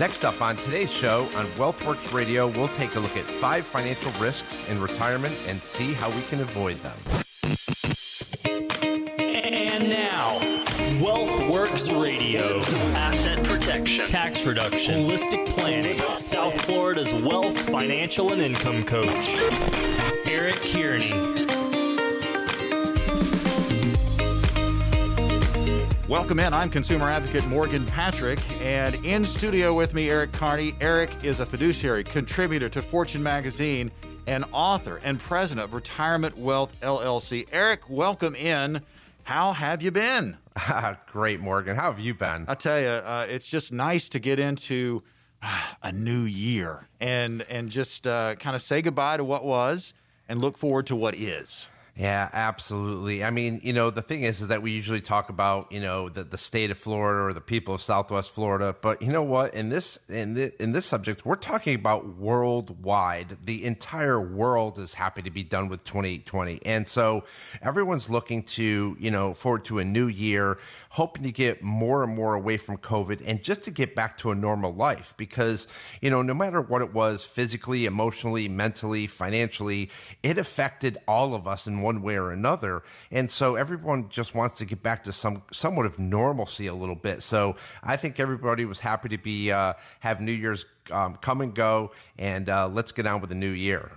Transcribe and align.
Next 0.00 0.24
up 0.24 0.40
on 0.40 0.56
today's 0.56 0.90
show 0.90 1.28
on 1.34 1.44
WealthWorks 1.58 2.14
Radio, 2.14 2.48
we'll 2.48 2.68
take 2.68 2.94
a 2.94 3.00
look 3.00 3.18
at 3.18 3.24
five 3.26 3.66
financial 3.66 4.10
risks 4.12 4.56
in 4.66 4.80
retirement 4.80 5.36
and 5.46 5.62
see 5.62 5.92
how 5.92 6.08
we 6.08 6.22
can 6.22 6.40
avoid 6.40 6.78
them. 6.82 6.96
And 8.46 9.90
now, 9.90 10.38
WealthWorks 11.04 12.02
Radio. 12.02 12.60
Asset 12.96 13.44
protection. 13.44 14.06
Tax 14.06 14.46
reduction. 14.46 15.02
Holistic 15.02 15.46
planning. 15.50 15.92
South 16.14 16.58
Florida's 16.62 17.12
wealth, 17.12 17.58
financial, 17.68 18.32
and 18.32 18.40
income 18.40 18.84
coach. 18.84 19.28
Eric 20.24 20.56
Kearney. 20.62 20.89
Welcome 26.10 26.40
in. 26.40 26.52
I'm 26.52 26.70
consumer 26.70 27.08
advocate 27.08 27.46
Morgan 27.46 27.86
Patrick, 27.86 28.40
and 28.60 28.96
in 29.06 29.24
studio 29.24 29.72
with 29.72 29.94
me, 29.94 30.10
Eric 30.10 30.32
Carney. 30.32 30.74
Eric 30.80 31.08
is 31.22 31.38
a 31.38 31.46
fiduciary, 31.46 32.02
contributor 32.02 32.68
to 32.68 32.82
Fortune 32.82 33.22
magazine, 33.22 33.92
and 34.26 34.44
author 34.50 35.00
and 35.04 35.20
president 35.20 35.64
of 35.64 35.72
Retirement 35.72 36.36
Wealth 36.36 36.74
LLC. 36.80 37.46
Eric, 37.52 37.88
welcome 37.88 38.34
in. 38.34 38.82
How 39.22 39.52
have 39.52 39.82
you 39.82 39.92
been? 39.92 40.36
Great, 41.06 41.38
Morgan. 41.38 41.76
How 41.76 41.92
have 41.92 42.00
you 42.00 42.12
been? 42.12 42.44
I 42.48 42.56
tell 42.56 42.80
you, 42.80 42.88
uh, 42.88 43.26
it's 43.28 43.46
just 43.46 43.70
nice 43.72 44.08
to 44.08 44.18
get 44.18 44.40
into 44.40 45.04
uh, 45.40 45.62
a 45.84 45.92
new 45.92 46.22
year 46.22 46.88
and 46.98 47.42
and 47.42 47.70
just 47.70 48.08
uh, 48.08 48.34
kind 48.34 48.56
of 48.56 48.62
say 48.62 48.82
goodbye 48.82 49.16
to 49.16 49.22
what 49.22 49.44
was 49.44 49.94
and 50.28 50.40
look 50.40 50.58
forward 50.58 50.88
to 50.88 50.96
what 50.96 51.14
is. 51.14 51.68
Yeah, 52.00 52.30
absolutely. 52.32 53.22
I 53.22 53.28
mean, 53.28 53.60
you 53.62 53.74
know, 53.74 53.90
the 53.90 54.00
thing 54.00 54.22
is, 54.22 54.40
is 54.40 54.48
that 54.48 54.62
we 54.62 54.70
usually 54.70 55.02
talk 55.02 55.28
about, 55.28 55.70
you 55.70 55.80
know, 55.80 56.08
the, 56.08 56.24
the 56.24 56.38
state 56.38 56.70
of 56.70 56.78
Florida 56.78 57.20
or 57.20 57.34
the 57.34 57.42
people 57.42 57.74
of 57.74 57.82
Southwest 57.82 58.30
Florida, 58.30 58.74
but 58.80 59.02
you 59.02 59.12
know 59.12 59.22
what? 59.22 59.52
In 59.52 59.68
this 59.68 59.98
in 60.08 60.32
the, 60.32 60.62
in 60.62 60.72
this 60.72 60.86
subject, 60.86 61.26
we're 61.26 61.36
talking 61.36 61.74
about 61.74 62.16
worldwide. 62.16 63.36
The 63.44 63.66
entire 63.66 64.18
world 64.18 64.78
is 64.78 64.94
happy 64.94 65.20
to 65.20 65.30
be 65.30 65.44
done 65.44 65.68
with 65.68 65.84
2020, 65.84 66.60
and 66.64 66.88
so 66.88 67.24
everyone's 67.60 68.08
looking 68.08 68.44
to, 68.44 68.96
you 68.98 69.10
know, 69.10 69.34
forward 69.34 69.66
to 69.66 69.78
a 69.78 69.84
new 69.84 70.06
year, 70.06 70.56
hoping 70.90 71.22
to 71.22 71.32
get 71.32 71.62
more 71.62 72.02
and 72.02 72.14
more 72.14 72.34
away 72.34 72.56
from 72.56 72.76
COVID 72.76 73.22
and 73.24 73.42
just 73.42 73.62
to 73.62 73.70
get 73.70 73.94
back 73.94 74.18
to 74.18 74.30
a 74.30 74.34
normal 74.34 74.74
life. 74.74 75.14
Because 75.16 75.66
you 76.00 76.10
know, 76.10 76.22
no 76.22 76.34
matter 76.34 76.60
what 76.60 76.82
it 76.82 76.92
was, 76.92 77.24
physically, 77.24 77.86
emotionally, 77.86 78.48
mentally, 78.48 79.06
financially, 79.06 79.90
it 80.22 80.36
affected 80.36 80.98
all 81.06 81.34
of 81.34 81.46
us 81.46 81.66
in 81.66 81.80
one 81.80 82.02
way 82.02 82.16
or 82.16 82.30
another. 82.30 82.82
And 83.10 83.30
so 83.30 83.56
everyone 83.56 84.08
just 84.08 84.34
wants 84.34 84.58
to 84.58 84.64
get 84.64 84.82
back 84.82 85.04
to 85.04 85.12
some 85.12 85.42
somewhat 85.52 85.86
of 85.86 85.98
normalcy 85.98 86.66
a 86.66 86.74
little 86.74 86.94
bit. 86.94 87.22
So 87.22 87.56
I 87.82 87.96
think 87.96 88.20
everybody 88.20 88.64
was 88.64 88.80
happy 88.80 89.08
to 89.10 89.18
be 89.18 89.50
uh, 89.50 89.74
have 90.00 90.20
New 90.20 90.32
Year's 90.32 90.66
um, 90.90 91.14
come 91.16 91.40
and 91.40 91.54
go, 91.54 91.92
and 92.18 92.48
uh, 92.48 92.68
let's 92.68 92.92
get 92.92 93.06
on 93.06 93.20
with 93.20 93.30
the 93.30 93.36
new 93.36 93.50
year. 93.50 93.90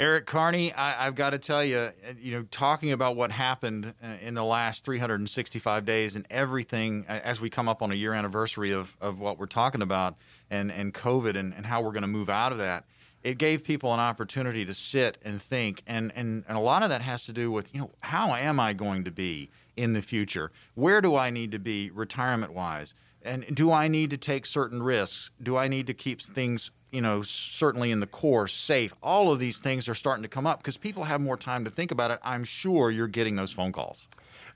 Eric 0.00 0.24
Carney, 0.24 0.72
I, 0.72 1.04
have 1.04 1.14
got 1.14 1.30
to 1.30 1.38
tell 1.38 1.62
you, 1.62 1.76
uh, 1.76 1.90
you 2.18 2.32
know, 2.32 2.46
talking 2.50 2.92
about 2.92 3.16
what 3.16 3.30
happened 3.30 3.92
uh, 4.02 4.06
in 4.22 4.32
the 4.32 4.42
last 4.42 4.82
365 4.82 5.84
days 5.84 6.16
and 6.16 6.26
everything 6.30 7.04
as 7.06 7.38
we 7.38 7.50
come 7.50 7.68
up 7.68 7.82
on 7.82 7.92
a 7.92 7.94
year 7.94 8.14
anniversary 8.14 8.72
of, 8.72 8.96
of 9.02 9.18
what 9.18 9.38
we're 9.38 9.44
talking 9.44 9.82
about 9.82 10.16
and, 10.48 10.72
and 10.72 10.94
COVID 10.94 11.36
and, 11.36 11.52
and 11.52 11.66
how 11.66 11.82
we're 11.82 11.92
going 11.92 12.00
to 12.00 12.08
move 12.08 12.30
out 12.30 12.50
of 12.50 12.56
that 12.56 12.86
it 13.22 13.36
gave 13.36 13.62
people 13.62 13.92
an 13.92 14.00
opportunity 14.00 14.64
to 14.64 14.72
sit 14.72 15.18
and 15.22 15.42
think 15.42 15.82
and, 15.86 16.10
and 16.16 16.42
and 16.48 16.56
a 16.56 16.60
lot 16.60 16.82
of 16.82 16.88
that 16.88 17.02
has 17.02 17.26
to 17.26 17.34
do 17.34 17.52
with 17.52 17.74
you 17.74 17.78
know 17.82 17.90
how 18.00 18.34
am 18.34 18.58
i 18.58 18.72
going 18.72 19.04
to 19.04 19.10
be 19.10 19.50
in 19.76 19.92
the 19.92 20.00
future? 20.00 20.50
Where 20.74 21.02
do 21.02 21.14
i 21.16 21.28
need 21.28 21.52
to 21.52 21.58
be 21.58 21.90
retirement 21.90 22.54
wise 22.54 22.94
and 23.20 23.44
do 23.54 23.70
i 23.70 23.88
need 23.88 24.08
to 24.08 24.16
take 24.16 24.46
certain 24.46 24.82
risks? 24.82 25.30
Do 25.42 25.58
i 25.58 25.68
need 25.68 25.86
to 25.88 25.92
keep 25.92 26.22
things 26.22 26.70
you 26.90 27.00
know 27.00 27.22
certainly 27.22 27.90
in 27.90 28.00
the 28.00 28.06
core 28.06 28.48
safe 28.48 28.94
all 29.02 29.32
of 29.32 29.38
these 29.38 29.58
things 29.58 29.88
are 29.88 29.94
starting 29.94 30.22
to 30.22 30.28
come 30.28 30.46
up 30.46 30.58
because 30.58 30.76
people 30.76 31.04
have 31.04 31.20
more 31.20 31.36
time 31.36 31.64
to 31.64 31.70
think 31.70 31.90
about 31.90 32.10
it. 32.10 32.18
I'm 32.22 32.44
sure 32.44 32.90
you're 32.90 33.08
getting 33.08 33.36
those 33.36 33.52
phone 33.52 33.72
calls 33.72 34.06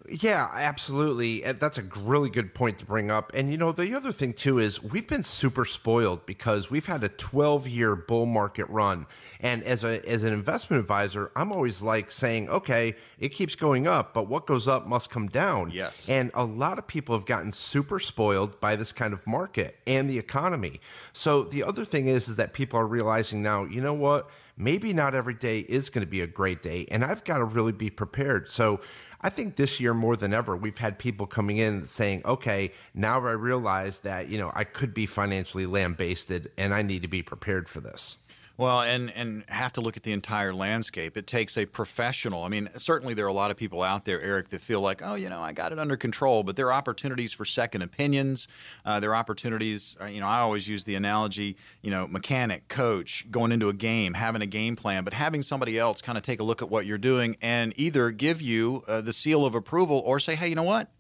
yeah, 0.09 0.51
absolutely. 0.53 1.41
That's 1.41 1.79
a 1.79 1.83
really 1.83 2.29
good 2.29 2.53
point 2.53 2.79
to 2.79 2.85
bring 2.85 3.11
up. 3.11 3.33
And 3.35 3.51
you 3.51 3.57
know, 3.57 3.73
the 3.73 3.95
other 3.95 4.13
thing 4.13 4.35
too 4.35 4.59
is 4.59 4.83
we've 4.83 5.07
been 5.07 5.23
super 5.23 5.65
spoiled 5.65 6.27
because 6.27 6.71
we've 6.71 6.85
had 6.85 7.03
a 7.03 7.09
12-year 7.09 7.97
bull 7.97 8.27
market 8.27 8.69
run. 8.69 9.07
And 9.41 9.63
as 9.63 9.83
a 9.83 10.07
as 10.07 10.23
an 10.23 10.33
investment 10.33 10.81
advisor, 10.81 11.31
I'm 11.35 11.53
always 11.53 11.81
like 11.81 12.13
saying, 12.13 12.51
"Okay, 12.51 12.97
it 13.19 13.31
keeps 13.31 13.55
going 13.55 13.87
up, 13.87 14.13
but 14.13 14.29
what 14.29 14.47
goes 14.47 14.69
up 14.69 14.87
must 14.87 15.09
come 15.09 15.29
down." 15.29 15.71
Yes. 15.71 16.09
And 16.09 16.31
a 16.35 16.45
lot 16.45 16.79
of 16.79 16.87
people 16.87 17.15
have 17.15 17.27
gotten 17.27 17.51
super 17.51 17.99
spoiled 17.99 18.61
by 18.61 18.77
this 18.77 18.93
kind 18.93 19.15
of 19.15 19.27
market 19.27 19.77
and 19.87 20.09
the 20.09 20.19
economy. 20.19 20.81
So 21.15 21.45
the 21.45 21.65
other 21.65 21.85
thing 21.85 22.09
is 22.09 22.29
is 22.29 22.37
that 22.37 22.53
people 22.53 22.79
are 22.79 22.87
realizing 22.87 23.43
now, 23.43 23.65
you 23.65 23.81
know 23.81 23.95
what? 23.95 24.29
Maybe 24.57 24.93
not 24.93 25.15
every 25.15 25.35
day 25.35 25.61
is 25.61 25.91
going 25.91 26.07
to 26.07 26.11
be 26.11 26.21
a 26.21 26.27
great 26.27 26.63
day, 26.63 26.87
and 26.91 27.05
I've 27.05 27.25
got 27.25 27.39
to 27.39 27.45
really 27.45 27.73
be 27.73 27.91
prepared. 27.91 28.49
So 28.49 28.81
I 29.25 29.31
think 29.31 29.57
this 29.57 29.81
year 29.81 29.95
more 29.95 30.17
than 30.17 30.35
ever, 30.35 30.55
we've 30.55 30.77
had 30.77 30.99
people 30.99 31.27
coming 31.27 31.57
in 31.57 31.87
saying, 31.87 32.21
okay, 32.27 32.73
now 32.93 33.25
I 33.25 33.33
realize 33.33 34.01
that, 34.01 34.29
you 34.29 34.37
know, 34.37 34.53
I 34.55 34.65
could 34.65 34.93
be 34.93 35.07
financially 35.07 35.65
lambasted 35.65 36.53
and 36.59 36.75
I 36.75 36.83
need 36.83 37.01
to 37.01 37.09
be 37.09 37.23
prepared 37.23 37.67
for 37.67 37.81
this. 37.81 38.19
Well, 38.57 38.83
and 38.83 39.11
and 39.11 39.45
have 39.49 39.73
to 39.73 39.81
look 39.81 39.97
at 39.97 40.05
the 40.05 40.13
entire 40.13 40.55
landscape. 40.55 41.17
It 41.17 41.27
takes 41.27 41.59
a 41.59 41.67
professional. 41.67 42.45
I 42.45 42.49
mean, 42.49 42.71
certainly 42.77 43.13
there 43.13 43.25
are 43.25 43.29
a 43.29 43.33
lot 43.33 43.51
of 43.51 43.57
people 43.57 43.83
out 43.83 44.05
there, 44.05 44.23
Eric, 44.23 44.51
that 44.51 44.61
feel 44.61 44.81
like, 44.81 45.03
oh, 45.03 45.17
you 45.17 45.29
know, 45.29 45.41
I 45.41 45.51
got 45.53 45.73
it 45.73 45.79
under 45.81 45.97
control. 45.97 46.45
But 46.45 46.55
there 46.55 46.69
are 46.69 46.73
opportunities 46.73 47.33
for 47.33 47.45
second 47.45 47.83
opinions. 47.83 48.47
Uh, 48.85 49.01
there 49.01 49.11
are 49.11 49.17
opportunities. 49.17 49.97
Uh, 50.01 50.05
you 50.05 50.21
know, 50.21 50.29
I 50.29 50.39
always 50.39 50.69
use 50.69 50.85
the 50.85 50.95
analogy, 50.95 51.57
you 51.83 51.91
know, 51.91 52.07
mechanic, 52.07 52.69
coach, 52.69 53.27
going 53.29 53.51
into 53.51 53.69
a 53.69 53.73
game, 53.73 54.15
having 54.15 54.41
a 54.41 54.47
game 54.47 54.77
plan, 54.77 55.03
but 55.03 55.15
having 55.15 55.43
somebody 55.43 55.77
else 55.77 56.01
kind 56.01 56.17
of 56.17 56.23
take 56.23 56.39
a 56.39 56.45
look 56.45 56.63
at 56.63 56.71
what 56.71 56.87
you're 56.87 56.97
doing 56.97 57.37
and 57.43 57.73
either 57.77 58.13
give 58.13 58.41
you 58.41 58.85
uh, 58.87 59.01
the 59.01 59.13
seal 59.13 59.45
of 59.45 59.57
approval 59.57 60.01
or 60.05 60.21
say, 60.21 60.37
hey, 60.37 60.47
you 60.47 60.55
know 60.55 60.63
what, 60.63 60.93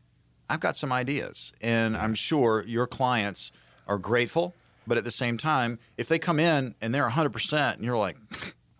I've 0.50 0.60
got 0.60 0.76
some 0.76 0.92
ideas, 0.92 1.52
and 1.60 1.96
I'm 1.96 2.14
sure 2.14 2.64
your 2.66 2.88
clients 2.88 3.52
are 3.86 3.98
grateful 3.98 4.54
but 4.86 4.98
at 4.98 5.04
the 5.04 5.10
same 5.10 5.38
time, 5.38 5.78
if 5.96 6.08
they 6.08 6.18
come 6.18 6.38
in 6.38 6.74
and 6.80 6.94
they're 6.94 7.08
100% 7.08 7.74
and 7.74 7.84
you're 7.84 7.98
like, 7.98 8.16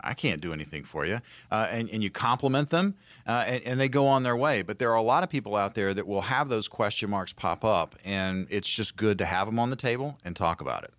I 0.05 0.15
can't 0.15 0.41
do 0.41 0.53
anything 0.53 0.85
for 0.85 1.07
you, 1.07 1.21
uh, 1.51 1.67
and, 1.71 1.89
and 1.91 2.03
you 2.03 2.11
compliment 2.11 2.71
them, 2.71 2.95
uh, 3.27 3.45
and, 3.47 3.63
and, 3.65 3.81
they 3.81 3.89
go 3.89 4.07
on 4.07 4.23
their 4.23 4.37
way. 4.37 4.61
But 4.61 4.79
there 4.79 4.91
are 4.91 4.97
a 4.97 5.03
lot 5.03 5.25
of 5.25 5.31
people 5.31 5.57
out 5.57 5.75
there 5.75 5.95
that 5.95 6.07
will 6.07 6.23
have 6.23 6.51
those 6.51 6.69
question 6.69 7.09
marks 7.09 7.33
pop 7.33 7.65
up, 7.65 7.97
and 8.05 8.47
it's 8.51 8.69
just 8.69 8.97
good 8.97 9.17
to 9.19 9.25
have 9.25 9.47
them 9.47 9.59
on 9.59 9.71
the 9.71 9.77
table 9.77 10.19
and 10.23 10.37
talk 10.37 10.61
about 10.61 10.85
it. 10.85 10.93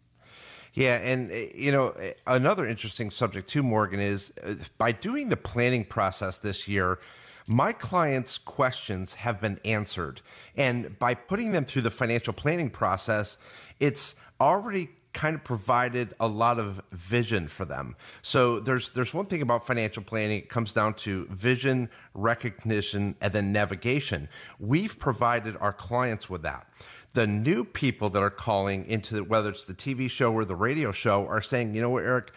Yeah, 0.73 0.95
and 0.97 1.31
uh, 1.31 1.35
you 1.53 1.71
know 1.71 1.89
uh, 1.89 2.11
another 2.27 2.67
interesting 2.67 3.09
subject 3.11 3.47
too, 3.47 3.63
Morgan, 3.63 3.99
is 3.99 4.33
uh, 4.43 4.55
by 4.77 4.91
doing 4.91 5.29
the 5.29 5.37
planning 5.37 5.85
process 5.85 6.37
this 6.39 6.67
year. 6.67 6.99
My 7.47 7.73
clients' 7.73 8.37
questions 8.37 9.15
have 9.15 9.39
been 9.39 9.59
answered. 9.63 10.21
And 10.57 10.97
by 10.97 11.13
putting 11.13 11.51
them 11.51 11.65
through 11.65 11.83
the 11.83 11.91
financial 11.91 12.33
planning 12.33 12.69
process, 12.69 13.37
it's 13.79 14.15
already 14.41 14.89
kind 15.13 15.35
of 15.35 15.43
provided 15.43 16.13
a 16.19 16.27
lot 16.27 16.59
of 16.59 16.81
vision 16.91 17.47
for 17.47 17.63
them. 17.63 17.95
So 18.21 18.59
there's 18.59 18.89
there's 18.89 19.13
one 19.13 19.27
thing 19.27 19.41
about 19.41 19.65
financial 19.65 20.03
planning 20.03 20.39
it 20.39 20.49
comes 20.49 20.73
down 20.73 20.95
to 20.95 21.25
vision, 21.27 21.89
recognition 22.13 23.15
and 23.21 23.31
then 23.31 23.53
navigation. 23.53 24.27
We've 24.59 24.99
provided 24.99 25.55
our 25.61 25.71
clients 25.71 26.29
with 26.29 26.41
that. 26.41 26.67
The 27.13 27.25
new 27.25 27.63
people 27.63 28.09
that 28.09 28.21
are 28.21 28.29
calling 28.29 28.85
into 28.87 29.15
the, 29.15 29.23
whether 29.23 29.49
it's 29.49 29.63
the 29.63 29.73
TV 29.73 30.09
show 30.09 30.33
or 30.33 30.43
the 30.43 30.55
radio 30.55 30.91
show 30.91 31.25
are 31.27 31.41
saying, 31.41 31.73
"You 31.73 31.81
know 31.81 31.91
what, 31.91 32.03
Eric, 32.03 32.33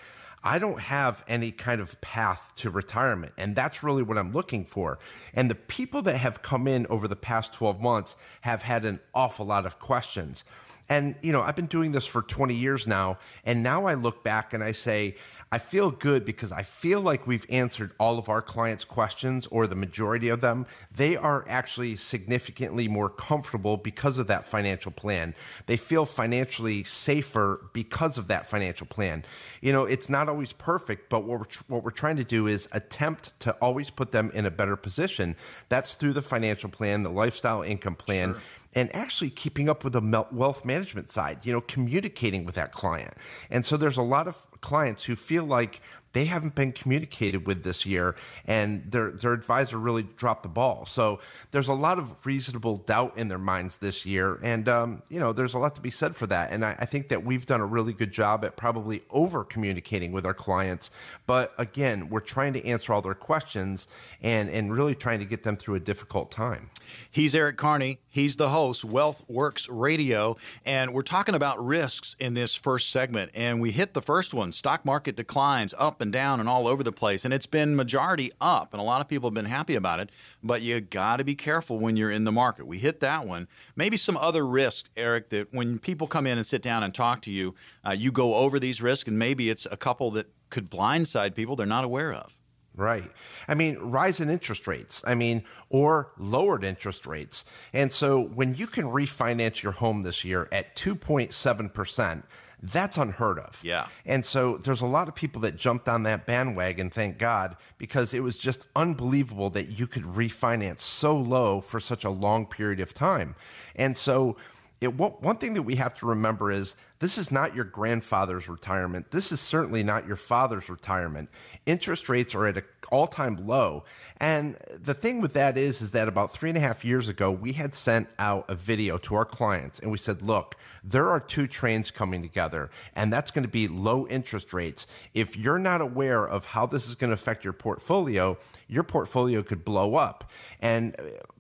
I 0.49 0.59
don't 0.59 0.81
have 0.81 1.23
any 1.29 1.51
kind 1.51 1.79
of 1.79 2.01
path 2.01 2.53
to 2.57 2.71
retirement. 2.71 3.35
And 3.37 3.55
that's 3.55 3.83
really 3.83 4.03
what 4.03 4.17
I'm 4.17 4.33
looking 4.33 4.65
for. 4.65 4.99
And 5.35 5.51
the 5.51 5.55
people 5.55 6.01
that 6.03 6.17
have 6.17 6.41
come 6.41 6.67
in 6.67 6.87
over 6.87 7.07
the 7.07 7.17
past 7.17 7.53
12 7.53 7.83
months 7.83 8.17
have 8.41 8.63
had 8.63 8.87
an 8.87 9.01
awful 9.15 9.45
lot 9.45 9.67
of 9.67 9.79
questions. 9.79 10.45
And, 10.89 11.17
you 11.21 11.33
know, 11.33 11.43
I've 11.43 11.55
been 11.55 11.67
doing 11.67 11.93
this 11.93 12.07
for 12.07 12.23
20 12.23 12.55
years 12.55 12.87
now. 12.87 13.19
And 13.45 13.63
now 13.63 13.85
I 13.85 13.93
look 13.93 14.25
back 14.25 14.55
and 14.55 14.65
I 14.65 14.73
say, 14.73 15.17
I 15.51 15.59
feel 15.59 15.91
good 15.91 16.25
because 16.25 16.53
I 16.53 16.63
feel 16.63 17.01
like 17.01 17.27
we've 17.27 17.47
answered 17.49 17.93
all 17.99 18.19
of 18.19 18.29
our 18.29 18.43
clients' 18.43 18.85
questions 18.85 19.47
or 19.47 19.67
the 19.67 19.77
majority 19.77 20.29
of 20.29 20.43
them. 20.43 20.67
They 20.95 21.17
are 21.17 21.45
actually 21.49 21.97
significantly 21.97 22.87
more 22.87 23.09
comfortable 23.09 23.79
because 23.79 24.19
of 24.19 24.27
that 24.27 24.45
financial 24.45 24.93
plan. 24.93 25.35
They 25.67 25.79
feel 25.79 26.05
financially 26.05 26.85
safer 26.85 27.71
because 27.73 28.19
of 28.19 28.29
that 28.29 28.47
financial 28.47 28.87
plan. 28.87 29.25
You 29.63 29.73
know, 29.73 29.85
it's 29.85 30.11
not 30.11 30.29
always 30.29 30.53
perfect, 30.53 31.09
but 31.09 31.25
what 31.25 31.41
we're, 31.41 31.47
what 31.69 31.83
we're 31.83 31.91
trying 31.91 32.17
to 32.17 32.25
do 32.25 32.47
is 32.47 32.69
attempt 32.73 33.39
to 33.41 33.53
always 33.63 33.89
put 33.89 34.13
them 34.13 34.31
in 34.35 34.45
a 34.45 34.51
better 34.51 34.77
position. 34.77 35.35
That's 35.71 35.95
through 35.95 36.13
the 36.13 36.23
financial 36.23 36.69
plan, 36.69 37.03
the 37.03 37.11
lifestyle 37.11 37.63
income 37.63 37.95
plan. 37.95 38.35
Sure 38.35 38.43
and 38.75 38.95
actually 38.95 39.31
keeping 39.31 39.69
up 39.69 39.83
with 39.83 39.95
the 39.95 40.27
wealth 40.31 40.65
management 40.65 41.09
side, 41.09 41.45
you 41.45 41.53
know, 41.53 41.61
communicating 41.61 42.45
with 42.45 42.55
that 42.55 42.71
client. 42.73 43.15
And 43.51 43.65
so 43.65 43.77
there's 43.77 43.97
a 43.97 44.03
lot 44.03 44.29
of 44.29 44.37
clients 44.61 45.05
who 45.05 45.17
feel 45.17 45.45
like 45.45 45.81
they 46.13 46.25
haven't 46.25 46.55
been 46.55 46.73
communicated 46.73 47.47
with 47.47 47.63
this 47.65 47.85
year, 47.85 48.17
and 48.47 48.91
their 48.91 49.11
their 49.11 49.33
advisor 49.33 49.79
really 49.79 50.03
dropped 50.03 50.43
the 50.43 50.49
ball. 50.49 50.87
So 50.87 51.21
there's 51.51 51.69
a 51.69 51.75
lot 51.75 51.99
of 51.99 52.27
reasonable 52.27 52.79
doubt 52.79 53.17
in 53.17 53.29
their 53.29 53.39
minds 53.39 53.77
this 53.77 54.07
year, 54.07 54.39
and 54.43 54.69
um, 54.69 55.03
you 55.09 55.21
know 55.21 55.33
there's 55.33 55.55
a 55.55 55.59
lot 55.59 55.75
to 55.75 55.81
be 55.81 55.91
said 55.91 56.17
for 56.17 56.27
that. 56.27 56.51
And 56.51 56.65
I, 56.65 56.77
I 56.79 56.85
think 56.87 57.09
that 57.09 57.25
we've 57.25 57.47
done 57.47 57.61
a 57.61 57.67
really 57.67 57.93
good 57.93 58.13
job 58.13 58.45
at 58.45 58.57
probably 58.57 59.03
over 59.11 59.45
communicating 59.45 60.13
with 60.13 60.25
our 60.25 60.35
clients. 60.35 60.91
But 61.27 61.53
again, 61.59 62.09
we're 62.09 62.21
trying 62.21 62.53
to 62.55 62.67
answer 62.67 62.93
all 62.93 63.03
their 63.03 63.15
questions 63.15 63.87
and 64.23 64.49
and 64.49 64.73
really 64.73 64.95
trying 64.95 65.19
to 65.21 65.27
get 65.27 65.43
them 65.43 65.57
through 65.57 65.75
a 65.75 65.81
difficult 65.81 66.31
time. 66.31 66.71
He's 67.11 67.35
Eric 67.35 67.57
Carney. 67.57 67.99
He's 68.09 68.37
the 68.37 68.49
host, 68.49 68.85
Wealth 68.85 69.23
Works 69.29 69.69
Radio, 69.69 70.37
and 70.65 70.95
we're 70.95 71.03
talking 71.03 71.35
about 71.35 71.65
risks 71.65 72.17
in 72.19 72.35
this 72.35 72.55
first 72.55 72.91
segment. 72.91 73.31
And 73.35 73.61
we 73.61 73.73
hit 73.73 73.95
the 73.95 74.03
first 74.03 74.33
one: 74.33 74.53
stock 74.53 74.85
market 74.85 75.17
declines 75.17 75.75
up 75.79 75.98
and 76.01 76.13
down 76.13 76.41
and 76.41 76.49
all 76.49 76.67
over 76.67 76.83
the 76.83 76.93
place, 76.93 77.25
and 77.25 77.33
it's 77.35 77.47
been 77.47 77.77
majority 77.77 78.33
up, 78.41 78.73
and 78.73 78.81
a 78.81 78.85
lot 78.85 79.01
of 79.01 79.09
people 79.09 79.29
have 79.29 79.35
been 79.35 79.45
happy 79.45 79.75
about 79.75 80.01
it. 80.01 80.11
But 80.43 80.63
you 80.63 80.81
got 80.81 81.17
to 81.17 81.25
be 81.25 81.35
careful 81.35 81.79
when 81.79 81.97
you're 81.97 82.11
in 82.11 82.25
the 82.25 82.33
market. 82.33 82.67
We 82.67 82.79
hit 82.79 83.01
that 83.01 83.27
one. 83.27 83.49
Maybe 83.77 83.97
some 83.97 84.17
other 84.17 84.47
risks, 84.47 84.89
Eric, 84.97 85.31
that 85.31 85.53
when 85.53 85.79
people 85.79 86.07
come 86.07 86.27
in 86.27 86.39
and 86.39 86.47
sit 86.47 86.63
down 86.63 86.83
and 86.83 86.95
talk 86.95 87.23
to 87.23 87.31
you, 87.31 87.55
uh, 87.87 87.93
you 87.93 88.13
go 88.13 88.35
over 88.35 88.59
these 88.59 88.81
risks, 88.81 89.09
and 89.09 89.19
maybe 89.19 89.51
it's 89.51 89.67
a 89.71 89.77
couple 89.77 90.11
that 90.13 90.31
could 90.51 90.71
blindside 90.71 91.35
people 91.35 91.57
they're 91.57 91.67
not 91.67 91.85
aware 91.85 92.13
of. 92.13 92.39
Right. 92.79 93.11
I 93.49 93.57
mean, 93.57 93.77
rise 93.79 94.21
in 94.21 94.31
interest 94.31 94.69
rates. 94.69 95.03
I 95.05 95.17
mean, 95.17 95.43
or 95.69 96.13
lowered 96.17 96.63
interest 96.63 97.09
rates. 97.09 97.45
And 97.73 97.93
so 97.93 98.21
when 98.23 98.55
you 98.55 98.69
can 98.69 98.85
refinance 98.85 99.65
your 99.65 99.73
home 99.73 100.03
this 100.03 100.25
year 100.25 100.49
at 100.53 100.77
2.7%, 100.77 102.23
that's 102.63 102.97
unheard 102.97 103.39
of. 103.39 103.61
Yeah. 103.63 103.87
And 104.05 104.25
so 104.25 104.57
there's 104.57 104.81
a 104.81 104.87
lot 104.87 105.09
of 105.09 105.15
people 105.15 105.41
that 105.43 105.57
jumped 105.57 105.89
on 105.89 106.03
that 106.05 106.27
bandwagon, 106.27 106.91
thank 106.91 107.19
God, 107.19 107.57
because 107.79 108.15
it 108.15 108.23
was 108.23 108.39
just 108.39 108.67
unbelievable 108.75 109.51
that 109.51 109.69
you 109.79 109.87
could 109.87 110.03
refinance 110.03 110.81
so 110.81 111.17
low 111.17 111.61
for 111.61 111.79
such 111.81 112.05
a 112.05 112.11
long 112.11 112.47
period 112.47 112.81
of 112.81 112.93
time. 112.93 113.37
And 113.77 113.97
so 113.97 114.37
it, 114.81 114.95
one 114.95 115.37
thing 115.39 115.55
that 115.55 115.63
we 115.63 115.77
have 115.77 115.95
to 115.97 116.07
remember 116.07 116.51
is 116.51 116.77
this 117.01 117.19
is 117.19 117.33
not 117.33 117.55
your 117.55 117.65
grandfather's 117.65 118.49
retirement. 118.49 119.11
This 119.11 119.33
is 119.33 119.41
certainly 119.41 119.83
not 119.83 120.07
your 120.07 120.17
father's 120.17 120.69
retirement. 120.69 121.31
Interest 121.67 122.09
rates 122.09 122.35
are 122.35 122.47
at 122.47 122.78
an 122.91 122.97
all-time 122.97 123.47
low, 123.47 123.85
and 124.19 124.57
the 124.71 124.95
thing 124.95 125.21
with 125.21 125.33
that 125.35 125.57
is, 125.57 125.81
is 125.81 125.91
that 125.93 126.09
about 126.09 126.33
three 126.33 126.51
and 126.51 126.59
a 126.59 126.61
half 126.61 126.85
years 126.85 127.09
ago, 127.09 127.31
we 127.31 127.53
had 127.53 127.75
sent 127.75 128.09
out 128.19 128.45
a 128.49 128.55
video 128.55 128.99
to 128.99 129.15
our 129.15 129.25
clients, 129.25 129.79
and 129.79 129.91
we 129.91 129.99
said, 129.99 130.23
"Look, 130.23 130.57
there 130.83 131.09
are 131.11 131.21
two 131.21 131.47
trains 131.47 131.91
coming 131.91 132.23
together, 132.23 132.71
and 132.95 133.13
that's 133.13 133.31
going 133.31 133.45
to 133.45 133.49
be 133.49 133.69
low 133.69 134.07
interest 134.09 134.53
rates. 134.53 134.87
If 135.15 135.37
you're 135.37 135.59
not 135.59 135.81
aware 135.81 136.27
of 136.27 136.47
how 136.47 136.67
this 136.67 136.89
is 136.89 136.95
going 136.95 137.11
to 137.11 137.15
affect 137.15 137.45
your 137.45 137.53
portfolio, 137.53 138.37
your 138.69 138.85
portfolio 138.85 139.43
could 139.43 139.65
blow 139.65 139.97
up." 139.97 140.31
And 140.61 140.97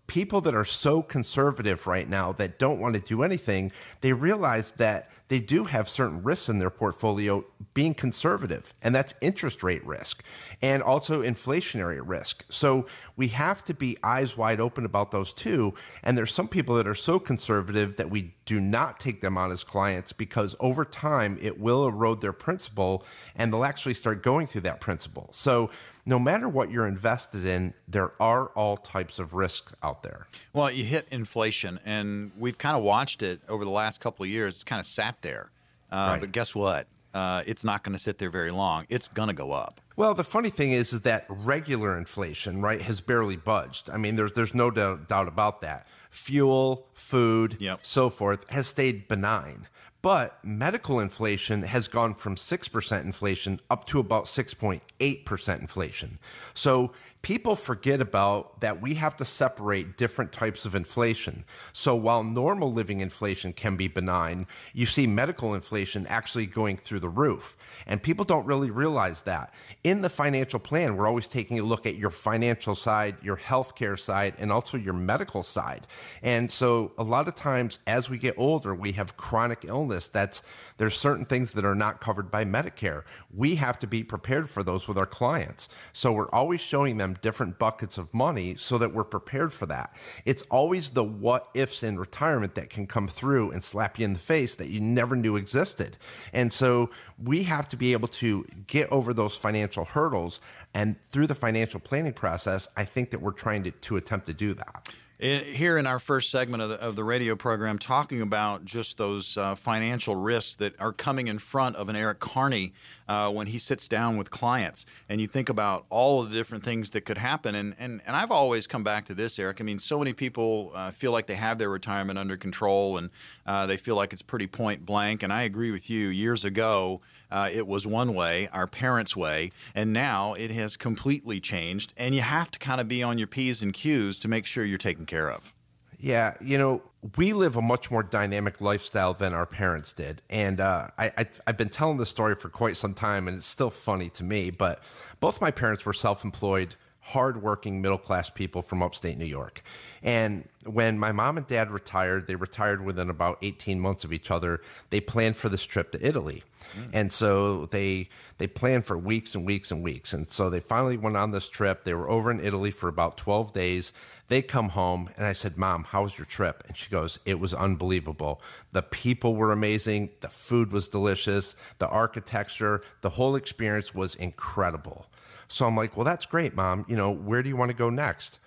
people 0.08 0.40
that 0.40 0.54
are 0.54 0.64
so 0.64 1.02
conservative 1.02 1.86
right 1.86 2.08
now 2.08 2.32
that 2.32 2.58
don't 2.58 2.80
want 2.80 2.94
to 2.94 3.00
do 3.00 3.22
anything, 3.22 3.70
they 4.00 4.12
realize 4.12 4.72
that 4.72 5.10
they 5.28 5.38
do 5.38 5.64
have 5.64 5.88
certain 5.88 6.22
risks 6.22 6.48
in 6.48 6.58
their 6.58 6.70
portfolio 6.70 7.44
being 7.74 7.94
conservative, 7.94 8.72
and 8.82 8.94
that's 8.94 9.14
interest 9.20 9.62
rate 9.62 9.84
risk 9.86 10.24
and 10.62 10.82
also 10.82 11.22
inflationary 11.22 12.00
risk. 12.02 12.44
So 12.48 12.86
we 13.16 13.28
have 13.28 13.62
to 13.66 13.74
be 13.74 13.98
eyes 14.02 14.36
wide 14.36 14.58
open 14.58 14.86
about 14.86 15.10
those 15.10 15.34
two. 15.34 15.74
And 16.02 16.16
there's 16.16 16.32
some 16.32 16.48
people 16.48 16.74
that 16.76 16.86
are 16.86 16.94
so 16.94 17.18
conservative 17.18 17.96
that 17.96 18.10
we 18.10 18.34
do 18.46 18.58
not 18.58 18.98
take 18.98 19.20
them 19.20 19.36
on 19.36 19.52
as 19.52 19.62
clients 19.62 20.14
because 20.14 20.56
over 20.58 20.84
time 20.84 21.38
it 21.42 21.60
will 21.60 21.86
erode 21.86 22.22
their 22.22 22.32
principal 22.32 23.04
and 23.36 23.52
they'll 23.52 23.64
actually 23.64 23.94
start 23.94 24.22
going 24.22 24.46
through 24.46 24.62
that 24.62 24.80
principal. 24.80 25.28
So 25.34 25.70
no 26.08 26.18
matter 26.18 26.48
what 26.48 26.70
you're 26.70 26.86
invested 26.86 27.44
in, 27.44 27.74
there 27.86 28.12
are 28.18 28.46
all 28.56 28.78
types 28.78 29.18
of 29.18 29.34
risks 29.34 29.74
out 29.82 30.02
there. 30.02 30.26
Well, 30.54 30.70
you 30.70 30.82
hit 30.82 31.06
inflation, 31.10 31.78
and 31.84 32.32
we've 32.38 32.56
kind 32.56 32.74
of 32.78 32.82
watched 32.82 33.22
it 33.22 33.42
over 33.46 33.62
the 33.62 33.70
last 33.70 34.00
couple 34.00 34.24
of 34.24 34.30
years. 34.30 34.54
It's 34.54 34.64
kind 34.64 34.80
of 34.80 34.86
sat 34.86 35.20
there. 35.20 35.50
Uh, 35.92 35.96
right. 35.96 36.20
But 36.20 36.32
guess 36.32 36.54
what? 36.54 36.86
Uh, 37.12 37.42
it's 37.46 37.62
not 37.62 37.84
going 37.84 37.92
to 37.92 37.98
sit 37.98 38.16
there 38.16 38.30
very 38.30 38.50
long. 38.50 38.86
It's 38.88 39.06
going 39.06 39.28
to 39.28 39.34
go 39.34 39.52
up. 39.52 39.82
Well, 39.96 40.14
the 40.14 40.24
funny 40.24 40.48
thing 40.48 40.72
is, 40.72 40.94
is 40.94 41.02
that 41.02 41.26
regular 41.28 41.98
inflation, 41.98 42.62
right, 42.62 42.80
has 42.80 43.02
barely 43.02 43.36
budged. 43.36 43.90
I 43.90 43.98
mean, 43.98 44.16
there's 44.16 44.32
there's 44.32 44.54
no 44.54 44.70
doubt, 44.70 45.08
doubt 45.08 45.28
about 45.28 45.60
that. 45.60 45.86
Fuel, 46.10 46.86
food, 46.94 47.58
yep. 47.60 47.80
so 47.82 48.08
forth, 48.08 48.48
has 48.48 48.66
stayed 48.66 49.08
benign. 49.08 49.68
But 50.00 50.38
medical 50.44 51.00
inflation 51.00 51.62
has 51.62 51.88
gone 51.88 52.14
from 52.14 52.36
6% 52.36 53.00
inflation 53.02 53.60
up 53.68 53.84
to 53.86 53.98
about 53.98 54.26
6.8% 54.26 55.60
inflation. 55.60 56.18
So 56.54 56.92
people 57.22 57.56
forget 57.56 58.00
about 58.00 58.60
that 58.60 58.80
we 58.80 58.94
have 58.94 59.16
to 59.16 59.24
separate 59.24 59.96
different 59.96 60.32
types 60.32 60.64
of 60.64 60.74
inflation. 60.74 61.44
So 61.72 61.94
while 61.96 62.22
normal 62.22 62.72
living 62.72 63.00
inflation 63.00 63.52
can 63.52 63.76
be 63.76 63.88
benign, 63.88 64.46
you 64.72 64.86
see 64.86 65.06
medical 65.06 65.54
inflation 65.54 66.06
actually 66.06 66.46
going 66.46 66.76
through 66.76 67.00
the 67.00 67.08
roof. 67.08 67.56
And 67.86 68.02
people 68.02 68.24
don't 68.24 68.46
really 68.46 68.70
realize 68.70 69.22
that. 69.22 69.52
In 69.84 70.00
the 70.00 70.08
financial 70.08 70.60
plan, 70.60 70.96
we're 70.96 71.06
always 71.06 71.28
taking 71.28 71.58
a 71.58 71.62
look 71.62 71.86
at 71.86 71.96
your 71.96 72.10
financial 72.10 72.74
side, 72.74 73.16
your 73.22 73.36
healthcare 73.36 73.98
side, 73.98 74.34
and 74.38 74.52
also 74.52 74.76
your 74.76 74.94
medical 74.94 75.42
side. 75.42 75.86
And 76.22 76.50
so 76.50 76.92
a 76.98 77.04
lot 77.04 77.28
of 77.28 77.34
times 77.34 77.80
as 77.86 78.08
we 78.08 78.18
get 78.18 78.34
older, 78.38 78.74
we 78.74 78.92
have 78.92 79.16
chronic 79.16 79.64
illness 79.64 80.08
that's 80.08 80.42
there's 80.78 80.96
certain 80.96 81.24
things 81.24 81.52
that 81.52 81.64
are 81.64 81.74
not 81.74 82.00
covered 82.00 82.30
by 82.30 82.44
Medicare. 82.44 83.02
We 83.34 83.56
have 83.56 83.80
to 83.80 83.86
be 83.86 84.04
prepared 84.04 84.48
for 84.48 84.62
those 84.62 84.86
with 84.86 84.96
our 84.96 85.06
clients. 85.06 85.68
So 85.92 86.12
we're 86.12 86.30
always 86.30 86.60
showing 86.60 86.96
them 86.96 87.07
different 87.14 87.58
buckets 87.58 87.98
of 87.98 88.12
money 88.12 88.54
so 88.56 88.78
that 88.78 88.92
we're 88.92 89.04
prepared 89.04 89.52
for 89.52 89.66
that. 89.66 89.94
It's 90.24 90.42
always 90.44 90.90
the 90.90 91.04
what 91.04 91.48
ifs 91.54 91.82
in 91.82 91.98
retirement 91.98 92.54
that 92.54 92.70
can 92.70 92.86
come 92.86 93.08
through 93.08 93.50
and 93.50 93.62
slap 93.62 93.98
you 93.98 94.04
in 94.04 94.12
the 94.12 94.18
face 94.18 94.54
that 94.56 94.68
you 94.68 94.80
never 94.80 95.16
knew 95.16 95.36
existed. 95.36 95.96
And 96.32 96.52
so 96.52 96.90
we 97.22 97.42
have 97.44 97.68
to 97.68 97.76
be 97.76 97.92
able 97.92 98.08
to 98.08 98.46
get 98.66 98.90
over 98.90 99.12
those 99.12 99.34
financial 99.34 99.84
hurdles. 99.84 100.40
And 100.74 101.00
through 101.02 101.26
the 101.26 101.34
financial 101.34 101.80
planning 101.80 102.12
process, 102.12 102.68
I 102.76 102.84
think 102.84 103.10
that 103.10 103.20
we're 103.20 103.32
trying 103.32 103.64
to, 103.64 103.70
to 103.70 103.96
attempt 103.96 104.26
to 104.26 104.34
do 104.34 104.54
that 104.54 104.88
here 105.18 105.76
in 105.76 105.86
our 105.86 105.98
first 105.98 106.30
segment 106.30 106.62
of 106.62 106.68
the, 106.68 106.80
of 106.80 106.94
the 106.94 107.02
radio 107.02 107.34
program, 107.34 107.78
talking 107.78 108.22
about 108.22 108.64
just 108.64 108.98
those 108.98 109.36
uh, 109.36 109.56
financial 109.56 110.14
risks 110.14 110.54
that 110.56 110.80
are 110.80 110.92
coming 110.92 111.26
in 111.26 111.40
front 111.40 111.74
of 111.74 111.88
an 111.88 111.96
Eric 111.96 112.20
Carney 112.20 112.72
uh, 113.08 113.28
when 113.30 113.48
he 113.48 113.58
sits 113.58 113.88
down 113.88 114.16
with 114.16 114.30
clients. 114.30 114.86
And 115.08 115.20
you 115.20 115.26
think 115.26 115.48
about 115.48 115.86
all 115.90 116.22
of 116.22 116.30
the 116.30 116.36
different 116.36 116.62
things 116.62 116.90
that 116.90 117.00
could 117.00 117.18
happen. 117.18 117.56
And, 117.56 117.74
and, 117.80 118.00
and 118.06 118.14
I've 118.14 118.30
always 118.30 118.68
come 118.68 118.84
back 118.84 119.06
to 119.06 119.14
this, 119.14 119.38
Eric. 119.40 119.60
I 119.60 119.64
mean, 119.64 119.80
so 119.80 119.98
many 119.98 120.12
people 120.12 120.70
uh, 120.74 120.92
feel 120.92 121.10
like 121.10 121.26
they 121.26 121.34
have 121.34 121.58
their 121.58 121.70
retirement 121.70 122.18
under 122.18 122.36
control 122.36 122.96
and 122.96 123.10
uh, 123.44 123.66
they 123.66 123.76
feel 123.76 123.96
like 123.96 124.12
it's 124.12 124.22
pretty 124.22 124.46
point 124.46 124.86
blank. 124.86 125.24
And 125.24 125.32
I 125.32 125.42
agree 125.42 125.72
with 125.72 125.90
you. 125.90 126.08
Years 126.08 126.44
ago, 126.44 127.00
uh, 127.30 127.48
it 127.52 127.66
was 127.66 127.86
one 127.86 128.14
way, 128.14 128.48
our 128.52 128.66
parents' 128.66 129.16
way, 129.16 129.50
and 129.74 129.92
now 129.92 130.34
it 130.34 130.50
has 130.50 130.76
completely 130.76 131.40
changed. 131.40 131.92
And 131.96 132.14
you 132.14 132.22
have 132.22 132.50
to 132.52 132.58
kind 132.58 132.80
of 132.80 132.88
be 132.88 133.02
on 133.02 133.18
your 133.18 133.26
P's 133.26 133.62
and 133.62 133.72
Q's 133.72 134.18
to 134.20 134.28
make 134.28 134.46
sure 134.46 134.64
you're 134.64 134.78
taken 134.78 135.06
care 135.06 135.30
of. 135.30 135.52
Yeah, 136.00 136.34
you 136.40 136.58
know, 136.58 136.82
we 137.16 137.32
live 137.32 137.56
a 137.56 137.62
much 137.62 137.90
more 137.90 138.04
dynamic 138.04 138.60
lifestyle 138.60 139.14
than 139.14 139.34
our 139.34 139.46
parents 139.46 139.92
did, 139.92 140.22
and 140.30 140.60
uh, 140.60 140.88
I, 140.96 141.12
I 141.16 141.26
have 141.48 141.56
been 141.56 141.70
telling 141.70 141.98
this 141.98 142.08
story 142.08 142.36
for 142.36 142.48
quite 142.48 142.76
some 142.76 142.94
time, 142.94 143.26
and 143.26 143.38
it's 143.38 143.46
still 143.46 143.70
funny 143.70 144.08
to 144.10 144.22
me. 144.22 144.50
But 144.50 144.80
both 145.18 145.40
my 145.40 145.50
parents 145.50 145.84
were 145.84 145.92
self-employed 145.92 146.76
hardworking 147.08 147.80
middle 147.80 147.98
class 147.98 148.28
people 148.28 148.60
from 148.60 148.82
upstate 148.82 149.16
New 149.16 149.24
York. 149.24 149.62
And 150.02 150.46
when 150.66 150.98
my 150.98 151.10
mom 151.10 151.38
and 151.38 151.46
dad 151.46 151.70
retired, 151.70 152.26
they 152.26 152.34
retired 152.34 152.84
within 152.84 153.08
about 153.08 153.38
18 153.40 153.80
months 153.80 154.04
of 154.04 154.12
each 154.12 154.30
other. 154.30 154.60
They 154.90 155.00
planned 155.00 155.36
for 155.36 155.48
this 155.48 155.64
trip 155.64 155.90
to 155.92 156.06
Italy. 156.06 156.42
Mm. 156.76 156.90
And 156.92 157.12
so 157.12 157.66
they 157.66 158.08
they 158.38 158.46
planned 158.46 158.84
for 158.84 158.96
weeks 158.96 159.34
and 159.34 159.44
weeks 159.44 159.70
and 159.70 159.82
weeks. 159.82 160.12
And 160.12 160.30
so 160.30 160.48
they 160.48 160.60
finally 160.60 160.96
went 160.96 161.16
on 161.16 161.32
this 161.32 161.48
trip. 161.48 161.84
They 161.84 161.94
were 161.94 162.08
over 162.08 162.30
in 162.30 162.40
Italy 162.40 162.70
for 162.70 162.88
about 162.88 163.16
12 163.16 163.52
days. 163.52 163.92
They 164.28 164.42
come 164.42 164.70
home 164.70 165.10
and 165.16 165.26
I 165.26 165.32
said, 165.32 165.56
"Mom, 165.56 165.84
how 165.84 166.02
was 166.02 166.18
your 166.18 166.26
trip?" 166.26 166.62
And 166.68 166.76
she 166.76 166.90
goes, 166.90 167.18
"It 167.24 167.40
was 167.40 167.54
unbelievable. 167.54 168.40
The 168.72 168.82
people 168.82 169.34
were 169.34 169.52
amazing, 169.52 170.10
the 170.20 170.28
food 170.28 170.70
was 170.70 170.88
delicious, 170.88 171.56
the 171.78 171.88
architecture, 171.88 172.82
the 173.00 173.10
whole 173.10 173.36
experience 173.36 173.94
was 173.94 174.14
incredible." 174.14 175.06
So 175.48 175.66
I'm 175.66 175.76
like, 175.76 175.96
well, 175.96 176.04
that's 176.04 176.26
great, 176.26 176.54
mom. 176.54 176.84
You 176.88 176.96
know, 176.96 177.10
where 177.10 177.42
do 177.42 177.48
you 177.48 177.56
want 177.56 177.70
to 177.70 177.76
go 177.76 177.88
next? 177.90 178.38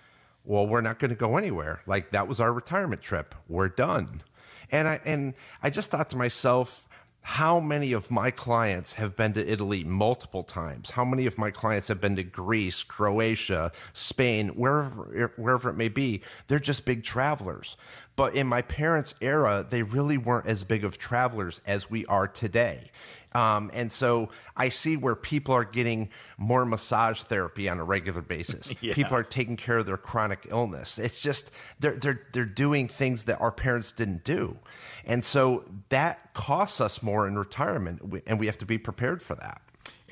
Well, 0.44 0.66
we're 0.66 0.80
not 0.80 0.98
going 0.98 1.10
to 1.10 1.16
go 1.16 1.36
anywhere. 1.36 1.82
Like 1.86 2.10
that 2.12 2.26
was 2.28 2.40
our 2.40 2.52
retirement 2.52 3.02
trip. 3.02 3.34
We're 3.48 3.68
done. 3.68 4.22
And 4.70 4.88
I 4.88 5.00
and 5.04 5.34
I 5.62 5.70
just 5.70 5.90
thought 5.90 6.08
to 6.10 6.16
myself, 6.16 6.88
how 7.22 7.60
many 7.60 7.92
of 7.92 8.10
my 8.10 8.32
clients 8.32 8.94
have 8.94 9.16
been 9.16 9.32
to 9.34 9.52
Italy 9.52 9.84
multiple 9.84 10.42
times? 10.42 10.90
How 10.90 11.04
many 11.04 11.26
of 11.26 11.38
my 11.38 11.50
clients 11.50 11.86
have 11.88 12.00
been 12.00 12.16
to 12.16 12.24
Greece, 12.24 12.82
Croatia, 12.82 13.70
Spain, 13.92 14.48
wherever 14.50 15.32
wherever 15.36 15.70
it 15.70 15.76
may 15.76 15.88
be? 15.88 16.22
They're 16.48 16.58
just 16.58 16.84
big 16.84 17.04
travelers. 17.04 17.76
But 18.16 18.34
in 18.34 18.46
my 18.46 18.60
parents' 18.62 19.14
era, 19.20 19.64
they 19.68 19.82
really 19.82 20.18
weren't 20.18 20.46
as 20.46 20.64
big 20.64 20.84
of 20.84 20.98
travelers 20.98 21.60
as 21.64 21.88
we 21.88 22.04
are 22.06 22.26
today. 22.26 22.90
Um, 23.34 23.70
and 23.72 23.90
so 23.90 24.30
I 24.56 24.68
see 24.68 24.96
where 24.96 25.14
people 25.14 25.54
are 25.54 25.64
getting 25.64 26.10
more 26.38 26.64
massage 26.64 27.22
therapy 27.22 27.68
on 27.68 27.78
a 27.80 27.84
regular 27.84 28.22
basis. 28.22 28.74
Yeah. 28.82 28.94
People 28.94 29.16
are 29.16 29.22
taking 29.22 29.56
care 29.56 29.78
of 29.78 29.86
their 29.86 29.96
chronic 29.96 30.46
illness. 30.50 30.98
It's 30.98 31.20
just 31.20 31.52
they're 31.78 31.94
they're 31.94 32.22
they're 32.32 32.44
doing 32.44 32.88
things 32.88 33.24
that 33.24 33.40
our 33.40 33.52
parents 33.52 33.92
didn't 33.92 34.24
do, 34.24 34.58
and 35.06 35.24
so 35.24 35.64
that 35.90 36.34
costs 36.34 36.80
us 36.80 37.00
more 37.00 37.28
in 37.28 37.38
retirement, 37.38 38.22
and 38.26 38.40
we 38.40 38.46
have 38.46 38.58
to 38.58 38.66
be 38.66 38.78
prepared 38.78 39.22
for 39.22 39.36
that. 39.36 39.62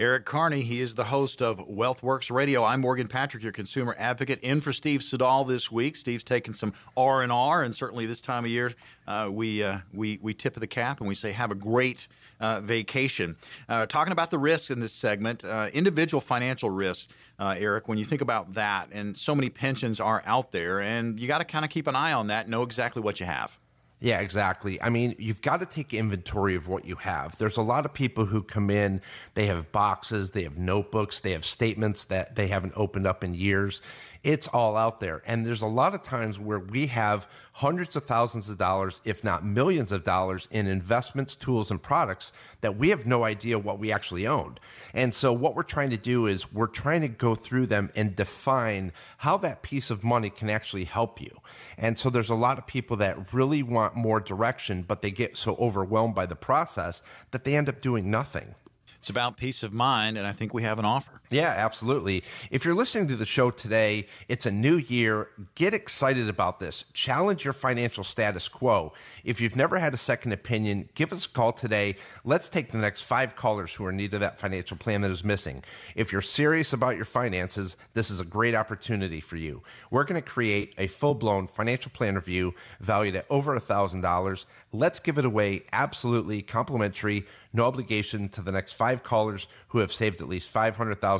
Eric 0.01 0.25
Carney, 0.25 0.63
he 0.63 0.81
is 0.81 0.95
the 0.95 1.05
host 1.05 1.43
of 1.43 1.59
WealthWorks 1.59 2.31
Radio. 2.31 2.65
I'm 2.65 2.81
Morgan 2.81 3.07
Patrick, 3.07 3.43
your 3.43 3.53
consumer 3.53 3.95
advocate, 3.99 4.41
in 4.41 4.63
for 4.63 4.73
Steve 4.73 5.03
Siddall 5.03 5.45
this 5.45 5.71
week. 5.71 5.95
Steve's 5.95 6.25
taking 6.25 6.55
some 6.55 6.73
R 6.97 7.21
and 7.21 7.31
R, 7.31 7.63
and 7.63 7.75
certainly 7.75 8.07
this 8.07 8.19
time 8.19 8.47
of 8.47 8.51
year, 8.51 8.73
uh, 9.07 9.29
we 9.31 9.63
uh, 9.63 9.81
we 9.93 10.19
we 10.23 10.33
tip 10.33 10.57
of 10.57 10.63
the 10.63 10.67
cap 10.67 11.01
and 11.01 11.07
we 11.07 11.15
say 11.15 11.33
have 11.33 11.51
a 11.51 11.55
great 11.55 12.09
uh, 12.41 12.63
vacation. 12.63 13.37
Uh, 13.69 13.85
talking 13.85 14.11
about 14.11 14.31
the 14.31 14.39
risks 14.39 14.71
in 14.71 14.81
this 14.81 14.95
segment, 14.95 15.45
uh, 15.45 15.69
individual 15.75 16.23
financial 16.23 16.71
risks, 16.71 17.13
uh, 17.39 17.57
Eric. 17.59 17.87
When 17.87 17.99
you 17.99 18.07
think 18.07 18.23
about 18.23 18.55
that, 18.55 18.89
and 18.93 19.15
so 19.15 19.35
many 19.35 19.51
pensions 19.51 20.01
are 20.01 20.23
out 20.25 20.51
there, 20.51 20.81
and 20.81 21.21
you 21.21 21.29
got 21.29 21.39
to 21.39 21.45
kind 21.45 21.63
of 21.63 21.71
keep 21.71 21.87
an 21.87 21.95
eye 21.95 22.15
on 22.15 22.29
that, 22.29 22.49
know 22.49 22.63
exactly 22.63 23.03
what 23.03 23.21
you 23.21 23.27
have. 23.27 23.60
Yeah, 24.03 24.21
exactly. 24.21 24.81
I 24.81 24.89
mean, 24.89 25.15
you've 25.19 25.43
got 25.43 25.61
to 25.61 25.67
take 25.67 25.93
inventory 25.93 26.55
of 26.55 26.69
what 26.69 26.87
you 26.87 26.97
have. 26.97 27.37
There's 27.37 27.59
a 27.59 27.63
lot 27.63 27.85
of 27.85 27.93
people 27.93 28.25
who 28.25 28.43
come 28.43 28.71
in, 28.71 29.03
they 29.35 29.45
have 29.47 29.71
boxes, 29.73 30.31
they 30.31 30.43
have 30.45 30.57
notebooks, 30.57 31.21
they 31.21 31.33
have 31.33 31.45
statements 31.45 32.05
that 32.05 32.35
they 32.35 32.49
haven't 32.49 32.73
opened 32.77 33.07
up 33.07 33.23
in 33.23 33.35
years. 33.35 33.83
It's 34.23 34.49
all 34.49 34.77
out 34.77 35.01
there. 35.01 35.23
And 35.25 35.47
there's 35.47 35.63
a 35.63 35.67
lot 35.67 35.95
of 35.95 36.03
times 36.03 36.39
where 36.39 36.59
we 36.59 36.89
have 36.89 37.27
hundreds 37.55 37.97
of 37.97 38.05
thousands 38.05 38.51
of 38.51 38.59
dollars, 38.59 39.01
if 39.05 39.25
not 39.25 39.47
millions 39.47 39.93
of 39.93 40.05
dollars, 40.05 40.47
in 40.51 40.67
investments, 40.67 41.37
tools, 41.37 41.71
and 41.71 41.83
products 41.83 42.33
that 42.61 42.77
we 42.77 42.91
have 42.91 43.07
no 43.07 43.25
idea 43.25 43.59
what 43.59 43.79
we 43.79 43.91
actually 43.91 44.27
owned. 44.27 44.61
And 44.93 45.15
so, 45.15 45.33
what 45.33 45.55
we're 45.55 45.63
trying 45.63 45.89
to 45.91 45.97
do 45.97 46.27
is 46.27 46.53
we're 46.53 46.67
trying 46.67 47.01
to 47.01 47.09
go 47.09 47.35
through 47.35 47.67
them 47.67 47.91
and 47.97 48.15
define 48.15 48.93
how 49.19 49.39
that 49.39 49.63
piece 49.63 49.89
of 49.89 50.05
money 50.05 50.29
can 50.29 50.51
actually 50.51 50.85
help 50.85 51.19
you. 51.21 51.41
And 51.79 51.99
so, 51.99 52.11
there's 52.11 52.31
a 52.31 52.35
lot 52.35 52.59
of 52.59 52.67
people 52.67 52.99
that 52.99 53.33
really 53.33 53.63
want 53.63 53.97
more 53.97 54.21
direction, 54.21 54.83
but 54.83 55.01
they 55.01 55.11
get 55.11 55.37
so 55.37 55.57
overwhelmed 55.57 56.15
by 56.15 56.27
the 56.27 56.37
process 56.37 57.03
that 57.31 57.45
they 57.45 57.57
end 57.57 57.71
up 57.71 57.81
doing 57.81 58.11
nothing. 58.11 58.55
It's 58.99 59.09
about 59.09 59.39
peace 59.39 59.63
of 59.63 59.73
mind, 59.73 60.19
and 60.19 60.27
I 60.27 60.33
think 60.33 60.53
we 60.53 60.63
have 60.63 60.79
an 60.79 60.85
offer. 60.85 61.20
Yeah, 61.31 61.55
absolutely. 61.57 62.25
If 62.51 62.65
you're 62.65 62.75
listening 62.75 63.07
to 63.07 63.15
the 63.15 63.25
show 63.25 63.53
today, 63.53 64.09
it's 64.29 64.47
a 64.47 64.51
new 64.51 64.79
year. 64.79 65.29
Get 65.55 65.75
excited 65.75 66.29
about 66.29 66.59
this. 66.59 66.85
Challenge 66.93 67.45
your 67.45 67.53
financial 67.53 68.03
status 68.03 68.49
quo. 68.49 68.93
If 69.23 69.41
you've 69.41 69.55
never 69.55 69.79
had 69.79 69.95
a 69.95 69.97
second 69.97 70.33
opinion, 70.33 70.89
give 70.97 71.13
us 71.13 71.27
a 71.27 71.29
call 71.29 71.53
today. 71.53 71.95
Let's 72.25 72.49
take 72.49 72.73
the 72.73 72.79
next 72.79 73.03
five 73.03 73.37
callers 73.37 73.73
who 73.73 73.85
are 73.85 73.91
in 73.91 73.97
need 73.97 74.13
of 74.13 74.19
that 74.21 74.41
financial 74.41 74.77
plan 74.77 75.03
that 75.03 75.13
is 75.13 75.23
missing. 75.23 75.63
If 75.95 76.11
you're 76.11 76.21
serious 76.21 76.73
about 76.73 76.97
your 76.97 77.05
finances, 77.05 77.77
this 77.95 78.11
is 78.11 78.19
a 78.19 78.25
great 78.25 78.57
opportunity 78.57 79.21
for 79.21 79.37
you. 79.37 79.63
We're 79.93 80.05
going 80.05 80.21
to 80.21 80.29
create 80.29 80.75
a 80.79 80.89
full 80.89 81.15
blown 81.15 81.47
financial 81.47 81.93
plan 81.93 82.17
review 82.17 82.55
valued 82.81 83.15
at 83.15 83.27
over 83.31 83.57
$1,000. 83.57 84.45
Let's 84.73 84.99
give 84.99 85.17
it 85.17 85.25
away 85.25 85.63
absolutely 85.73 86.43
complimentary, 86.43 87.25
no 87.53 87.67
obligation 87.67 88.29
to 88.31 88.43
the 88.43 88.53
next 88.53 88.73
five 88.73 89.05
callers 89.05 89.47
who 89.69 89.79
have 89.79 89.93
saved 89.93 90.21
at 90.21 90.29
least 90.29 90.53
$500,000 90.53 91.20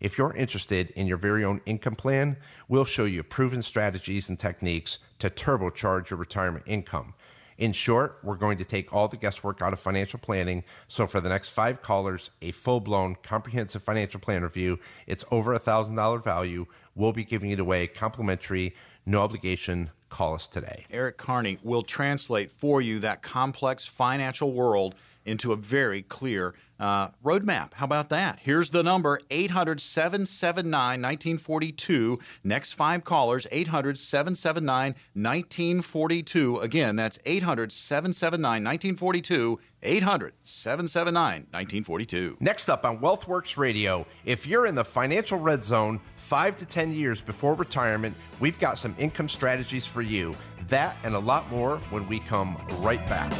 If 0.00 0.18
you're 0.18 0.34
interested 0.34 0.90
in 0.90 1.06
your 1.06 1.16
very 1.16 1.44
own 1.44 1.60
income 1.66 1.96
plan, 1.96 2.36
we'll 2.68 2.84
show 2.84 3.04
you 3.04 3.22
proven 3.22 3.62
strategies 3.62 4.28
and 4.28 4.38
techniques 4.38 4.98
to 5.18 5.30
turbocharge 5.30 6.10
your 6.10 6.18
retirement 6.18 6.64
income. 6.66 7.14
In 7.58 7.72
short, 7.72 8.18
we're 8.22 8.36
going 8.36 8.58
to 8.58 8.64
take 8.66 8.92
all 8.92 9.08
the 9.08 9.16
guesswork 9.16 9.62
out 9.62 9.72
of 9.72 9.80
financial 9.80 10.18
planning. 10.18 10.62
So, 10.88 11.06
for 11.06 11.22
the 11.22 11.30
next 11.30 11.48
five 11.48 11.80
callers, 11.80 12.30
a 12.42 12.50
full 12.50 12.80
blown 12.80 13.16
comprehensive 13.22 13.82
financial 13.82 14.20
plan 14.20 14.42
review, 14.42 14.78
it's 15.06 15.24
over 15.30 15.54
a 15.54 15.60
$1,000 15.60 16.22
value. 16.22 16.66
We'll 16.94 17.12
be 17.14 17.24
giving 17.24 17.50
it 17.50 17.58
away 17.58 17.86
complimentary, 17.86 18.74
no 19.06 19.22
obligation. 19.22 19.90
Call 20.08 20.34
us 20.34 20.46
today. 20.46 20.84
Eric 20.90 21.16
Carney 21.16 21.58
will 21.62 21.82
translate 21.82 22.50
for 22.50 22.80
you 22.80 23.00
that 23.00 23.22
complex 23.22 23.86
financial 23.86 24.52
world 24.52 24.94
into 25.26 25.52
a 25.52 25.56
very 25.56 26.02
clear 26.02 26.54
uh, 26.78 27.08
roadmap. 27.24 27.74
How 27.74 27.84
about 27.84 28.08
that? 28.10 28.38
Here's 28.42 28.70
the 28.70 28.82
number 28.82 29.20
800 29.30 29.80
779 29.80 30.72
1942. 30.72 32.18
Next 32.44 32.72
five 32.72 33.04
callers 33.04 33.46
800 33.50 33.98
779 33.98 34.94
1942. 35.14 36.58
Again, 36.58 36.96
that's 36.96 37.18
800 37.24 37.72
779 37.72 38.64
1942. 38.64 39.58
800 39.82 40.34
779 40.40 41.32
1942. 41.50 42.36
Next 42.40 42.68
up 42.68 42.84
on 42.84 42.98
WealthWorks 42.98 43.56
Radio, 43.56 44.06
if 44.24 44.46
you're 44.46 44.66
in 44.66 44.74
the 44.74 44.84
financial 44.84 45.38
red 45.38 45.64
zone 45.64 46.00
five 46.16 46.56
to 46.58 46.66
10 46.66 46.92
years 46.92 47.20
before 47.20 47.54
retirement, 47.54 48.16
we've 48.40 48.58
got 48.58 48.78
some 48.78 48.94
income 48.98 49.28
strategies 49.28 49.86
for 49.86 50.02
you. 50.02 50.34
That 50.68 50.96
and 51.04 51.14
a 51.14 51.18
lot 51.18 51.48
more 51.50 51.78
when 51.90 52.08
we 52.08 52.18
come 52.20 52.60
right 52.80 53.04
back. 53.06 53.32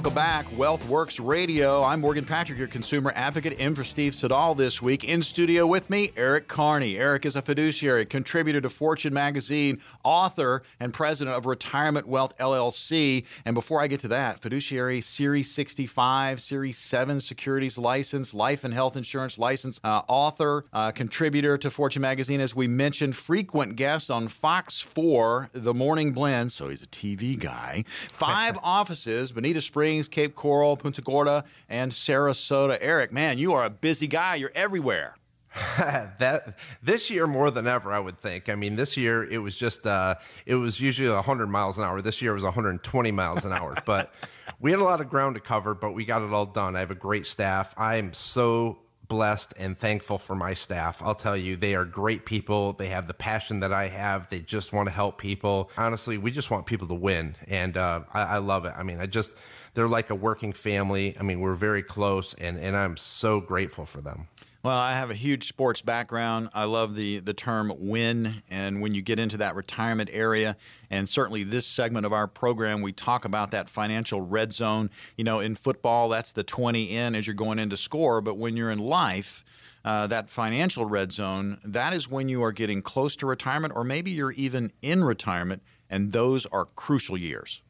Welcome 0.00 0.14
back, 0.14 0.46
Wealth 0.56 0.88
Works 0.88 1.20
Radio. 1.20 1.82
I'm 1.82 2.00
Morgan 2.00 2.24
Patrick, 2.24 2.58
your 2.58 2.68
consumer 2.68 3.12
advocate, 3.14 3.52
in 3.58 3.74
for 3.74 3.84
Steve 3.84 4.14
Siddall 4.14 4.54
this 4.54 4.80
week. 4.80 5.04
In 5.04 5.20
studio 5.20 5.66
with 5.66 5.90
me, 5.90 6.10
Eric 6.16 6.48
Carney. 6.48 6.96
Eric 6.96 7.26
is 7.26 7.36
a 7.36 7.42
fiduciary, 7.42 8.06
contributor 8.06 8.62
to 8.62 8.70
Fortune 8.70 9.12
Magazine, 9.12 9.78
author, 10.02 10.62
and 10.80 10.94
president 10.94 11.36
of 11.36 11.44
Retirement 11.44 12.08
Wealth 12.08 12.34
LLC. 12.38 13.26
And 13.44 13.54
before 13.54 13.82
I 13.82 13.88
get 13.88 14.00
to 14.00 14.08
that, 14.08 14.40
fiduciary 14.40 15.02
Series 15.02 15.50
65, 15.50 16.40
Series 16.40 16.78
7 16.78 17.20
securities 17.20 17.76
license, 17.76 18.32
life 18.32 18.64
and 18.64 18.72
health 18.72 18.96
insurance 18.96 19.36
license, 19.36 19.80
uh, 19.84 20.00
author, 20.08 20.64
uh, 20.72 20.92
contributor 20.92 21.58
to 21.58 21.70
Fortune 21.70 22.00
Magazine, 22.00 22.40
as 22.40 22.56
we 22.56 22.66
mentioned, 22.66 23.16
frequent 23.16 23.76
guest 23.76 24.10
on 24.10 24.28
Fox 24.28 24.80
4, 24.80 25.50
The 25.52 25.74
Morning 25.74 26.14
Blend. 26.14 26.52
So 26.52 26.70
he's 26.70 26.82
a 26.82 26.86
TV 26.86 27.38
guy. 27.38 27.84
Five 28.08 28.56
offices 28.62 29.30
Bonita 29.30 29.60
Springs, 29.60 29.89
Cape 30.08 30.34
Coral, 30.34 30.76
Punta 30.76 31.02
Gorda, 31.02 31.44
and 31.68 31.90
Sarasota. 31.90 32.78
Eric, 32.80 33.12
man, 33.12 33.38
you 33.38 33.52
are 33.52 33.64
a 33.64 33.70
busy 33.70 34.06
guy. 34.06 34.36
You're 34.36 34.52
everywhere. 34.54 35.16
that 35.78 36.56
this 36.80 37.10
year 37.10 37.26
more 37.26 37.50
than 37.50 37.66
ever, 37.66 37.92
I 37.92 37.98
would 37.98 38.20
think. 38.20 38.48
I 38.48 38.54
mean, 38.54 38.76
this 38.76 38.96
year 38.96 39.24
it 39.24 39.38
was 39.38 39.56
just 39.56 39.86
uh, 39.86 40.14
it 40.46 40.54
was 40.54 40.80
usually 40.80 41.08
100 41.08 41.46
miles 41.48 41.76
an 41.76 41.84
hour. 41.84 42.00
This 42.00 42.22
year 42.22 42.30
it 42.30 42.34
was 42.34 42.44
120 42.44 43.10
miles 43.10 43.44
an 43.44 43.52
hour. 43.52 43.74
But 43.84 44.14
we 44.60 44.70
had 44.70 44.78
a 44.78 44.84
lot 44.84 45.00
of 45.00 45.10
ground 45.10 45.34
to 45.34 45.40
cover, 45.40 45.74
but 45.74 45.92
we 45.92 46.04
got 46.04 46.22
it 46.22 46.32
all 46.32 46.46
done. 46.46 46.76
I 46.76 46.80
have 46.80 46.92
a 46.92 46.96
great 46.96 47.26
staff. 47.26 47.74
I 47.76 47.96
am 47.96 48.12
so 48.12 48.78
blessed 49.10 49.52
and 49.58 49.76
thankful 49.76 50.18
for 50.18 50.36
my 50.36 50.54
staff. 50.54 51.02
I'll 51.02 51.16
tell 51.16 51.36
you, 51.36 51.56
they 51.56 51.74
are 51.74 51.84
great 51.84 52.24
people. 52.24 52.72
They 52.72 52.86
have 52.86 53.08
the 53.08 53.14
passion 53.14 53.60
that 53.60 53.72
I 53.72 53.88
have. 53.88 54.30
They 54.30 54.38
just 54.38 54.72
want 54.72 54.86
to 54.86 54.92
help 54.92 55.18
people. 55.18 55.68
Honestly, 55.76 56.16
we 56.16 56.30
just 56.30 56.50
want 56.50 56.64
people 56.64 56.86
to 56.86 56.94
win, 56.94 57.36
and 57.48 57.76
uh, 57.76 58.02
I, 58.14 58.22
I 58.22 58.38
love 58.38 58.64
it. 58.64 58.72
I 58.76 58.84
mean, 58.84 59.00
I 59.00 59.06
just 59.06 59.34
they're 59.74 59.88
like 59.88 60.10
a 60.10 60.14
working 60.14 60.52
family. 60.52 61.16
I 61.18 61.22
mean, 61.22 61.40
we're 61.40 61.54
very 61.54 61.82
close, 61.82 62.34
and 62.34 62.58
and 62.58 62.76
I'm 62.76 62.96
so 62.96 63.40
grateful 63.40 63.86
for 63.86 64.00
them. 64.00 64.28
Well, 64.62 64.76
I 64.76 64.92
have 64.92 65.10
a 65.10 65.14
huge 65.14 65.48
sports 65.48 65.80
background. 65.80 66.50
I 66.52 66.64
love 66.64 66.94
the 66.94 67.20
the 67.20 67.32
term 67.32 67.72
win, 67.78 68.42
and 68.50 68.82
when 68.82 68.94
you 68.94 69.00
get 69.00 69.18
into 69.18 69.38
that 69.38 69.54
retirement 69.54 70.10
area, 70.12 70.54
and 70.90 71.08
certainly 71.08 71.44
this 71.44 71.66
segment 71.66 72.04
of 72.04 72.12
our 72.12 72.26
program, 72.26 72.82
we 72.82 72.92
talk 72.92 73.24
about 73.24 73.52
that 73.52 73.70
financial 73.70 74.20
red 74.20 74.52
zone. 74.52 74.90
You 75.16 75.24
know, 75.24 75.40
in 75.40 75.54
football, 75.54 76.10
that's 76.10 76.32
the 76.32 76.44
20 76.44 76.94
in 76.94 77.14
as 77.14 77.26
you're 77.26 77.32
going 77.32 77.58
into 77.58 77.78
score, 77.78 78.20
but 78.20 78.36
when 78.36 78.54
you're 78.54 78.70
in 78.70 78.80
life, 78.80 79.44
uh, 79.82 80.06
that 80.08 80.28
financial 80.28 80.84
red 80.84 81.10
zone, 81.10 81.58
that 81.64 81.94
is 81.94 82.06
when 82.06 82.28
you 82.28 82.42
are 82.42 82.52
getting 82.52 82.82
close 82.82 83.16
to 83.16 83.26
retirement, 83.26 83.72
or 83.74 83.82
maybe 83.82 84.10
you're 84.10 84.32
even 84.32 84.72
in 84.82 85.04
retirement, 85.04 85.62
and 85.88 86.12
those 86.12 86.44
are 86.46 86.66
crucial 86.66 87.16
years. 87.16 87.62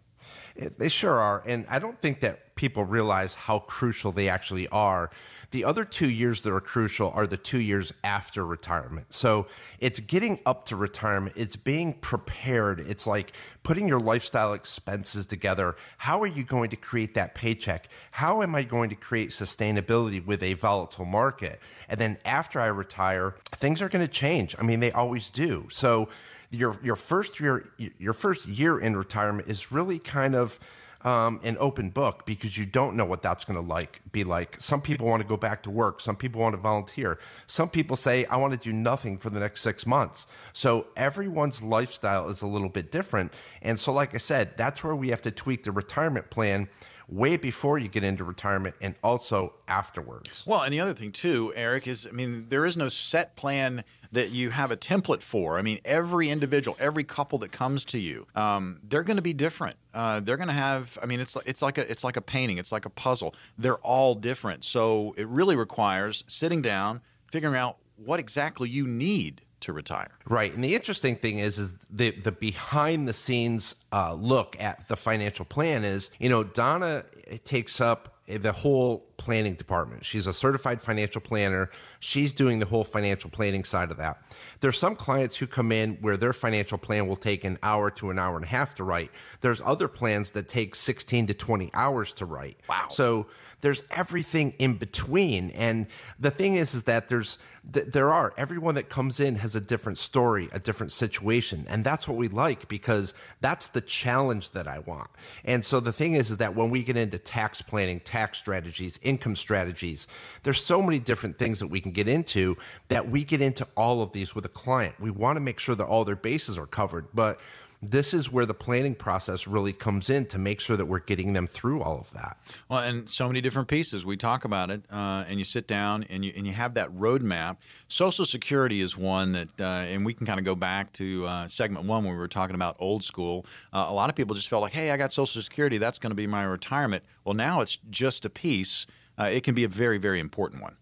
They 0.56 0.88
sure 0.88 1.18
are. 1.18 1.42
And 1.46 1.66
I 1.68 1.78
don't 1.78 2.00
think 2.00 2.20
that 2.20 2.54
people 2.54 2.84
realize 2.84 3.34
how 3.34 3.60
crucial 3.60 4.12
they 4.12 4.28
actually 4.28 4.68
are. 4.68 5.10
The 5.50 5.64
other 5.64 5.84
two 5.84 6.08
years 6.08 6.42
that 6.42 6.52
are 6.52 6.60
crucial 6.60 7.10
are 7.10 7.26
the 7.26 7.36
two 7.36 7.58
years 7.58 7.92
after 8.04 8.46
retirement. 8.46 9.06
So 9.10 9.46
it's 9.80 9.98
getting 9.98 10.38
up 10.46 10.66
to 10.66 10.76
retirement, 10.76 11.34
it's 11.36 11.56
being 11.56 11.94
prepared. 11.94 12.80
It's 12.80 13.06
like 13.06 13.32
putting 13.64 13.88
your 13.88 13.98
lifestyle 13.98 14.52
expenses 14.52 15.26
together. 15.26 15.74
How 15.98 16.22
are 16.22 16.26
you 16.26 16.44
going 16.44 16.70
to 16.70 16.76
create 16.76 17.14
that 17.14 17.34
paycheck? 17.34 17.88
How 18.12 18.42
am 18.42 18.54
I 18.54 18.62
going 18.62 18.90
to 18.90 18.96
create 18.96 19.30
sustainability 19.30 20.24
with 20.24 20.42
a 20.42 20.54
volatile 20.54 21.04
market? 21.04 21.58
And 21.88 21.98
then 21.98 22.18
after 22.24 22.60
I 22.60 22.66
retire, 22.66 23.34
things 23.52 23.82
are 23.82 23.88
going 23.88 24.06
to 24.06 24.12
change. 24.12 24.54
I 24.58 24.62
mean, 24.62 24.78
they 24.78 24.92
always 24.92 25.30
do. 25.30 25.66
So 25.70 26.08
your 26.50 26.76
your 26.82 26.96
first 26.96 27.40
year 27.40 27.70
your 27.98 28.12
first 28.12 28.46
year 28.46 28.78
in 28.78 28.96
retirement 28.96 29.48
is 29.48 29.70
really 29.70 29.98
kind 29.98 30.34
of 30.34 30.58
um, 31.02 31.40
an 31.42 31.56
open 31.60 31.90
book 31.90 32.26
because 32.26 32.58
you 32.58 32.66
don't 32.66 32.94
know 32.94 33.04
what 33.04 33.22
that's 33.22 33.44
going 33.44 33.58
to 33.58 33.66
like 33.66 34.00
be 34.12 34.24
like. 34.24 34.56
Some 34.58 34.82
people 34.82 35.06
want 35.06 35.22
to 35.22 35.28
go 35.28 35.36
back 35.36 35.62
to 35.62 35.70
work. 35.70 36.00
Some 36.00 36.16
people 36.16 36.40
want 36.40 36.54
to 36.54 36.60
volunteer. 36.60 37.18
Some 37.46 37.70
people 37.70 37.96
say 37.96 38.26
I 38.26 38.36
want 38.36 38.52
to 38.52 38.58
do 38.58 38.72
nothing 38.72 39.16
for 39.16 39.30
the 39.30 39.40
next 39.40 39.62
six 39.62 39.86
months. 39.86 40.26
So 40.52 40.88
everyone's 40.96 41.62
lifestyle 41.62 42.28
is 42.28 42.42
a 42.42 42.46
little 42.46 42.68
bit 42.68 42.92
different. 42.92 43.32
And 43.62 43.80
so, 43.80 43.92
like 43.92 44.14
I 44.14 44.18
said, 44.18 44.56
that's 44.56 44.84
where 44.84 44.94
we 44.94 45.08
have 45.08 45.22
to 45.22 45.30
tweak 45.30 45.64
the 45.64 45.72
retirement 45.72 46.28
plan 46.28 46.68
way 47.08 47.36
before 47.36 47.78
you 47.78 47.88
get 47.88 48.04
into 48.04 48.22
retirement 48.22 48.74
and 48.80 48.94
also 49.02 49.54
afterwards. 49.66 50.44
Well, 50.46 50.62
and 50.62 50.72
the 50.72 50.80
other 50.80 50.94
thing 50.94 51.12
too, 51.12 51.52
Eric, 51.56 51.88
is 51.88 52.06
I 52.06 52.12
mean, 52.12 52.46
there 52.50 52.64
is 52.64 52.76
no 52.76 52.88
set 52.88 53.36
plan 53.36 53.84
that 54.12 54.30
you 54.30 54.50
have 54.50 54.70
a 54.70 54.76
template 54.76 55.22
for. 55.22 55.58
I 55.58 55.62
mean, 55.62 55.80
every 55.84 56.30
individual, 56.30 56.76
every 56.80 57.04
couple 57.04 57.38
that 57.38 57.52
comes 57.52 57.84
to 57.86 57.98
you, 57.98 58.26
um, 58.34 58.80
they're 58.82 59.02
going 59.02 59.16
to 59.16 59.22
be 59.22 59.32
different. 59.32 59.76
Uh, 59.94 60.20
they're 60.20 60.36
going 60.36 60.48
to 60.48 60.54
have. 60.54 60.98
I 61.02 61.06
mean, 61.06 61.20
it's 61.20 61.36
it's 61.46 61.62
like 61.62 61.78
a 61.78 61.90
it's 61.90 62.04
like 62.04 62.16
a 62.16 62.22
painting. 62.22 62.58
It's 62.58 62.72
like 62.72 62.86
a 62.86 62.90
puzzle. 62.90 63.34
They're 63.56 63.78
all 63.78 64.14
different. 64.14 64.64
So 64.64 65.14
it 65.16 65.26
really 65.28 65.56
requires 65.56 66.24
sitting 66.26 66.62
down, 66.62 67.00
figuring 67.30 67.56
out 67.56 67.76
what 67.96 68.20
exactly 68.20 68.68
you 68.68 68.86
need 68.86 69.42
to 69.60 69.72
retire. 69.72 70.10
Right. 70.26 70.54
And 70.54 70.64
the 70.64 70.74
interesting 70.74 71.16
thing 71.16 71.38
is, 71.38 71.58
is 71.58 71.76
the 71.90 72.10
the 72.10 72.32
behind 72.32 73.06
the 73.06 73.12
scenes 73.12 73.76
uh, 73.92 74.14
look 74.14 74.56
at 74.60 74.88
the 74.88 74.96
financial 74.96 75.44
plan 75.44 75.84
is, 75.84 76.10
you 76.18 76.28
know, 76.28 76.42
Donna 76.42 77.04
takes 77.44 77.80
up 77.80 78.16
the 78.26 78.52
whole 78.52 79.06
planning 79.20 79.54
department. 79.54 80.02
She's 80.02 80.26
a 80.26 80.32
certified 80.32 80.80
financial 80.80 81.20
planner. 81.20 81.68
She's 81.98 82.32
doing 82.32 82.58
the 82.58 82.64
whole 82.64 82.84
financial 82.84 83.28
planning 83.28 83.64
side 83.64 83.90
of 83.90 83.98
that. 83.98 84.22
There's 84.60 84.78
some 84.78 84.96
clients 84.96 85.36
who 85.36 85.46
come 85.46 85.70
in 85.70 85.98
where 86.00 86.16
their 86.16 86.32
financial 86.32 86.78
plan 86.78 87.06
will 87.06 87.16
take 87.16 87.44
an 87.44 87.58
hour 87.62 87.90
to 87.92 88.08
an 88.10 88.18
hour 88.18 88.36
and 88.36 88.46
a 88.46 88.48
half 88.48 88.74
to 88.76 88.84
write. 88.84 89.10
There's 89.42 89.60
other 89.60 89.88
plans 89.88 90.30
that 90.30 90.48
take 90.48 90.74
16 90.74 91.26
to 91.26 91.34
20 91.34 91.70
hours 91.74 92.14
to 92.14 92.24
write. 92.24 92.56
Wow. 92.66 92.86
So 92.88 93.26
there's 93.60 93.82
everything 93.90 94.54
in 94.58 94.74
between. 94.74 95.50
And 95.50 95.86
the 96.18 96.30
thing 96.30 96.56
is, 96.56 96.74
is 96.74 96.84
that 96.84 97.08
there's 97.08 97.38
there 97.62 98.10
are 98.10 98.32
everyone 98.38 98.74
that 98.76 98.88
comes 98.88 99.20
in 99.20 99.36
has 99.36 99.54
a 99.54 99.60
different 99.60 99.98
story, 99.98 100.48
a 100.52 100.58
different 100.58 100.92
situation, 100.92 101.66
and 101.68 101.84
that's 101.84 102.08
what 102.08 102.16
we 102.16 102.26
like 102.28 102.68
because 102.68 103.12
that's 103.42 103.68
the 103.68 103.82
challenge 103.82 104.52
that 104.52 104.66
I 104.66 104.78
want. 104.78 105.10
And 105.44 105.62
so 105.64 105.78
the 105.78 105.92
thing 105.92 106.14
is, 106.14 106.30
is 106.30 106.38
that 106.38 106.56
when 106.56 106.70
we 106.70 106.82
get 106.82 106.96
into 106.96 107.18
tax 107.18 107.60
planning, 107.60 108.00
tax 108.00 108.38
strategies, 108.38 108.98
income 109.10 109.36
strategies, 109.36 110.06
there's 110.44 110.62
so 110.62 110.80
many 110.80 110.98
different 110.98 111.36
things 111.36 111.58
that 111.58 111.66
we 111.66 111.80
can 111.80 111.92
get 111.92 112.08
into 112.08 112.56
that 112.88 113.10
we 113.10 113.24
get 113.24 113.42
into 113.42 113.66
all 113.76 114.02
of 114.02 114.12
these 114.12 114.34
with 114.34 114.44
a 114.46 114.54
client. 114.64 114.94
We 114.98 115.10
want 115.10 115.36
to 115.36 115.40
make 115.40 115.58
sure 115.58 115.74
that 115.74 115.84
all 115.84 116.04
their 116.04 116.16
bases 116.16 116.56
are 116.56 116.66
covered, 116.66 117.08
but 117.12 117.38
this 117.82 118.12
is 118.12 118.30
where 118.30 118.44
the 118.44 118.54
planning 118.54 118.94
process 118.94 119.46
really 119.46 119.72
comes 119.72 120.10
in 120.10 120.26
to 120.26 120.38
make 120.38 120.60
sure 120.60 120.76
that 120.76 120.84
we're 120.84 120.98
getting 121.00 121.32
them 121.32 121.46
through 121.46 121.82
all 121.82 121.98
of 121.98 122.12
that. 122.12 122.36
Well, 122.68 122.80
and 122.80 123.08
so 123.08 123.26
many 123.26 123.40
different 123.40 123.68
pieces. 123.68 124.04
We 124.04 124.18
talk 124.18 124.44
about 124.44 124.70
it, 124.70 124.82
uh, 124.90 125.24
and 125.26 125.38
you 125.38 125.44
sit 125.44 125.66
down 125.66 126.04
and 126.10 126.24
you 126.24 126.32
and 126.36 126.46
you 126.46 126.52
have 126.52 126.74
that 126.74 126.90
roadmap. 126.94 127.56
Social 127.88 128.26
Security 128.26 128.82
is 128.82 128.98
one 128.98 129.32
that, 129.32 129.48
uh, 129.58 129.64
and 129.64 130.04
we 130.04 130.12
can 130.12 130.26
kind 130.26 130.38
of 130.38 130.44
go 130.44 130.54
back 130.54 130.92
to 130.94 131.26
uh, 131.26 131.48
segment 131.48 131.86
one 131.86 132.04
when 132.04 132.12
we 132.12 132.18
were 132.18 132.28
talking 132.28 132.54
about 132.54 132.76
old 132.78 133.02
school. 133.02 133.46
Uh, 133.72 133.86
a 133.88 133.94
lot 133.94 134.10
of 134.10 134.16
people 134.16 134.34
just 134.34 134.48
felt 134.48 134.62
like, 134.62 134.74
hey, 134.74 134.90
I 134.90 134.98
got 134.98 135.10
Social 135.10 135.40
Security, 135.40 135.78
that's 135.78 135.98
going 135.98 136.10
to 136.10 136.16
be 136.16 136.26
my 136.26 136.42
retirement. 136.42 137.02
Well, 137.24 137.34
now 137.34 137.62
it's 137.62 137.78
just 137.88 138.26
a 138.26 138.30
piece. 138.30 138.86
Uh, 139.20 139.24
it 139.24 139.42
can 139.42 139.54
be 139.54 139.64
a 139.64 139.68
very, 139.68 139.98
very 139.98 140.18
important 140.18 140.62
one. 140.62 140.76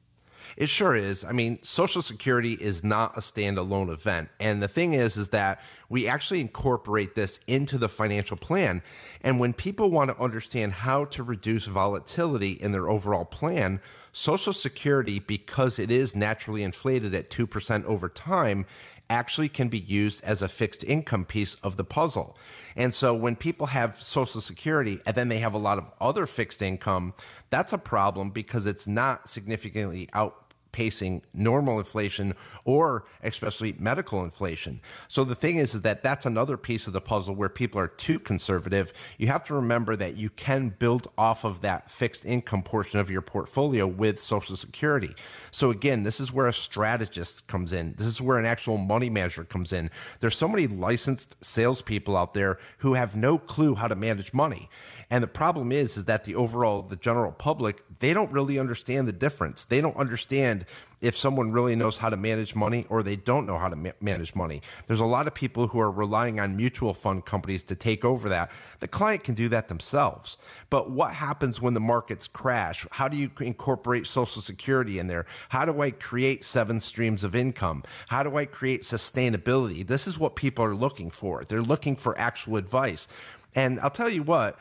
It 0.57 0.69
sure 0.69 0.95
is. 0.95 1.25
I 1.25 1.33
mean, 1.33 1.59
Social 1.63 2.03
Security 2.03 2.55
is 2.55 2.83
not 2.83 3.17
a 3.17 3.21
standalone 3.21 3.93
event. 3.93 4.29
And 4.41 4.63
the 4.63 4.69
thing 4.69 4.95
is, 4.95 5.17
is 5.17 5.29
that 5.29 5.61
we 5.89 6.09
actually 6.09 6.41
incorporate 6.41 7.15
this 7.15 7.41
into 7.47 7.79
the 7.79 7.89
financial 7.89 8.37
plan. 8.37 8.83
And 9.23 9.39
when 9.39 9.53
people 9.53 9.91
want 9.91 10.11
to 10.11 10.23
understand 10.23 10.73
how 10.73 11.05
to 11.07 11.23
reduce 11.23 11.67
volatility 11.67 12.53
in 12.53 12.73
their 12.73 12.89
overall 12.89 13.25
plan, 13.25 13.81
Social 14.13 14.53
Security, 14.53 15.19
because 15.19 15.79
it 15.79 15.91
is 15.91 16.17
naturally 16.17 16.63
inflated 16.63 17.15
at 17.15 17.31
2% 17.31 17.85
over 17.85 18.09
time, 18.09 18.67
actually 19.11 19.49
can 19.49 19.69
be 19.69 19.79
used 19.79 20.23
as 20.25 20.43
a 20.43 20.49
fixed 20.49 20.85
income 20.85 21.25
piece 21.25 21.55
of 21.57 21.77
the 21.77 21.85
puzzle. 21.85 22.37
And 22.77 22.95
so 22.95 23.15
when 23.15 23.37
people 23.37 23.67
have 23.67 24.03
Social 24.03 24.41
Security 24.41 25.01
and 25.07 25.17
then 25.17 25.29
they 25.29 25.39
have 25.39 25.55
a 25.55 25.59
lot 25.59 25.79
of 25.79 25.91
other 26.01 26.27
fixed 26.27 26.63
income, 26.63 27.15
that's 27.51 27.73
a 27.73 27.79
problem 27.79 28.31
because 28.31 28.67
it's 28.67 28.87
not 28.87 29.29
significantly 29.29 30.09
out 30.13 30.48
outpacing 30.73 31.23
normal 31.35 31.79
inflation 31.79 32.35
or 32.65 33.05
especially 33.23 33.75
medical 33.79 34.25
inflation. 34.25 34.81
So 35.09 35.25
the 35.25 35.35
thing 35.35 35.57
is, 35.57 35.75
is 35.75 35.83
that 35.83 36.03
that's 36.03 36.27
another 36.27 36.57
piece 36.57 36.87
of 36.87 36.93
the 36.93 37.01
puzzle 37.01 37.35
where 37.35 37.49
people 37.49 37.81
are 37.81 37.89
too 37.89 38.19
conservative. 38.19 38.93
You 39.19 39.29
have 39.29 39.45
to 39.45 39.55
remember 39.55 39.97
that 39.97 40.17
you 40.17 40.31
can 40.31 40.71
build 40.79 41.11
off 41.17 41.45
of 41.45 41.61
that 41.63 41.91
fixed 41.91 42.25
income 42.25 42.63
portion 42.63 43.01
of 43.01 43.11
your 43.11 43.23
portfolio 43.23 43.87
with 43.87 44.21
Social 44.21 44.57
Security. 44.57 45.15
So 45.51 45.71
again, 45.71 46.03
this 46.03 46.21
is 46.21 46.33
where 46.33 46.49
a 46.49 46.53
strategist 46.53 47.47
comes 47.47 47.73
in. 47.73 47.95
This 47.97 48.07
is 48.07 48.21
where 48.21 48.39
an 48.39 48.47
actual 48.47 48.77
money 48.77 49.11
manager 49.11 49.45
comes 49.45 49.73
in. 49.73 49.91
There's 50.21 50.37
so 50.37 50.49
many 50.49 50.67
licensed 50.67 51.43
salespeople 51.45 52.17
out 52.17 52.33
there 52.33 52.59
who 52.79 52.95
have 52.95 53.17
no 53.17 53.39
clue 53.39 53.75
how 53.75 53.89
to 53.89 53.97
manage 53.97 54.33
money. 54.33 54.69
And 55.11 55.23
the 55.23 55.29
problem 55.29 55.73
is, 55.73 55.97
is 55.97 56.05
that 56.05 56.25
the 56.25 56.35
overall, 56.35 56.83
the 56.83 56.97
general 56.97 57.33
public, 57.33 57.83
they 57.99 58.13
don't 58.13 58.31
really 58.31 58.59
understand 58.59 59.09
the 59.09 59.13
difference. 59.13 59.65
They 59.65 59.81
don't 59.81 59.97
understand 59.97 60.67
if 61.01 61.17
someone 61.17 61.51
really 61.51 61.75
knows 61.77 61.97
how 61.97 62.11
to 62.11 62.17
manage 62.17 62.55
money 62.55 62.85
or 62.91 63.03
they 63.03 63.17
don't 63.17 63.47
know 63.47 63.57
how 63.57 63.69
to 63.69 63.77
ma- 63.77 63.93
manage 64.03 64.35
money. 64.35 64.61
There's 64.87 65.01
a 65.01 65.07
lot 65.07 65.27
of 65.27 65.35
people 65.35 65.69
who 65.69 65.81
are 65.81 65.91
relying 65.91 66.41
on 66.41 66.57
mutual 66.57 66.93
fund 66.93 67.25
companies 67.25 67.63
to 67.65 67.75
take 67.75 68.05
over 68.05 68.29
that. 68.29 68.51
The 68.81 68.89
client 68.89 69.25
can 69.25 69.35
do 69.35 69.49
that 69.49 69.69
themselves. 69.69 70.37
But 70.69 70.91
what 70.91 71.15
happens 71.15 71.63
when 71.63 71.73
the 71.73 71.81
markets 71.81 72.29
crash? 72.29 72.87
How 72.91 73.09
do 73.09 73.17
you 73.17 73.31
incorporate 73.41 74.07
Social 74.07 74.43
Security 74.43 74.99
in 74.99 75.07
there? 75.07 75.25
How 75.49 75.65
do 75.65 75.81
I 75.81 75.91
create 75.91 76.45
seven 76.45 76.81
streams 76.81 77.25
of 77.25 77.35
income? 77.35 77.83
How 78.09 78.23
do 78.23 78.37
I 78.37 78.45
create 78.45 78.83
sustainability? 78.83 79.87
This 79.87 80.07
is 80.07 80.19
what 80.19 80.37
people 80.37 80.65
are 80.65 80.75
looking 80.75 81.11
for. 81.11 81.45
They're 81.45 81.63
looking 81.63 81.97
for 81.97 82.19
actual 82.19 82.57
advice. 82.57 83.09
And 83.55 83.81
I'll 83.81 83.91
tell 83.91 84.11
you 84.11 84.23
what, 84.23 84.59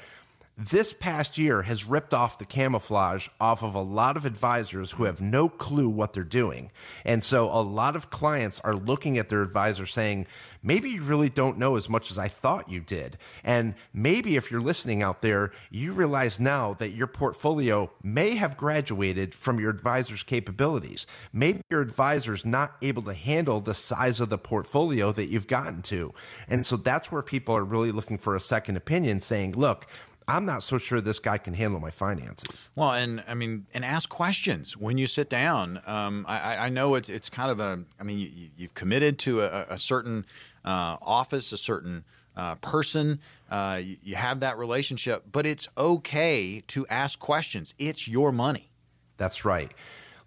this 0.58 0.92
past 0.92 1.38
year 1.38 1.62
has 1.62 1.86
ripped 1.86 2.16
off 2.16 2.40
the 2.40 2.46
camouflage 2.46 3.28
off 3.40 3.62
of 3.62 3.76
a 3.76 3.82
lot 3.82 4.18
of 4.18 4.26
advisors 4.26 4.92
who 4.92 5.04
have 5.04 5.22
no 5.22 5.48
clue 5.48 5.88
what 5.88 6.14
they're 6.14 6.24
doing. 6.24 6.72
And 7.06 7.24
so 7.24 7.46
a 7.46 7.62
lot 7.62 7.96
of 7.96 8.10
clients 8.10 8.60
are 8.62 8.74
looking 8.74 9.20
at 9.20 9.30
their 9.30 9.44
advisor 9.44 9.86
saying, 9.86 10.26
maybe 10.64 10.90
you 10.90 11.04
really 11.04 11.30
don't 11.30 11.60
know 11.60 11.76
as 11.76 11.88
much 11.88 12.10
as 12.10 12.18
I 12.18 12.28
thought 12.28 12.72
you 12.72 12.80
did. 12.80 13.20
And 13.44 13.76
maybe 13.94 14.36
if 14.36 14.50
you're 14.50 14.60
listening 14.60 15.04
out 15.04 15.22
there, 15.22 15.52
you 15.70 15.94
realize 15.94 16.40
now 16.40 16.74
that 16.76 16.90
your 16.90 17.08
portfolio 17.08 17.92
may 18.02 18.36
have 18.36 18.58
graduated 18.58 19.36
from 19.36 19.60
your 19.60 19.70
advisor's 19.70 20.24
capabilities. 20.24 21.06
Maybe 21.32 21.62
your 21.70 21.82
advisor's 21.82 22.46
not 22.46 22.76
able 22.82 23.04
to 23.04 23.14
handle 23.14 23.60
the 23.60 23.76
size 23.76 24.20
of 24.20 24.30
the 24.30 24.40
portfolio 24.40 25.12
that 25.12 25.28
you've 25.28 25.48
gotten 25.48 25.84
to. 25.84 26.16
And 26.48 26.66
so 26.66 26.78
that's 26.78 27.12
where 27.12 27.22
people 27.22 27.56
are 27.56 27.64
really 27.64 27.92
looking 27.92 28.18
for 28.18 28.36
a 28.36 28.40
second 28.40 28.76
opinion 28.76 29.22
saying, 29.22 29.54
look, 29.54 29.86
I'm 30.28 30.46
not 30.46 30.62
so 30.62 30.78
sure 30.78 31.00
this 31.00 31.20
guy 31.20 31.38
can 31.38 31.54
handle 31.54 31.80
my 31.80 31.90
finances. 31.90 32.70
Well, 32.76 32.92
and 32.92 33.24
I 33.28 33.34
mean, 33.34 33.66
and 33.74 33.86
ask 33.86 34.10
questions 34.10 34.76
when 34.76 34.98
you 34.98 35.08
sit 35.08 35.30
down. 35.30 35.82
Um, 35.88 36.26
I, 36.28 36.58
I, 36.58 36.70
know 36.70 36.96
it's 36.96 37.08
it's 37.08 37.30
kind 37.30 37.50
of 37.50 37.62
a. 37.62 37.84
I 37.98 38.04
mean, 38.04 38.20
you, 38.58 38.66
have 38.66 38.74
committed 38.74 39.20
to 39.20 39.42
a, 39.42 39.68
a 39.70 39.78
certain 39.78 40.26
uh, 40.66 40.98
office, 41.02 41.54
a 41.54 41.58
certain 41.58 42.04
uh, 42.36 42.56
person. 42.56 43.22
Uh, 43.50 43.80
you, 43.82 43.98
you 44.04 44.16
have 44.16 44.42
that 44.42 44.58
relationship, 44.58 45.24
but 45.32 45.46
it's 45.46 45.68
okay 45.78 46.62
to 46.68 46.86
ask 46.88 47.20
questions. 47.20 47.74
It's 47.80 48.06
your 48.06 48.34
money. 48.34 48.70
That's 49.16 49.46
right. 49.46 49.72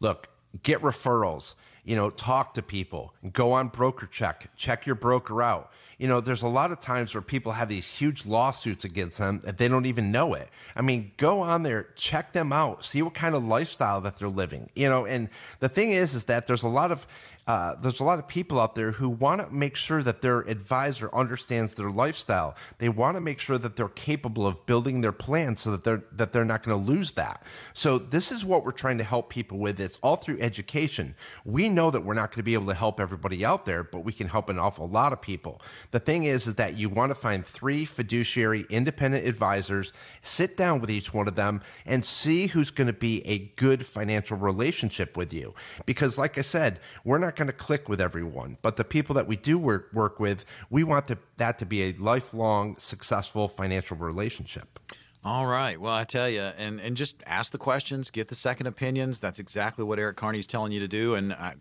Look, 0.01 0.29
get 0.63 0.81
referrals. 0.81 1.55
You 1.85 1.97
know, 1.97 2.11
talk 2.11 2.55
to 2.55 2.63
people. 2.63 3.15
Go 3.33 3.53
on 3.53 3.71
BrokerCheck 3.71 4.49
check 4.57 4.87
your 4.87 4.95
broker 4.95 5.43
out 5.43 5.73
you 6.01 6.09
know, 6.09 6.23
there's 6.23 6.41
a 6.41 6.49
lot 6.49 6.73
of 6.73 6.81
times 6.81 7.15
where 7.15 7.21
people 7.21 7.53
have 7.53 7.69
these 7.69 7.87
huge 7.87 8.25
lawsuits 8.25 8.87
against 8.87 9.19
them 9.19 9.41
that 9.45 9.59
they 9.59 9.69
don't 9.69 9.85
even 9.85 10.11
know 10.11 10.33
it. 10.33 10.49
I 10.75 10.81
mean, 10.81 11.13
go 11.19 11.43
on 11.43 11.63
there, 11.63 11.89
check 11.95 12.33
them 12.33 12.55
out, 12.55 12.87
see 12.87 13.03
what 13.03 13.13
kind 13.13 13.35
of 13.35 13.45
lifestyle 13.45 14.01
that 14.01 14.17
they're 14.17 14.31
living, 14.31 14.71
you 14.75 14.89
know. 14.89 15.05
And 15.05 15.29
the 15.59 15.69
thing 15.69 15.91
is, 15.91 16.15
is 16.15 16.25
that 16.25 16.47
there's 16.47 16.63
a 16.63 16.69
lot 16.69 16.91
of 16.91 17.07
uh, 17.51 17.75
there's 17.81 17.99
a 17.99 18.05
lot 18.05 18.21
of 18.21 18.29
people 18.29 18.61
out 18.61 18.77
there 18.77 18.93
who 18.93 19.09
want 19.09 19.41
to 19.41 19.53
make 19.53 19.75
sure 19.75 20.05
that 20.05 20.23
their 20.23 20.43
advisor 20.43 21.13
understands 21.13 21.75
their 21.75 21.91
lifestyle. 21.91 22.55
They 22.79 22.89
want 22.89 23.17
to 23.17 23.21
make 23.21 23.41
sure 23.41 23.59
that 23.59 23.75
they're 23.75 23.89
capable 23.89 24.47
of 24.47 24.65
building 24.67 25.01
their 25.01 25.11
plan 25.11 25.57
so 25.57 25.73
that 25.73 25.83
they're 25.83 26.05
that 26.13 26.31
they're 26.31 26.45
not 26.45 26.63
going 26.63 26.79
to 26.79 26.93
lose 26.93 27.11
that. 27.13 27.43
So 27.75 27.99
this 27.99 28.31
is 28.31 28.45
what 28.45 28.65
we're 28.65 28.71
trying 28.71 28.99
to 28.99 29.05
help 29.05 29.31
people 29.31 29.59
with. 29.59 29.81
It's 29.81 29.99
all 30.01 30.15
through 30.15 30.39
education. 30.39 31.17
We 31.45 31.69
know 31.69 31.91
that 31.91 32.05
we're 32.05 32.15
not 32.15 32.31
going 32.31 32.37
to 32.37 32.45
be 32.45 32.55
able 32.55 32.69
to 32.69 32.75
help 32.75 33.01
everybody 33.01 33.45
out 33.45 33.65
there, 33.65 33.83
but 33.83 34.05
we 34.05 34.13
can 34.13 34.29
help 34.29 34.49
an 34.49 34.61
awful 34.61 34.89
lot 34.89 35.13
of 35.13 35.21
people. 35.21 35.61
The 35.91 35.99
thing 35.99 36.23
is, 36.25 36.47
is 36.47 36.55
that 36.55 36.77
you 36.77 36.89
want 36.89 37.11
to 37.11 37.17
find 37.17 37.45
three 37.45 37.85
fiduciary 37.85 38.65
independent 38.71 39.27
advisors, 39.27 39.93
sit 40.23 40.57
down 40.57 40.81
with 40.81 40.89
each 40.89 41.13
one 41.13 41.27
of 41.27 41.35
them, 41.35 41.63
and 41.85 42.05
see 42.05 42.47
who's 42.47 42.71
going 42.71 42.87
to 42.87 42.93
be 42.93 43.27
a 43.27 43.39
good 43.57 43.85
financial 43.85 44.37
relationship 44.37 45.17
with 45.17 45.35
you. 45.35 45.53
Because, 45.85 46.17
like 46.17 46.39
I 46.39 46.43
said, 46.43 46.79
we're 47.03 47.19
not 47.19 47.40
going 47.41 47.47
to 47.59 47.65
click 47.65 47.89
with 47.89 48.01
everyone, 48.01 48.59
but 48.61 48.77
the 48.77 48.85
people 48.85 49.15
that 49.15 49.27
we 49.27 49.37
do 49.37 49.59
work, 49.59 49.89
work 49.93 50.21
with, 50.21 50.45
we 50.69 50.85
want 50.85 51.11
that 51.39 51.59
to 51.59 51.67
be 51.67 51.83
a 51.85 51.93
lifelong, 51.99 52.77
successful 52.79 53.49
financial 53.49 53.97
relationship. 53.97 54.79
All 55.23 55.47
right. 55.47 55.79
Well, 55.79 55.95
I 55.95 56.05
tell 56.05 56.31
you, 56.31 56.41
and, 56.41 56.81
and 56.81 56.97
just 56.97 57.23
ask 57.27 57.53
the 57.53 57.59
questions, 57.59 58.11
get 58.11 58.29
the 58.29 58.35
second 58.35 58.67
opinions. 58.67 59.21
That's 59.21 59.39
exactly 59.39 59.85
what 59.85 59.99
Eric 59.99 60.17
Carney's 60.17 60.47
telling 60.47 60.73
you 60.73 60.81
to 60.81 60.89
do. 60.89 61.15
And 61.15 61.35
I, 61.35 61.57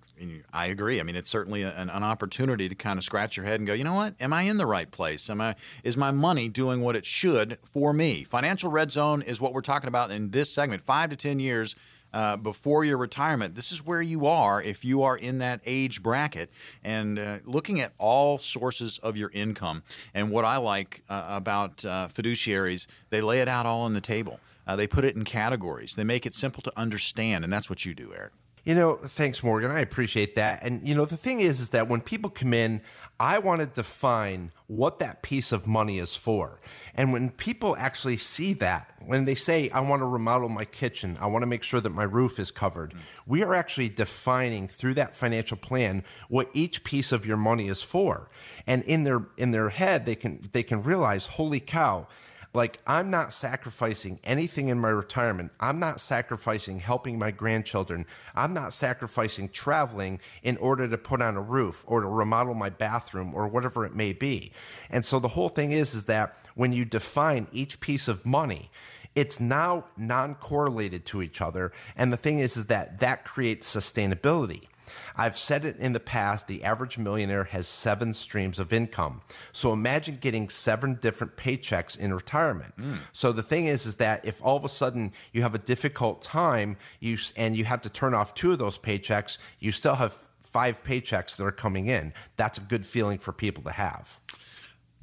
I 0.53 0.67
agree. 0.67 0.99
I 0.99 1.03
mean, 1.03 1.17
it's 1.17 1.29
certainly 1.29 1.63
an, 1.63 1.89
an 1.89 2.03
opportunity 2.03 2.69
to 2.69 2.75
kind 2.75 2.97
of 2.97 3.03
scratch 3.03 3.35
your 3.35 3.45
head 3.45 3.59
and 3.59 3.67
go, 3.67 3.73
you 3.73 3.83
know 3.83 3.93
what? 3.93 4.15
Am 4.21 4.31
I 4.31 4.43
in 4.43 4.57
the 4.57 4.65
right 4.65 4.89
place? 4.89 5.29
Am 5.29 5.41
I 5.41 5.55
is 5.83 5.97
my 5.97 6.11
money 6.11 6.47
doing 6.47 6.79
what 6.81 6.95
it 6.95 7.05
should 7.05 7.57
for 7.73 7.91
me? 7.91 8.23
Financial 8.23 8.71
red 8.71 8.91
zone 8.91 9.21
is 9.21 9.41
what 9.41 9.53
we're 9.53 9.61
talking 9.61 9.89
about 9.89 10.09
in 10.09 10.31
this 10.31 10.49
segment. 10.49 10.85
Five 10.85 11.09
to 11.09 11.17
ten 11.17 11.41
years 11.41 11.75
uh, 12.13 12.37
before 12.37 12.83
your 12.83 12.97
retirement. 12.97 13.55
This 13.55 13.71
is 13.71 13.85
where 13.85 14.01
you 14.01 14.25
are 14.25 14.61
if 14.61 14.83
you 14.83 15.03
are 15.03 15.17
in 15.17 15.39
that 15.39 15.61
age 15.65 16.01
bracket 16.01 16.49
and 16.83 17.19
uh, 17.19 17.39
looking 17.45 17.79
at 17.79 17.93
all 17.97 18.39
sources 18.39 18.97
of 18.99 19.17
your 19.17 19.29
income. 19.33 19.83
And 20.13 20.31
what 20.31 20.45
I 20.45 20.57
like 20.57 21.03
uh, 21.09 21.25
about 21.27 21.85
uh, 21.85 22.07
fiduciaries, 22.13 22.87
they 23.09 23.21
lay 23.21 23.41
it 23.41 23.47
out 23.47 23.65
all 23.65 23.81
on 23.81 23.93
the 23.93 24.01
table. 24.01 24.39
Uh, 24.67 24.75
they 24.75 24.87
put 24.87 25.03
it 25.03 25.15
in 25.15 25.23
categories. 25.23 25.95
They 25.95 26.03
make 26.03 26.25
it 26.25 26.33
simple 26.33 26.61
to 26.61 26.71
understand, 26.77 27.43
and 27.43 27.51
that's 27.51 27.69
what 27.69 27.85
you 27.85 27.95
do, 27.95 28.13
Eric. 28.15 28.33
You 28.65 28.75
know, 28.75 28.97
thanks, 28.97 29.41
Morgan. 29.41 29.71
I 29.71 29.79
appreciate 29.79 30.35
that. 30.35 30.59
And 30.61 30.87
you 30.87 30.93
know, 30.93 31.05
the 31.05 31.17
thing 31.17 31.39
is, 31.39 31.59
is 31.59 31.69
that 31.69 31.87
when 31.87 32.01
people 32.01 32.29
come 32.29 32.53
in, 32.53 32.81
I 33.19 33.39
want 33.39 33.59
to 33.59 33.65
define 33.65 34.51
what 34.67 34.99
that 34.99 35.21
piece 35.21 35.51
of 35.51 35.67
money 35.67 35.99
is 35.99 36.15
for. 36.15 36.61
And 36.95 37.11
when 37.11 37.31
people 37.31 37.75
actually 37.75 38.15
see 38.15 38.53
that, 38.53 38.93
when 39.05 39.25
they 39.25 39.35
say, 39.35 39.69
I 39.71 39.81
want 39.81 40.01
to 40.01 40.05
remodel 40.05 40.47
my 40.47 40.63
kitchen, 40.63 41.17
I 41.19 41.27
want 41.27 41.41
to 41.41 41.47
make 41.47 41.63
sure 41.63 41.81
that 41.81 41.89
my 41.89 42.03
roof 42.03 42.39
is 42.39 42.49
covered, 42.49 42.93
we 43.27 43.43
are 43.43 43.53
actually 43.53 43.89
defining 43.89 44.69
through 44.69 44.93
that 44.93 45.15
financial 45.15 45.57
plan 45.57 46.03
what 46.29 46.49
each 46.53 46.83
piece 46.85 47.11
of 47.11 47.25
your 47.25 47.37
money 47.37 47.67
is 47.67 47.83
for. 47.83 48.29
And 48.65 48.83
in 48.83 49.03
their 49.03 49.25
in 49.37 49.51
their 49.51 49.69
head, 49.69 50.05
they 50.05 50.15
can 50.15 50.39
they 50.53 50.63
can 50.63 50.81
realize, 50.81 51.27
holy 51.27 51.59
cow 51.59 52.07
like, 52.53 52.79
I'm 52.87 53.11
not 53.11 53.31
sacrificing 53.31 54.19
anything 54.23 54.69
in 54.69 54.79
my 54.79 54.89
retirement. 54.89 55.51
I'm 55.59 55.79
not 55.79 55.99
sacrificing 55.99 56.79
helping 56.79 57.19
my 57.19 57.29
grandchildren. 57.29 58.07
I'm 58.33 58.53
not 58.53 58.73
sacrificing 58.73 59.49
traveling 59.49 60.19
in 60.41 60.57
order 60.57 60.87
to 60.87 60.97
put 60.97 61.21
on 61.21 61.37
a 61.37 61.41
roof 61.41 61.83
or 61.87 62.01
to 62.01 62.07
remodel 62.07 62.55
my 62.55 62.69
bathroom 62.69 63.35
or 63.35 63.47
whatever 63.47 63.85
it 63.85 63.93
may 63.93 64.13
be. 64.13 64.51
And 64.89 65.05
so 65.05 65.19
the 65.19 65.27
whole 65.27 65.49
thing 65.49 65.71
is, 65.71 65.93
is 65.93 66.05
that 66.05 66.35
when 66.55 66.73
you 66.73 66.85
define 66.85 67.47
each 67.51 67.79
piece 67.79 68.07
of 68.07 68.25
money, 68.25 68.71
it's 69.15 69.39
now 69.39 69.85
non-correlated 69.97 71.05
to 71.05 71.21
each 71.21 71.41
other 71.41 71.71
and 71.95 72.13
the 72.13 72.17
thing 72.17 72.39
is 72.39 72.55
is 72.55 72.67
that 72.67 72.99
that 72.99 73.25
creates 73.25 73.75
sustainability 73.75 74.67
I've 75.15 75.37
said 75.37 75.65
it 75.65 75.77
in 75.77 75.93
the 75.93 75.99
past 75.99 76.47
the 76.47 76.63
average 76.63 76.97
millionaire 76.97 77.45
has 77.45 77.67
seven 77.67 78.13
streams 78.13 78.59
of 78.59 78.73
income. 78.73 79.21
So 79.51 79.73
imagine 79.73 80.17
getting 80.19 80.49
seven 80.49 80.95
different 80.95 81.35
paychecks 81.37 81.97
in 81.97 82.13
retirement. 82.13 82.73
Mm. 82.77 82.97
So 83.11 83.31
the 83.31 83.43
thing 83.43 83.65
is, 83.65 83.85
is 83.85 83.97
that 83.97 84.25
if 84.25 84.41
all 84.43 84.57
of 84.57 84.65
a 84.65 84.69
sudden 84.69 85.13
you 85.33 85.41
have 85.41 85.55
a 85.55 85.59
difficult 85.59 86.21
time 86.21 86.77
you, 86.99 87.17
and 87.35 87.55
you 87.55 87.65
have 87.65 87.81
to 87.81 87.89
turn 87.89 88.13
off 88.13 88.33
two 88.33 88.51
of 88.51 88.57
those 88.57 88.77
paychecks, 88.77 89.37
you 89.59 89.71
still 89.71 89.95
have 89.95 90.29
five 90.41 90.83
paychecks 90.83 91.35
that 91.35 91.45
are 91.45 91.51
coming 91.51 91.87
in. 91.87 92.13
That's 92.35 92.57
a 92.57 92.61
good 92.61 92.85
feeling 92.85 93.19
for 93.19 93.31
people 93.31 93.63
to 93.63 93.71
have. 93.71 94.19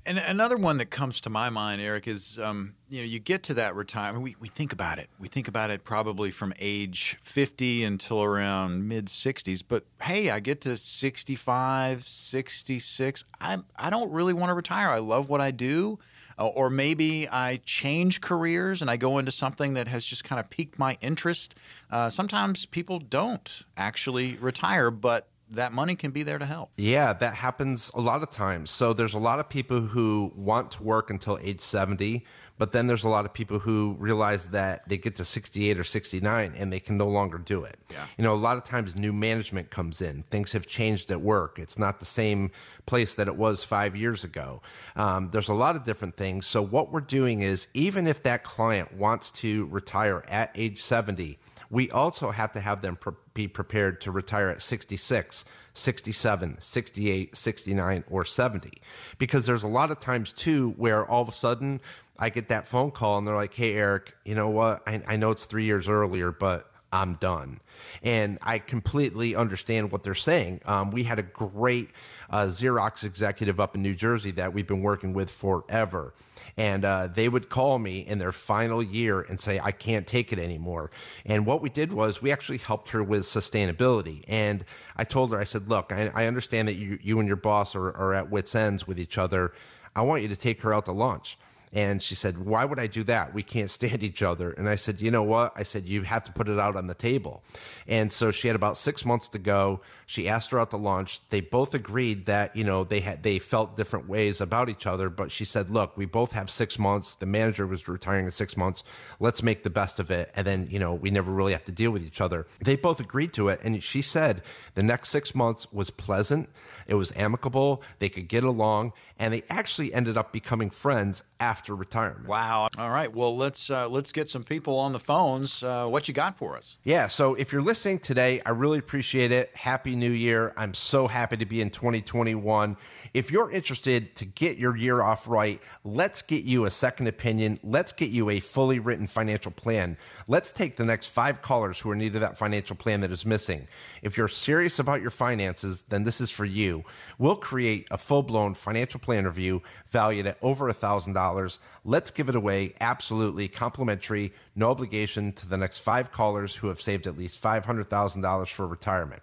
And 0.07 0.19
another 0.19 0.57
one 0.57 0.79
that 0.79 0.87
comes 0.87 1.21
to 1.23 1.31
my 1.31 1.51
mind, 1.51 1.81
Eric, 1.81 2.07
is 2.07 2.39
um, 2.39 2.75
you 2.89 3.01
know 3.01 3.07
you 3.07 3.19
get 3.19 3.43
to 3.45 3.55
that 3.55 3.75
retirement. 3.75 4.23
We 4.23 4.37
we 4.39 4.47
think 4.47 4.73
about 4.73 5.01
it. 5.01 5.11
We 5.19 5.27
think 5.27 5.49
about 5.49 5.71
it 5.71 5.83
probably 5.83 6.31
from 6.31 6.55
age 6.61 7.19
fifty 7.23 7.83
until 7.83 8.23
around 8.23 8.87
mid 8.87 9.09
sixties. 9.09 9.63
But 9.63 9.85
hey, 10.01 10.31
I 10.31 10.39
get 10.39 10.61
to 10.63 10.77
65, 10.77 12.07
66. 12.07 13.25
I 13.41 13.59
I 13.75 13.91
don't 13.91 14.13
really 14.13 14.33
want 14.33 14.51
to 14.51 14.55
retire. 14.55 14.91
I 14.91 14.99
love 15.01 15.29
what 15.29 15.41
I 15.41 15.51
do. 15.51 15.99
Uh, 16.39 16.47
or 16.49 16.69
maybe 16.69 17.27
I 17.29 17.61
change 17.65 18.21
careers 18.21 18.83
and 18.83 18.91
I 18.91 18.99
go 18.99 19.17
into 19.17 19.33
something 19.33 19.73
that 19.75 19.89
has 19.89 20.05
just 20.05 20.23
kind 20.23 20.39
of 20.39 20.51
piqued 20.51 20.79
my 20.79 20.99
interest. 21.01 21.55
Uh, 21.91 22.11
sometimes 22.11 22.67
people 22.67 22.99
don't 22.99 23.63
actually 23.77 24.37
retire, 24.37 24.91
but 24.91 25.29
that 25.51 25.73
money 25.73 25.95
can 25.95 26.11
be 26.11 26.23
there 26.23 26.39
to 26.39 26.47
help. 26.47 26.71
Yeah, 26.77 27.13
that 27.13 27.35
happens 27.35 27.91
a 27.95 28.01
lot 28.01 28.23
of 28.23 28.31
times. 28.31 28.71
So 28.71 28.93
there's 28.93 29.15
a 29.15 29.19
lot 29.19 29.39
of 29.39 29.49
people 29.49 29.81
who 29.81 30.33
want 30.35 30.73
to 30.73 30.83
work 30.83 31.11
until 31.11 31.39
age 31.41 31.61
70, 31.61 32.25
but 32.59 32.73
then 32.73 32.87
there's 32.87 33.05
a 33.05 33.09
lot 33.09 33.25
of 33.25 33.33
people 33.33 33.59
who 33.59 33.97
realize 33.99 34.47
that 34.47 34.89
they 34.89 34.99
get 34.99 35.15
to 35.17 35.25
68 35.25 35.79
or 35.79 35.85
69 35.85 36.55
and 36.57 36.73
they 36.73 36.81
can 36.81 36.97
no 36.97 37.07
longer 37.07 37.39
do 37.39 37.65
it. 37.65 37.79
Yeah. 37.91 38.07
You 38.19 38.25
know, 38.25 38.35
a 38.35 38.37
lot 38.37 38.57
of 38.57 38.65
times 38.65 38.97
new 38.97 39.13
management 39.13 39.71
comes 39.71 40.01
in. 40.01 40.23
Things 40.25 40.53
have 40.53 40.67
changed 40.67 41.11
at 41.11 41.21
work. 41.21 41.59
It's 41.59 41.79
not 41.79 42.01
the 42.01 42.07
same 42.07 42.51
place 42.87 43.15
that 43.15 43.29
it 43.29 43.37
was 43.37 43.63
five 43.63 43.95
years 43.95 44.25
ago. 44.25 44.63
Um, 44.97 45.31
there's 45.31 45.49
a 45.49 45.55
lot 45.55 45.77
of 45.77 45.85
different 45.85 46.17
things. 46.17 46.47
So 46.47 46.63
what 46.63 46.93
we're 46.93 47.01
doing 47.01 47.43
is 47.43 47.69
even 47.75 48.07
if 48.07 48.23
that 48.25 48.43
client 48.43 48.95
wants 48.95 49.31
to 49.33 49.67
retire 49.67 50.25
at 50.29 50.51
age 50.55 50.83
70, 50.83 51.39
we 51.71 51.91
also 51.91 52.31
have 52.31 52.53
to 52.53 52.61
have 52.61 52.81
them 52.81 52.97
pre- 52.97 53.15
be 53.37 53.47
prepared 53.47 54.01
to 54.01 54.11
retire 54.11 54.49
at 54.49 54.61
66, 54.61 55.45
67, 55.75 56.57
68, 56.59 57.37
69, 57.37 58.05
or 58.11 58.25
70. 58.25 58.73
Because 59.19 59.47
there's 59.47 59.63
a 59.63 59.69
lot 59.69 59.93
of 59.93 60.01
times, 60.01 60.33
too, 60.33 60.71
where 60.77 61.07
all 61.07 61.23
of 61.23 61.29
a 61.29 61.33
sudden 61.33 61.81
I 62.19 62.31
get 62.31 62.49
that 62.49 62.67
phone 62.67 62.91
call 62.91 63.19
and 63.19 63.29
they're 63.29 63.37
like, 63.37 63.55
hey, 63.55 63.75
Eric, 63.75 64.17
you 64.25 64.35
know 64.35 64.49
what? 64.49 64.83
I, 64.89 65.03
I 65.07 65.17
know 65.17 65.31
it's 65.31 65.45
three 65.45 65.65
years 65.65 65.89
earlier, 65.89 66.33
but 66.33 66.71
I'm 66.93 67.15
done. 67.15 67.61
And 68.03 68.39
I 68.43 68.59
completely 68.59 69.37
understand 69.37 69.93
what 69.93 70.03
they're 70.03 70.15
saying. 70.15 70.63
Um, 70.65 70.91
we 70.91 71.03
had 71.05 71.19
a 71.19 71.23
great 71.23 71.91
uh, 72.31 72.47
Xerox 72.47 73.05
executive 73.05 73.61
up 73.61 73.75
in 73.75 73.83
New 73.83 73.95
Jersey 73.95 74.31
that 74.33 74.53
we've 74.53 74.67
been 74.67 74.83
working 74.83 75.13
with 75.13 75.31
forever. 75.31 76.15
And 76.59 76.85
uh, 76.87 77.09
they 77.09 77.29
would 77.29 77.51
call 77.51 77.79
me 77.79 78.01
in 78.01 78.19
their 78.19 78.33
final 78.33 78.83
year 78.83 79.21
and 79.21 79.39
say, 79.39 79.61
I 79.63 79.73
can't 79.73 80.07
take 80.07 80.33
it 80.33 80.39
anymore. 80.39 80.91
And 81.27 81.45
what 81.45 81.61
we 81.61 81.69
did 81.69 81.93
was 81.93 82.23
we 82.23 82.33
actually 82.33 82.59
helped 82.59 82.91
her 82.91 83.03
with 83.03 83.23
sustainability. 83.23 84.25
And 84.27 84.65
I 84.97 85.05
told 85.05 85.33
her, 85.33 85.39
I 85.39 85.45
said, 85.45 85.69
Look, 85.69 85.93
I, 85.93 86.11
I 86.15 86.27
understand 86.27 86.69
that 86.69 86.75
you, 86.75 86.99
you 87.03 87.19
and 87.19 87.29
your 87.29 87.37
boss 87.37 87.75
are, 87.75 87.89
are 87.89 88.15
at 88.15 88.31
wits' 88.31 88.55
ends 88.55 88.87
with 88.87 88.99
each 88.99 89.19
other. 89.19 89.53
I 89.95 90.03
want 90.03 90.23
you 90.23 90.29
to 90.29 90.37
take 90.37 90.63
her 90.63 90.73
out 90.73 90.87
to 90.87 90.93
lunch. 90.93 91.37
And 91.73 92.03
she 92.03 92.15
said, 92.15 92.39
Why 92.39 92.65
would 92.65 92.79
I 92.79 92.87
do 92.87 93.03
that? 93.05 93.35
We 93.35 93.43
can't 93.43 93.69
stand 93.69 94.03
each 94.03 94.23
other. 94.23 94.51
And 94.53 94.69
I 94.69 94.77
said, 94.77 95.01
You 95.01 95.11
know 95.11 95.23
what? 95.23 95.53
I 95.57 95.63
said, 95.63 95.85
You 95.85 96.03
have 96.03 96.25
to 96.25 96.33
put 96.33 96.49
it 96.49 96.59
out 96.59 96.75
on 96.75 96.87
the 96.87 96.95
table. 96.95 97.43
And 97.87 98.11
so 98.11 98.31
she 98.31 98.49
had 98.49 98.57
about 98.57 98.79
six 98.79 99.05
months 99.05 99.29
to 99.31 99.39
go. 99.39 99.83
She 100.09 100.29
asked 100.29 100.53
her 100.53 100.61
out 100.61 100.71
to 100.71 100.77
lunch. 100.77 101.21
They 101.31 101.41
both 101.41 101.75
agreed 101.75 102.27
that, 102.27 102.55
you 102.55 102.63
know, 102.63 102.85
they 102.85 103.01
had 103.01 103.25
they 103.25 103.41
felt 103.41 103.77
different 103.77 104.09
ways 104.09 104.41
about 104.41 104.69
each 104.69 104.87
other. 104.87 105.11
But 105.11 105.33
she 105.33 105.45
said, 105.45 105.69
Look, 105.69 105.97
we 105.97 106.07
both 106.07 106.31
have 106.31 106.49
six 106.49 106.79
months. 106.79 107.15
The 107.15 107.27
manager 107.27 107.67
was 107.67 107.89
retiring 107.89 108.27
in 108.27 108.31
six 108.31 108.57
months. 108.57 108.85
Let's 109.19 109.43
make 109.43 109.65
the 109.65 109.71
best 109.71 109.99
of 109.99 110.13
it. 110.13 110.31
And 110.37 110.47
then, 110.47 110.69
you 110.71 110.79
know, 110.79 110.95
we 110.95 111.11
never 111.11 111.33
really 111.33 111.53
have 111.53 111.65
to 111.65 111.73
deal 111.73 111.91
with 111.91 112.07
each 112.07 112.21
other. 112.21 112.47
They 112.61 112.77
both 112.77 113.01
agreed 113.01 113.33
to 113.33 113.49
it. 113.49 113.61
And 113.65 113.83
she 113.83 114.01
said 114.01 114.43
the 114.75 114.83
next 114.85 115.09
six 115.09 115.35
months 115.35 115.73
was 115.73 115.91
pleasant. 115.91 116.49
It 116.87 116.95
was 116.95 117.13
amicable. 117.17 117.83
They 117.99 118.09
could 118.09 118.29
get 118.29 118.45
along. 118.45 118.93
And 119.19 119.35
they 119.35 119.43
actually 119.51 119.93
ended 119.93 120.17
up 120.17 120.33
becoming 120.33 120.71
friends 120.71 121.25
after 121.41 121.75
retirement. 121.75 122.29
Wow. 122.29 122.69
All 122.79 122.91
right. 122.91 123.13
Well, 123.13 123.37
let's 123.37 123.71
uh, 123.71 123.89
let's 123.89 124.13
get 124.13 124.29
some 124.29 124.45
people 124.45 124.79
on 124.79 124.93
the 124.93 125.01
phones. 125.01 125.65
Uh, 125.65 125.87
what 125.87 126.07
you 126.07 126.15
got 126.15 126.37
for 126.37 126.57
us? 126.57 126.79
Yeah. 126.85 127.09
So 127.09 127.35
if 127.35 127.53
you're 127.53 127.63
listening 127.63 127.99
today, 127.99 128.41
I 128.47 128.51
really 128.51 128.79
appreciate 128.79 129.33
it. 129.33 129.51
Happy 129.55 129.96
New 129.99 130.11
Year. 130.11 130.53
I'm 130.57 130.75
so 130.75 131.07
happy 131.07 131.37
to 131.37 131.47
be 131.47 131.61
in 131.61 131.71
2021. 131.71 132.77
If 133.15 133.31
you're 133.31 133.51
interested 133.51 134.15
to 134.17 134.25
get 134.25 134.59
your 134.59 134.77
year 134.77 135.03
off 135.03 135.27
right, 135.27 135.61
let's 135.85 136.23
get 136.23 136.45
you 136.45 136.65
a 136.65 136.71
second 136.71 137.07
opinion. 137.07 137.59
Let's 137.63 137.93
get 137.93 138.11
you 138.11 138.31
a 138.31 138.41
fully 138.41 138.79
written 138.79 139.07
financial 139.07 139.51
plan. 139.51 139.97
Let's 140.29 140.51
take 140.51 140.77
the 140.77 140.85
next 140.85 141.09
five 141.09 141.43
callers 141.43 141.79
who 141.79 141.91
are 141.91 141.95
needed 141.95 142.21
that 142.21 142.39
financial 142.39 142.77
plan 142.77 143.01
that 143.01 143.11
is 143.11 143.27
missing. 143.27 143.69
If 144.03 144.17
you're 144.17 144.29
serious 144.29 144.79
about 144.79 145.03
your 145.03 145.11
finances, 145.11 145.85
then 145.89 146.05
this 146.05 146.21
is 146.21 146.31
for 146.31 146.45
you. 146.45 146.85
We'll 147.19 147.37
create 147.37 147.89
a 147.91 147.99
full 147.99 148.23
blown 148.23 148.55
financial 148.55 149.01
plan 149.01 149.25
review 149.25 149.63
valued 149.89 150.27
at 150.27 150.39
over 150.43 150.71
$1,000. 150.71 151.59
Let's 151.85 152.11
give 152.11 152.29
it 152.29 152.37
away 152.37 152.75
absolutely 152.81 153.49
complimentary, 153.49 154.33
no 154.55 154.71
obligation 154.71 155.33
to 155.33 155.47
the 155.47 155.57
next 155.57 155.79
five 155.79 156.13
callers 156.13 156.55
who 156.55 156.69
have 156.69 156.81
saved 156.81 157.07
at 157.07 157.17
least 157.17 157.43
$500,000 157.43 158.49
for 158.49 158.67
retirement. 158.67 159.23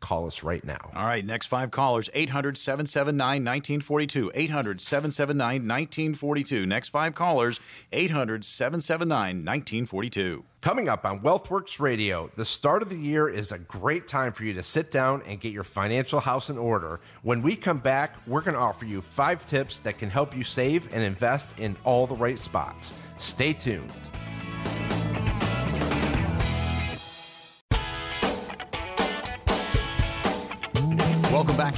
Call 0.00 0.26
us 0.26 0.42
right 0.42 0.64
now. 0.64 0.90
All 0.94 1.06
right, 1.06 1.24
next 1.24 1.46
five 1.46 1.70
callers 1.70 2.08
800 2.14 2.56
779 2.56 3.44
1942. 3.44 4.30
800 4.34 4.80
779 4.80 5.46
1942. 5.62 6.66
Next 6.66 6.88
five 6.88 7.14
callers 7.14 7.58
800 7.92 8.44
779 8.44 9.44
1942. 9.44 10.44
Coming 10.60 10.88
up 10.88 11.04
on 11.04 11.20
WealthWorks 11.20 11.80
Radio, 11.80 12.30
the 12.34 12.44
start 12.44 12.82
of 12.82 12.88
the 12.90 12.96
year 12.96 13.28
is 13.28 13.52
a 13.52 13.58
great 13.58 14.08
time 14.08 14.32
for 14.32 14.44
you 14.44 14.52
to 14.54 14.62
sit 14.62 14.90
down 14.90 15.22
and 15.26 15.40
get 15.40 15.52
your 15.52 15.64
financial 15.64 16.20
house 16.20 16.50
in 16.50 16.58
order. 16.58 17.00
When 17.22 17.42
we 17.42 17.54
come 17.54 17.78
back, 17.78 18.16
we're 18.26 18.40
going 18.40 18.54
to 18.54 18.60
offer 18.60 18.84
you 18.84 19.00
five 19.00 19.46
tips 19.46 19.80
that 19.80 19.98
can 19.98 20.10
help 20.10 20.36
you 20.36 20.42
save 20.42 20.92
and 20.92 21.02
invest 21.02 21.58
in 21.58 21.76
all 21.84 22.06
the 22.06 22.16
right 22.16 22.38
spots. 22.38 22.92
Stay 23.18 23.52
tuned. 23.52 23.92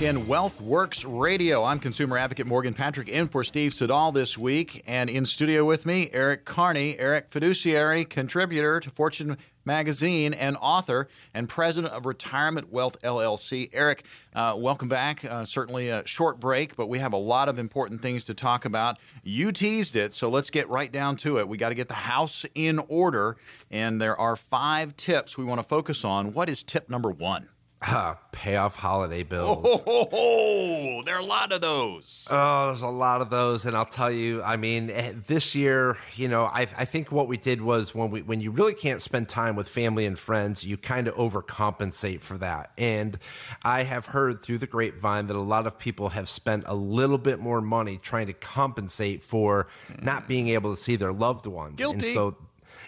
In 0.01 0.27
Wealth 0.27 0.59
Works 0.63 1.05
Radio. 1.05 1.63
I'm 1.63 1.79
consumer 1.79 2.17
advocate 2.17 2.47
Morgan 2.47 2.73
Patrick 2.73 3.09
in 3.09 3.29
for 3.29 3.45
Steve 3.45 3.75
Siddall 3.75 4.13
this 4.13 4.39
week. 4.39 4.83
And 4.87 5.11
in 5.11 5.27
studio 5.27 5.65
with 5.65 5.85
me, 5.85 6.09
Eric 6.13 6.47
Carney. 6.47 6.99
Eric, 6.99 7.27
fiduciary, 7.31 8.07
contributor 8.07 8.81
to 8.81 8.89
Fortune 8.89 9.37
magazine, 9.67 10.33
and 10.33 10.57
author 10.59 11.09
and 11.35 11.51
president 11.51 11.93
of 11.93 12.07
Retirement 12.07 12.73
Wealth 12.73 12.97
LLC. 13.03 13.69
Eric, 13.75 14.05
uh, 14.35 14.55
welcome 14.57 14.89
back. 14.89 15.23
Uh, 15.23 15.45
certainly 15.45 15.91
a 15.91 16.07
short 16.07 16.41
break, 16.41 16.77
but 16.77 16.89
we 16.89 16.99
have 16.99 17.13
a 17.13 17.19
lot 17.19 17.51
of 17.51 17.59
important 17.59 18.01
things 18.01 18.25
to 18.25 18.35
talk 18.35 18.65
about. 18.65 18.99
You 19.23 19.53
teased 19.53 19.97
it, 19.97 20.15
so 20.15 20.31
let's 20.31 20.49
get 20.49 20.67
right 20.71 20.91
down 20.91 21.17
to 21.17 21.39
it. 21.39 21.47
We 21.47 21.59
got 21.59 21.69
to 21.69 21.75
get 21.75 21.89
the 21.89 21.95
house 21.95 22.47
in 22.55 22.79
order, 22.89 23.37
and 23.71 24.01
there 24.01 24.19
are 24.19 24.35
five 24.35 24.97
tips 24.97 25.37
we 25.37 25.45
want 25.45 25.61
to 25.61 25.69
focus 25.69 26.07
on. 26.07 26.33
What 26.33 26.49
is 26.49 26.63
tip 26.63 26.89
number 26.89 27.11
one? 27.11 27.49
Uh, 27.83 28.15
pay 28.31 28.57
off 28.57 28.77
holiday 28.77 29.23
bills. 29.31 29.83
Oh, 29.87 30.05
ho, 30.05 30.09
ho. 30.11 31.03
there 31.05 31.17
are 31.17 31.21
a 31.21 31.25
lot 31.25 31.51
of 31.51 31.63
those. 31.63 32.27
Oh, 32.31 32.67
there's 32.67 32.83
a 32.83 32.89
lot 32.89 33.23
of 33.23 33.31
those, 33.31 33.65
and 33.65 33.75
I'll 33.75 33.87
tell 33.87 34.11
you. 34.11 34.43
I 34.43 34.57
mean, 34.57 34.91
eh, 34.91 35.13
this 35.27 35.55
year, 35.55 35.97
you 36.15 36.29
know, 36.29 36.45
I, 36.45 36.67
I 36.77 36.85
think 36.85 37.11
what 37.11 37.27
we 37.27 37.39
did 37.39 37.63
was 37.63 37.95
when 37.95 38.11
we 38.11 38.21
when 38.21 38.43
you 38.43 38.51
really 38.51 38.75
can't 38.75 39.01
spend 39.01 39.31
time 39.31 39.57
with 39.57 39.67
family 39.67 40.05
and 40.05 40.19
friends, 40.19 40.63
you 40.63 40.77
kind 40.77 41.09
of 41.09 41.15
overcompensate 41.15 42.21
for 42.21 42.37
that. 42.39 42.73
And 42.77 43.19
I 43.63 43.85
have 43.85 44.07
heard 44.07 44.43
through 44.43 44.59
the 44.59 44.67
grapevine 44.67 45.29
that 45.29 45.37
a 45.37 45.41
lot 45.41 45.67
of 45.67 45.79
people 45.79 46.11
have 46.11 46.29
spent 46.29 46.65
a 46.67 46.75
little 46.75 47.19
bit 47.19 47.41
more 47.41 47.63
money 47.63 47.97
trying 47.97 48.27
to 48.27 48.35
compensate 48.35 49.23
for 49.23 49.69
not 50.03 50.29
being 50.29 50.49
able 50.49 50.75
to 50.75 50.81
see 50.81 50.97
their 50.97 51.13
loved 51.13 51.47
ones. 51.47 51.77
Guilty. 51.77 52.07
And 52.07 52.15
so 52.15 52.37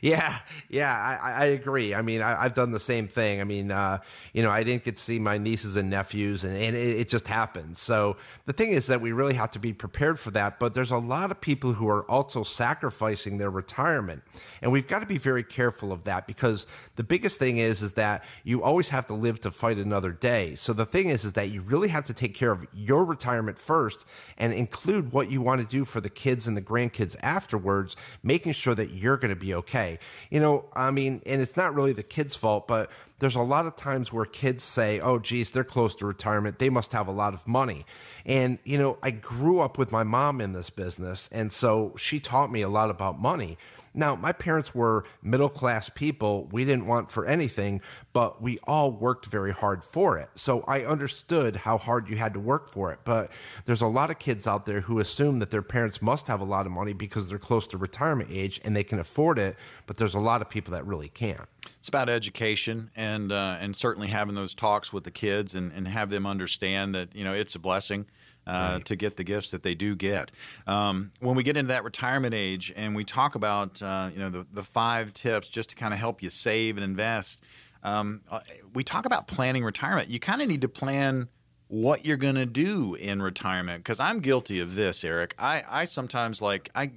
yeah, 0.02 0.38
yeah, 0.68 1.18
I, 1.22 1.32
I 1.32 1.44
agree. 1.46 1.94
I 1.94 2.02
mean, 2.02 2.22
I, 2.22 2.42
have 2.42 2.54
done 2.54 2.72
the 2.72 2.80
same 2.80 3.06
thing. 3.06 3.40
I 3.40 3.44
mean, 3.44 3.70
uh, 3.70 3.98
you 4.32 4.42
know, 4.42 4.50
I 4.50 4.64
didn't 4.64 4.82
get 4.82 4.96
to 4.96 5.02
see 5.02 5.20
my 5.20 5.38
nieces 5.38 5.76
and 5.76 5.88
nephews, 5.88 6.42
and, 6.42 6.56
and 6.56 6.74
it, 6.74 6.98
it, 6.98 7.08
just 7.08 7.28
happened. 7.28 7.78
So 7.78 8.16
the 8.44 8.52
thing 8.52 8.70
is 8.70 8.88
that 8.88 9.00
we 9.00 9.12
really 9.12 9.34
have 9.34 9.52
to 9.52 9.60
be 9.60 9.72
prepared 9.72 10.18
for 10.18 10.32
that. 10.32 10.58
But 10.58 10.74
there's 10.74 10.90
a 10.90 10.98
lot 10.98 11.30
of 11.30 11.40
people 11.40 11.72
who 11.72 11.88
are 11.88 12.02
also 12.10 12.42
sacrificing 12.42 13.38
their 13.38 13.50
retirement, 13.50 14.22
and 14.60 14.72
we've 14.72 14.88
got 14.88 15.02
to 15.02 15.06
be 15.06 15.18
very 15.18 15.44
careful 15.44 15.92
of 15.92 16.02
that 16.02 16.26
because 16.26 16.66
the 16.96 17.04
biggest 17.04 17.38
thing 17.38 17.58
is 17.58 17.80
is 17.80 17.92
that 17.92 18.24
you 18.42 18.64
always 18.64 18.88
have 18.88 19.06
to 19.06 19.14
live 19.14 19.40
to 19.42 19.52
fight 19.52 19.78
another 19.78 20.10
day. 20.10 20.56
So 20.56 20.72
the 20.72 20.84
thing 20.86 21.10
is 21.10 21.24
is 21.24 21.34
that 21.34 21.50
you 21.50 21.60
really 21.60 21.88
have 21.88 22.04
to 22.06 22.12
take 22.12 22.34
care 22.34 22.50
of 22.50 22.66
your 22.74 23.04
retirement 23.04 23.56
first 23.56 24.04
and 24.36 24.52
include 24.52 25.12
what 25.12 25.30
you 25.30 25.40
want 25.40 25.60
to 25.60 25.66
do 25.66 25.84
for 25.84 26.00
the 26.00 26.10
kids 26.10 26.48
and 26.48 26.56
the 26.56 26.62
grandkids 26.62 27.14
afterwards, 27.22 27.94
making 28.24 28.54
sure 28.54 28.74
that 28.74 28.90
you're 28.90 29.16
going 29.16 29.28
to 29.28 29.36
be 29.36 29.54
okay. 29.54 29.91
You 30.30 30.40
know, 30.40 30.64
I 30.74 30.90
mean, 30.90 31.22
and 31.26 31.40
it's 31.40 31.56
not 31.56 31.74
really 31.74 31.92
the 31.92 32.02
kids' 32.02 32.34
fault, 32.34 32.66
but 32.68 32.90
there's 33.18 33.36
a 33.36 33.42
lot 33.42 33.66
of 33.66 33.76
times 33.76 34.12
where 34.12 34.24
kids 34.24 34.64
say, 34.64 34.98
oh, 35.00 35.18
geez, 35.18 35.50
they're 35.50 35.64
close 35.64 35.94
to 35.96 36.06
retirement. 36.06 36.58
They 36.58 36.70
must 36.70 36.92
have 36.92 37.06
a 37.06 37.12
lot 37.12 37.34
of 37.34 37.46
money. 37.46 37.86
And, 38.26 38.58
you 38.64 38.78
know, 38.78 38.98
I 39.02 39.10
grew 39.10 39.60
up 39.60 39.78
with 39.78 39.92
my 39.92 40.02
mom 40.02 40.40
in 40.40 40.52
this 40.52 40.70
business. 40.70 41.28
And 41.32 41.52
so 41.52 41.94
she 41.96 42.18
taught 42.18 42.50
me 42.50 42.62
a 42.62 42.68
lot 42.68 42.90
about 42.90 43.20
money. 43.20 43.58
Now, 43.94 44.16
my 44.16 44.32
parents 44.32 44.74
were 44.74 45.04
middle 45.22 45.48
class 45.48 45.88
people. 45.88 46.48
We 46.50 46.64
didn't 46.64 46.86
want 46.86 47.10
for 47.10 47.26
anything, 47.26 47.82
but 48.12 48.40
we 48.40 48.58
all 48.64 48.90
worked 48.90 49.26
very 49.26 49.52
hard 49.52 49.84
for 49.84 50.18
it. 50.18 50.30
So 50.34 50.62
I 50.66 50.84
understood 50.84 51.56
how 51.56 51.78
hard 51.78 52.08
you 52.08 52.16
had 52.16 52.32
to 52.34 52.40
work 52.40 52.70
for 52.70 52.92
it. 52.92 53.00
But 53.04 53.32
there's 53.66 53.82
a 53.82 53.86
lot 53.86 54.10
of 54.10 54.18
kids 54.18 54.46
out 54.46 54.66
there 54.66 54.80
who 54.80 54.98
assume 54.98 55.38
that 55.40 55.50
their 55.50 55.62
parents 55.62 56.00
must 56.00 56.26
have 56.26 56.40
a 56.40 56.44
lot 56.44 56.66
of 56.66 56.72
money 56.72 56.92
because 56.92 57.28
they're 57.28 57.38
close 57.38 57.68
to 57.68 57.78
retirement 57.78 58.30
age 58.32 58.60
and 58.64 58.74
they 58.74 58.84
can 58.84 58.98
afford 58.98 59.38
it. 59.38 59.56
But 59.86 59.98
there's 59.98 60.14
a 60.14 60.20
lot 60.20 60.40
of 60.40 60.48
people 60.48 60.72
that 60.72 60.86
really 60.86 61.08
can't. 61.08 61.48
It's 61.78 61.88
about 61.88 62.08
education 62.08 62.90
and 62.96 63.30
uh, 63.30 63.56
and 63.60 63.74
certainly 63.76 64.08
having 64.08 64.34
those 64.34 64.54
talks 64.54 64.92
with 64.92 65.04
the 65.04 65.10
kids 65.10 65.54
and, 65.54 65.72
and 65.72 65.86
have 65.86 66.10
them 66.10 66.26
understand 66.26 66.94
that 66.94 67.14
you 67.14 67.24
know 67.24 67.32
it's 67.32 67.54
a 67.54 67.58
blessing 67.58 68.06
uh, 68.46 68.72
right. 68.74 68.84
to 68.84 68.96
get 68.96 69.16
the 69.16 69.24
gifts 69.24 69.50
that 69.50 69.62
they 69.62 69.74
do 69.74 69.94
get. 69.94 70.30
Um, 70.66 71.12
when 71.20 71.36
we 71.36 71.42
get 71.42 71.56
into 71.56 71.68
that 71.68 71.84
retirement 71.84 72.34
age 72.34 72.72
and 72.74 72.94
we 72.94 73.04
talk 73.04 73.34
about 73.34 73.82
uh, 73.82 74.10
you 74.12 74.18
know 74.18 74.30
the, 74.30 74.46
the 74.52 74.62
five 74.62 75.12
tips 75.14 75.48
just 75.48 75.70
to 75.70 75.76
kind 75.76 75.94
of 75.94 76.00
help 76.00 76.22
you 76.22 76.30
save 76.30 76.76
and 76.76 76.84
invest, 76.84 77.42
um, 77.82 78.22
uh, 78.30 78.40
we 78.74 78.84
talk 78.84 79.06
about 79.06 79.26
planning 79.26 79.64
retirement. 79.64 80.08
You 80.08 80.20
kind 80.20 80.42
of 80.42 80.48
need 80.48 80.60
to 80.62 80.68
plan 80.68 81.28
what 81.68 82.04
you're 82.04 82.18
going 82.18 82.34
to 82.34 82.46
do 82.46 82.94
in 82.94 83.22
retirement 83.22 83.82
because 83.82 83.98
I'm 83.98 84.20
guilty 84.20 84.60
of 84.60 84.74
this, 84.74 85.04
Eric. 85.04 85.34
I, 85.38 85.64
I 85.68 85.84
sometimes 85.86 86.42
like 86.42 86.70
I 86.74 86.92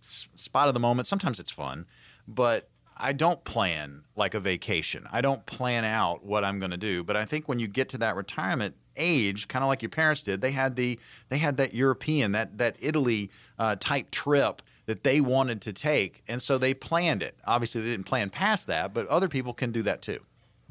spot 0.00 0.68
of 0.68 0.74
the 0.74 0.80
moment. 0.80 1.08
Sometimes 1.08 1.40
it's 1.40 1.50
fun, 1.50 1.86
but 2.28 2.68
I 2.96 3.12
don't 3.12 3.42
plan 3.44 4.02
like 4.16 4.34
a 4.34 4.40
vacation. 4.40 5.06
I 5.10 5.20
don't 5.20 5.44
plan 5.46 5.84
out 5.84 6.24
what 6.24 6.44
I'm 6.44 6.58
going 6.58 6.70
to 6.70 6.76
do. 6.76 7.02
But 7.02 7.16
I 7.16 7.24
think 7.24 7.48
when 7.48 7.58
you 7.58 7.68
get 7.68 7.88
to 7.90 7.98
that 7.98 8.16
retirement 8.16 8.74
age, 8.96 9.48
kind 9.48 9.62
of 9.62 9.68
like 9.68 9.82
your 9.82 9.90
parents 9.90 10.22
did, 10.22 10.40
they 10.40 10.50
had 10.50 10.76
the 10.76 10.98
they 11.28 11.38
had 11.38 11.56
that 11.56 11.74
European 11.74 12.32
that 12.32 12.58
that 12.58 12.76
Italy 12.80 13.30
uh, 13.58 13.76
type 13.76 14.10
trip 14.10 14.62
that 14.86 15.04
they 15.04 15.20
wanted 15.20 15.62
to 15.62 15.72
take, 15.72 16.22
and 16.26 16.42
so 16.42 16.58
they 16.58 16.74
planned 16.74 17.22
it. 17.22 17.36
Obviously, 17.46 17.80
they 17.80 17.90
didn't 17.90 18.06
plan 18.06 18.30
past 18.30 18.66
that, 18.66 18.92
but 18.92 19.06
other 19.08 19.28
people 19.28 19.54
can 19.54 19.70
do 19.72 19.82
that 19.82 20.02
too. 20.02 20.18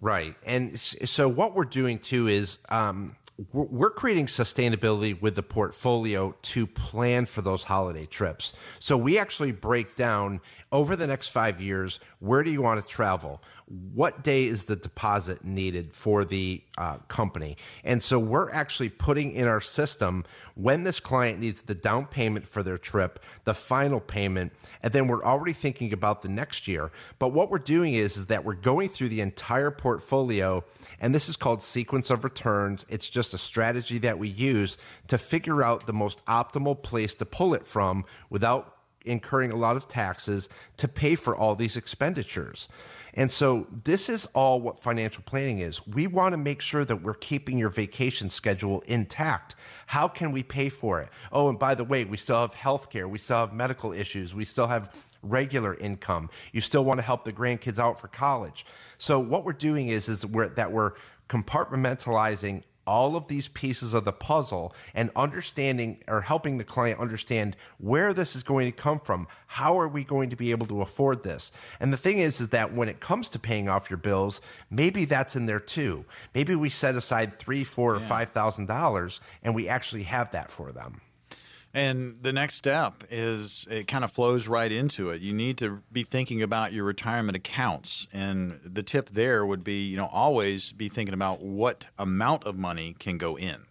Right, 0.02 0.36
and 0.46 0.80
so 0.80 1.30
what 1.30 1.54
we're 1.54 1.64
doing 1.64 2.00
too 2.00 2.28
is 2.28 2.60
um, 2.70 3.16
we're 3.54 3.92
creating 3.92 4.26
sustainability 4.26 5.20
with 5.20 5.36
the 5.36 5.44
portfolio 5.44 6.36
to 6.42 6.68
plan 6.68 7.26
for 7.26 7.42
those 7.42 7.64
holiday 7.64 8.06
trips. 8.06 8.54
So 8.80 8.98
we 8.98 9.18
actually 9.18 9.52
break 9.52 9.96
down 9.96 10.42
over 10.72 10.96
the 10.96 11.08
next 11.08 11.30
five 11.30 11.60
years 11.62 12.00
where 12.20 12.44
do 12.44 12.52
you 12.52 12.62
want 12.62 12.80
to 12.80 12.88
travel? 12.88 13.42
what 13.94 14.24
day 14.24 14.46
is 14.46 14.66
the 14.66 14.76
deposit 14.76 15.46
needed 15.46 15.94
for 15.94 16.26
the 16.26 16.62
uh, 16.78 16.98
company? 17.08 17.56
And 17.84 18.04
so 18.04 18.20
we're 18.20 18.52
actually 18.52 18.90
putting 18.90 19.32
in 19.32 19.48
our 19.48 19.62
system 19.62 20.26
when 20.56 20.84
this 20.84 21.00
client 21.00 21.40
needs 21.40 21.62
the 21.62 21.76
down 21.76 22.06
payment 22.08 22.46
for 22.46 22.64
their 22.64 22.78
trip, 22.78 23.20
the 23.46 23.54
final 23.54 24.00
payment, 24.00 24.52
and 24.84 24.92
then 24.92 25.08
we're 25.08 25.24
already 25.24 25.54
thinking 25.54 25.94
about 25.94 26.22
the 26.22 26.30
next 26.30 26.68
year. 26.68 26.92
But 27.18 27.30
what 27.30 27.50
we're 27.50 27.60
doing 27.60 27.94
is, 27.94 28.18
is 28.18 28.26
that 28.28 28.44
we're 28.44 28.56
going 28.56 28.90
through 28.90 29.10
the 29.10 29.22
entire 29.22 29.72
portfolio, 29.72 30.64
and 31.00 31.16
this 31.16 31.30
is 31.30 31.38
called 31.38 31.62
sequence 31.62 32.10
of 32.10 32.24
returns. 32.24 32.86
It's 32.90 33.08
just 33.08 33.34
a 33.34 33.38
strategy 33.38 34.00
that 34.00 34.20
we 34.20 34.28
use 34.28 34.78
to 35.08 35.18
figure 35.18 35.64
out 35.64 35.88
the 35.88 35.94
most 35.94 36.26
optimal 36.26 36.82
place 36.82 37.16
to 37.16 37.26
pull 37.26 37.54
it 37.54 37.66
from 37.66 38.06
without 38.30 38.81
incurring 39.06 39.52
a 39.52 39.56
lot 39.56 39.76
of 39.76 39.88
taxes 39.88 40.50
to 40.78 40.88
pay 40.88 41.16
for 41.16 41.36
all 41.36 41.56
these 41.56 41.78
expenditures. 41.78 42.68
And 43.14 43.30
so, 43.30 43.68
this 43.84 44.08
is 44.08 44.26
all 44.28 44.62
what 44.62 44.82
financial 44.82 45.24
planning 45.26 45.60
is. 45.60 45.86
We 45.86 46.08
want 46.08 46.32
to 46.32 46.38
make 46.38 46.62
sure 46.62 46.86
that 46.86 46.96
we're 46.96 47.14
keeping 47.16 47.58
your 47.58 47.70
vacation 47.70 48.30
schedule 48.30 48.82
intact. 48.88 49.56
How 49.88 50.08
can 50.08 50.32
we 50.32 50.44
pay 50.44 50.70
for 50.70 51.02
it? 51.02 51.10
Oh, 51.32 51.50
and 51.50 51.60
by 51.60 51.76
the 51.76 51.84
way, 51.84 52.06
we 52.06 52.16
still 52.16 52.40
have 52.40 52.54
health 52.54 52.90
care, 52.90 53.08
we 53.10 53.18
still 53.18 53.38
have 53.38 53.54
medical 53.54 53.92
issues, 53.92 54.34
we 54.34 54.46
still 54.46 54.68
have 54.68 54.96
regular 55.24 55.76
income. 55.76 56.30
You 56.54 56.62
still 56.62 56.86
want 56.86 57.00
to 57.00 57.06
help 57.06 57.26
the 57.26 57.34
grandkids 57.34 57.80
out 57.80 58.00
for 58.00 58.08
college. 58.08 58.66
So, 58.98 59.20
what 59.20 59.44
we're 59.44 59.54
doing 59.54 59.90
is, 59.90 60.08
is 60.08 60.26
we're, 60.26 60.48
that 60.50 60.72
we're 60.72 60.94
compartmentalizing 61.28 62.64
all 62.86 63.16
of 63.16 63.28
these 63.28 63.48
pieces 63.48 63.94
of 63.94 64.06
the 64.06 64.12
puzzle 64.12 64.74
and 64.94 65.12
understanding 65.16 66.00
or 66.08 66.22
helping 66.22 66.58
the 66.58 66.64
client 66.64 67.00
understand 67.00 67.56
where 67.78 68.14
this 68.14 68.36
is 68.36 68.44
going 68.44 68.72
to 68.72 68.78
come 68.78 69.00
from. 69.00 69.28
How 69.48 69.80
are 69.80 69.88
we 69.88 70.04
going 70.04 70.30
to 70.30 70.36
be 70.36 70.52
able 70.52 70.68
to 70.68 70.82
afford 70.82 71.24
this? 71.24 71.52
And 71.80 71.92
the 71.92 71.98
thing 71.98 72.20
is 72.20 72.42
is 72.42 72.50
that 72.50 72.74
when 72.74 72.90
it 72.90 73.00
comes 73.00 73.30
to 73.32 73.40
paying 73.40 73.70
off 73.70 73.90
your 73.90 73.98
bills 73.98 74.42
maybe 74.70 75.06
that's 75.06 75.36
in 75.36 75.46
there 75.46 75.60
too. 75.60 76.06
Maybe 76.34 76.56
we 76.56 76.70
set 76.70 76.96
aside 76.96 77.34
three 77.34 77.64
four 77.64 77.96
or 77.96 78.00
five 78.00 78.30
thousand 78.32 78.68
dollars 78.68 79.20
and 79.44 79.54
we 79.54 79.68
actually 79.68 80.04
have 80.04 80.32
that 80.32 80.52
for 80.52 80.72
them 80.72 81.02
and 81.74 82.18
the 82.22 82.34
next 82.34 82.56
step 82.56 83.04
is 83.10 83.66
it 83.70 83.88
kind 83.88 84.04
of 84.04 84.12
flows 84.12 84.48
right 84.48 84.72
into 84.72 85.10
it. 85.10 85.22
You 85.22 85.34
need 85.34 85.58
to 85.60 85.82
be 85.92 86.04
thinking 86.04 86.42
about 86.42 86.74
your 86.74 86.84
retirement 86.84 87.38
accounts. 87.38 88.08
And 88.12 88.60
the 88.66 88.84
tip 88.84 89.10
there 89.10 89.46
would 89.46 89.64
be, 89.64 89.86
you 89.86 89.96
know, 89.96 90.10
always 90.12 90.74
be 90.74 90.90
thinking 90.90 91.14
about 91.14 91.42
what 91.42 91.86
amount 91.98 92.44
of 92.44 92.58
money 92.58 92.96
can 93.00 93.18
go 93.18 93.38
in. 93.38 93.66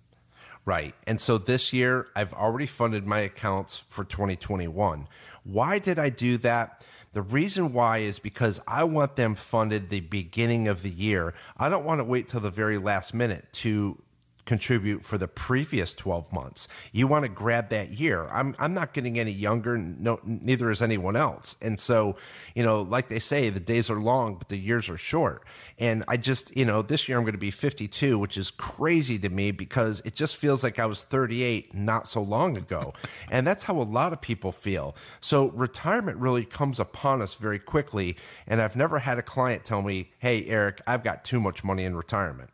Right. 0.65 0.95
And 1.07 1.21
so 1.21 1.37
this 1.37 1.73
year, 1.73 2.07
I've 2.15 2.33
already 2.33 2.67
funded 2.67 3.07
my 3.07 3.21
accounts 3.21 3.85
for 3.89 4.05
2021. 4.05 5.09
Why 5.45 5.79
did 5.79 5.99
I 5.99 6.11
do 6.11 6.37
that? 6.39 6.83
The 7.13 7.23
reason 7.23 7.73
why 7.73 7.99
is 7.99 8.19
because 8.19 8.61
I 8.69 8.85
want 8.85 9.17
them 9.17 9.35
funded 9.35 9.91
the 9.91 10.01
beginning 10.01 10.69
of 10.69 10.83
the 10.83 10.91
year. 10.91 11.35
I 11.57 11.69
don't 11.69 11.85
want 11.85 11.99
to 12.01 12.05
wait 12.05 12.29
till 12.29 12.41
the 12.41 12.51
very 12.51 12.79
last 12.79 13.15
minute 13.15 13.47
to 13.55 14.01
contribute 14.51 15.05
for 15.05 15.17
the 15.17 15.29
previous 15.29 15.95
12 15.95 16.33
months. 16.33 16.67
You 16.91 17.07
want 17.07 17.25
to 17.25 17.29
grab 17.29 17.69
that 17.69 17.91
year. 17.91 18.27
I'm, 18.33 18.57
I'm 18.59 18.75
not 18.75 18.93
getting 18.93 19.17
any 19.17 19.31
younger, 19.31 19.79
no, 19.79 20.19
neither 20.25 20.73
is 20.73 20.83
anyone 20.83 21.15
else. 21.15 21.55
And 21.63 21.79
so, 21.79 22.17
you 22.57 22.65
know, 22.65 22.83
like 22.83 23.09
they 23.09 23.21
say, 23.21 23.49
the 23.51 23.61
days 23.61 23.89
are 23.91 24.01
long, 24.01 24.35
but 24.35 24.49
the 24.49 24.57
years 24.57 24.89
are 24.89 24.99
short. 24.99 25.45
And 25.79 26.03
I 26.09 26.17
just, 26.17 26.57
you 26.57 26.65
know, 26.65 26.83
this 26.83 27.09
year 27.09 27.17
I'm 27.17 27.23
going 27.23 27.35
to 27.35 27.39
be 27.39 27.53
52, 27.53 28.19
which 28.19 28.37
is 28.37 28.51
crazy 28.51 29.21
to 29.21 29.29
me 29.29 29.53
because 29.53 30.03
it 30.05 30.17
just 30.17 30.35
feels 30.35 30.65
like 30.65 30.81
I 30.81 30.87
was 30.87 31.05
38 31.05 31.73
not 31.73 32.09
so 32.09 32.21
long 32.21 32.57
ago. 32.57 32.93
and 33.31 33.47
that's 33.47 33.63
how 33.63 33.81
a 33.81 33.87
lot 33.87 34.13
of 34.13 34.21
people 34.21 34.51
feel. 34.51 34.97
So 35.21 35.51
retirement 35.51 36.19
really 36.19 36.45
comes 36.45 36.81
upon 36.81 37.23
us 37.23 37.37
very 37.37 37.61
quickly. 37.61 38.17
And 38.49 38.61
I've 38.61 38.75
never 38.75 38.99
had 38.99 39.17
a 39.17 39.23
client 39.23 39.65
tell 39.65 39.83
me, 39.83 40.11
hey, 40.19 40.45
Eric, 40.47 40.83
I've 40.89 41.05
got 41.05 41.23
too 41.23 41.39
much 41.39 41.63
money 41.63 41.85
in 41.85 41.95
retirement. 41.95 42.51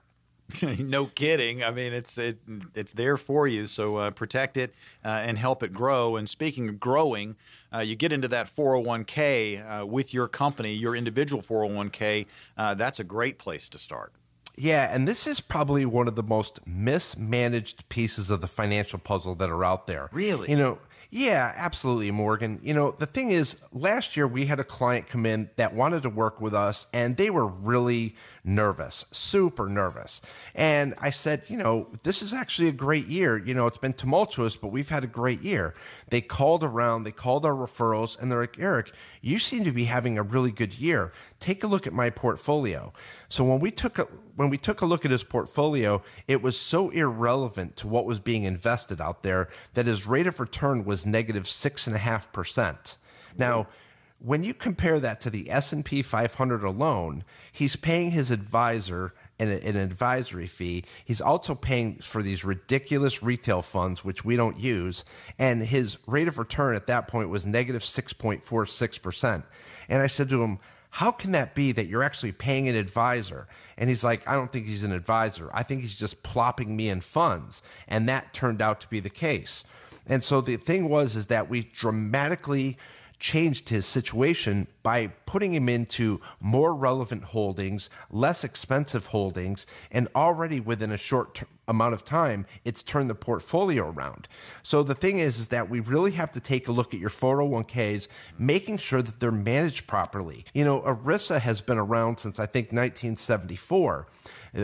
no 0.78 1.06
kidding. 1.06 1.64
I 1.64 1.70
mean, 1.70 1.92
it's 1.92 2.18
it, 2.18 2.38
it's 2.74 2.92
there 2.92 3.16
for 3.16 3.46
you. 3.46 3.66
So 3.66 3.96
uh, 3.96 4.10
protect 4.10 4.56
it 4.56 4.74
uh, 5.04 5.08
and 5.08 5.38
help 5.38 5.62
it 5.62 5.72
grow. 5.72 6.16
And 6.16 6.28
speaking 6.28 6.68
of 6.68 6.80
growing, 6.80 7.36
uh, 7.72 7.80
you 7.80 7.96
get 7.96 8.12
into 8.12 8.28
that 8.28 8.54
401k 8.54 9.82
uh, 9.82 9.86
with 9.86 10.14
your 10.14 10.28
company, 10.28 10.74
your 10.74 10.94
individual 10.94 11.42
401k. 11.42 12.26
Uh, 12.56 12.74
that's 12.74 13.00
a 13.00 13.04
great 13.04 13.38
place 13.38 13.68
to 13.70 13.78
start. 13.78 14.12
Yeah, 14.58 14.88
and 14.90 15.06
this 15.06 15.26
is 15.26 15.40
probably 15.40 15.84
one 15.84 16.08
of 16.08 16.14
the 16.14 16.22
most 16.22 16.66
mismanaged 16.66 17.86
pieces 17.90 18.30
of 18.30 18.40
the 18.40 18.46
financial 18.46 18.98
puzzle 18.98 19.34
that 19.34 19.50
are 19.50 19.64
out 19.64 19.86
there. 19.86 20.08
Really? 20.12 20.48
You 20.48 20.56
know, 20.56 20.78
yeah, 21.10 21.52
absolutely, 21.56 22.10
Morgan. 22.10 22.58
You 22.62 22.74
know, 22.74 22.90
the 22.90 23.06
thing 23.06 23.30
is, 23.30 23.58
last 23.72 24.16
year 24.16 24.26
we 24.26 24.46
had 24.46 24.58
a 24.58 24.64
client 24.64 25.06
come 25.06 25.24
in 25.24 25.50
that 25.56 25.74
wanted 25.74 26.02
to 26.02 26.10
work 26.10 26.40
with 26.40 26.54
us, 26.54 26.86
and 26.92 27.16
they 27.16 27.30
were 27.30 27.46
really 27.46 28.16
nervous, 28.44 29.04
super 29.12 29.68
nervous. 29.68 30.20
And 30.54 30.94
I 30.98 31.10
said, 31.10 31.44
you 31.48 31.56
know, 31.56 31.88
this 32.02 32.22
is 32.22 32.32
actually 32.32 32.68
a 32.68 32.72
great 32.72 33.06
year. 33.06 33.38
You 33.38 33.54
know, 33.54 33.66
it's 33.66 33.78
been 33.78 33.92
tumultuous, 33.92 34.56
but 34.56 34.68
we've 34.68 34.88
had 34.88 35.04
a 35.04 35.08
great 35.08 35.42
year. 35.42 35.74
They 36.10 36.20
called 36.20 36.64
around, 36.64 37.04
they 37.04 37.12
called 37.12 37.46
our 37.46 37.54
referrals, 37.54 38.20
and 38.20 38.30
they're 38.30 38.40
like, 38.40 38.58
Eric, 38.58 38.92
you 39.20 39.38
seem 39.38 39.64
to 39.64 39.72
be 39.72 39.84
having 39.84 40.18
a 40.18 40.22
really 40.22 40.52
good 40.52 40.74
year. 40.74 41.12
Take 41.40 41.62
a 41.62 41.66
look 41.66 41.86
at 41.86 41.92
my 41.92 42.10
portfolio. 42.10 42.92
So 43.28 43.44
when 43.44 43.60
we 43.60 43.70
took 43.70 43.98
a 43.98 44.08
when 44.36 44.50
we 44.50 44.58
took 44.58 44.80
a 44.80 44.86
look 44.86 45.04
at 45.04 45.10
his 45.10 45.24
portfolio, 45.24 46.02
it 46.28 46.42
was 46.42 46.58
so 46.58 46.90
irrelevant 46.90 47.76
to 47.76 47.88
what 47.88 48.06
was 48.06 48.20
being 48.20 48.44
invested 48.44 49.00
out 49.00 49.22
there 49.22 49.48
that 49.74 49.86
his 49.86 50.06
rate 50.06 50.26
of 50.26 50.38
return 50.38 50.84
was 50.84 51.04
negative 51.04 51.48
six 51.48 51.86
and 51.86 51.96
a 51.96 52.00
half 52.00 52.30
percent. 52.32 52.96
Now, 53.38 53.66
when 54.18 54.42
you 54.42 54.54
compare 54.54 54.98
that 55.00 55.20
to 55.22 55.30
the 55.30 55.50
S&P 55.50 56.02
500 56.02 56.64
alone, 56.64 57.24
he's 57.52 57.76
paying 57.76 58.12
his 58.12 58.30
advisor 58.30 59.12
an, 59.38 59.48
an, 59.50 59.76
advisory 59.76 60.46
fee. 60.46 60.84
He's 61.04 61.20
also 61.20 61.54
paying 61.54 61.98
for 61.98 62.22
these 62.22 62.44
ridiculous 62.44 63.22
retail 63.22 63.60
funds, 63.60 64.04
which 64.04 64.24
we 64.24 64.36
don't 64.36 64.58
use. 64.58 65.04
And 65.38 65.62
his 65.62 65.98
rate 66.06 66.28
of 66.28 66.38
return 66.38 66.74
at 66.74 66.86
that 66.86 67.08
point 67.08 67.28
was 67.28 67.46
negative 67.46 67.82
6.46%. 67.82 69.44
And 69.88 70.02
I 70.02 70.06
said 70.06 70.30
to 70.30 70.42
him, 70.42 70.58
How 70.96 71.10
can 71.10 71.32
that 71.32 71.54
be 71.54 71.72
that 71.72 71.88
you're 71.88 72.02
actually 72.02 72.32
paying 72.32 72.70
an 72.70 72.74
advisor? 72.74 73.48
And 73.76 73.90
he's 73.90 74.02
like, 74.02 74.26
I 74.26 74.34
don't 74.34 74.50
think 74.50 74.64
he's 74.64 74.82
an 74.82 74.92
advisor. 74.92 75.50
I 75.52 75.62
think 75.62 75.82
he's 75.82 75.94
just 75.94 76.22
plopping 76.22 76.74
me 76.74 76.88
in 76.88 77.02
funds. 77.02 77.60
And 77.86 78.08
that 78.08 78.32
turned 78.32 78.62
out 78.62 78.80
to 78.80 78.88
be 78.88 78.98
the 79.00 79.10
case. 79.10 79.62
And 80.06 80.24
so 80.24 80.40
the 80.40 80.56
thing 80.56 80.88
was, 80.88 81.14
is 81.14 81.26
that 81.26 81.50
we 81.50 81.64
dramatically 81.64 82.78
changed 83.26 83.70
his 83.70 83.84
situation 83.84 84.68
by 84.84 85.08
putting 85.26 85.52
him 85.52 85.68
into 85.68 86.20
more 86.38 86.72
relevant 86.72 87.24
holdings, 87.24 87.90
less 88.08 88.44
expensive 88.44 89.06
holdings, 89.06 89.66
and 89.90 90.06
already 90.14 90.60
within 90.60 90.92
a 90.92 90.96
short 90.96 91.34
t- 91.34 91.46
amount 91.66 91.92
of 91.92 92.04
time, 92.04 92.46
it's 92.64 92.84
turned 92.84 93.10
the 93.10 93.16
portfolio 93.16 93.90
around. 93.90 94.28
So 94.62 94.84
the 94.84 94.94
thing 94.94 95.18
is, 95.18 95.40
is 95.40 95.48
that 95.48 95.68
we 95.68 95.80
really 95.80 96.12
have 96.12 96.30
to 96.32 96.40
take 96.40 96.68
a 96.68 96.72
look 96.72 96.94
at 96.94 97.00
your 97.00 97.10
401ks, 97.10 98.06
making 98.38 98.78
sure 98.78 99.02
that 99.02 99.18
they're 99.18 99.32
managed 99.32 99.88
properly. 99.88 100.44
You 100.54 100.64
know, 100.64 100.82
ERISA 100.82 101.40
has 101.40 101.60
been 101.60 101.78
around 101.78 102.20
since 102.20 102.38
I 102.38 102.46
think 102.46 102.66
1974 102.66 104.06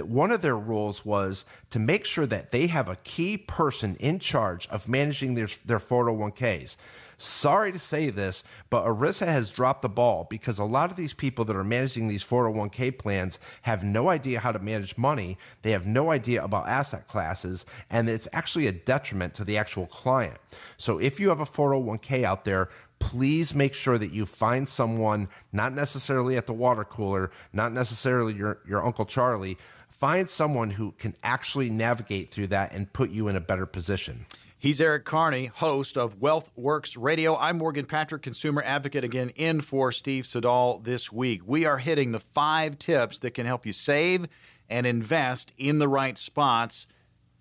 one 0.01 0.31
of 0.31 0.41
their 0.41 0.57
rules 0.57 1.05
was 1.05 1.45
to 1.69 1.79
make 1.79 2.07
sure 2.07 2.25
that 2.25 2.51
they 2.51 2.67
have 2.67 2.89
a 2.89 2.97
key 2.97 3.37
person 3.37 3.95
in 3.97 4.19
charge 4.19 4.67
of 4.69 4.89
managing 4.89 5.35
their, 5.35 5.49
their 5.67 5.79
401ks. 5.79 6.77
Sorry 7.23 7.71
to 7.71 7.79
say 7.79 8.11
this, 8.11 8.43
but 8.69 8.85
ERISA 8.85 9.27
has 9.27 9.53
dropped 9.53 9.83
the 9.83 9.89
ball 9.89 10.27
because 10.29 10.59
a 10.59 10.65
lot 10.65 10.91
of 10.91 10.97
these 10.97 11.15
people 11.15 11.45
that 11.45 11.55
are 11.55 11.63
managing 11.63 12.09
these 12.09 12.25
401k 12.25 12.99
plans 12.99 13.39
have 13.63 13.85
no 13.85 14.09
idea 14.09 14.41
how 14.41 14.51
to 14.51 14.59
manage 14.59 14.99
money. 14.99 15.39
They 15.63 15.71
have 15.71 15.87
no 15.87 16.11
idea 16.11 16.43
about 16.43 16.67
asset 16.67 17.07
classes, 17.07 17.65
and 17.91 18.09
it's 18.09 18.27
actually 18.33 18.67
a 18.67 18.73
detriment 18.73 19.35
to 19.35 19.45
the 19.45 19.57
actual 19.57 19.87
client. 19.87 20.37
So 20.79 20.99
if 20.99 21.21
you 21.21 21.29
have 21.29 21.39
a 21.39 21.47
401k 21.47 22.25
out 22.25 22.45
there, 22.45 22.71
please 22.99 23.55
make 23.55 23.75
sure 23.75 23.99
that 23.99 24.11
you 24.11 24.27
find 24.27 24.69
someone, 24.69 25.29
not 25.53 25.73
necessarily 25.73 26.37
at 26.37 26.47
the 26.47 26.53
water 26.53 26.85
cooler, 26.85 27.31
not 27.53 27.73
necessarily 27.73 28.35
your, 28.35 28.59
your 28.67 28.85
Uncle 28.85 29.05
Charlie, 29.05 29.59
find 29.91 30.29
someone 30.29 30.71
who 30.71 30.91
can 30.99 31.15
actually 31.23 31.71
navigate 31.71 32.31
through 32.31 32.49
that 32.49 32.73
and 32.73 32.93
put 32.93 33.11
you 33.11 33.29
in 33.29 33.37
a 33.37 33.41
better 33.41 33.67
position. 33.67 34.27
He's 34.63 34.81
Eric 34.81 35.05
Carney, 35.05 35.47
host 35.47 35.99
of 35.99 36.21
Wealth 36.21 36.49
Works 36.55 36.97
Radio. 36.97 37.37
I'm 37.37 37.59
Morgan 37.59 37.85
Patrick, 37.85 38.23
consumer 38.23 38.63
advocate, 38.65 39.03
again 39.03 39.31
in 39.31 39.61
for 39.61 39.91
Steve 39.91 40.25
Siddall 40.25 40.79
this 40.79 41.11
week. 41.11 41.41
We 41.45 41.65
are 41.65 41.79
hitting 41.79 42.13
the 42.13 42.21
five 42.21 42.79
tips 42.79 43.19
that 43.19 43.33
can 43.33 43.45
help 43.45 43.67
you 43.67 43.73
save 43.73 44.29
and 44.71 44.87
invest 44.87 45.53
in 45.59 45.81
the 45.81 45.89
right 45.89 46.17
spots. 46.17 46.87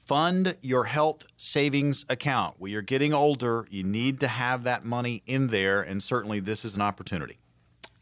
Fund 0.04 0.58
your 0.64 0.86
health 0.86 1.28
savings 1.38 2.06
account. 2.10 2.56
We 2.58 2.74
are 2.74 2.82
getting 2.82 3.14
older. 3.14 3.68
You 3.70 3.84
need 3.84 4.20
to 4.22 4.28
have 4.28 4.64
that 4.64 4.84
money 4.84 5.22
in 5.28 5.50
there, 5.50 5.80
and 5.80 6.02
certainly 6.02 6.40
this 6.40 6.66
is 6.66 6.74
an 6.74 6.82
opportunity. 6.82 7.38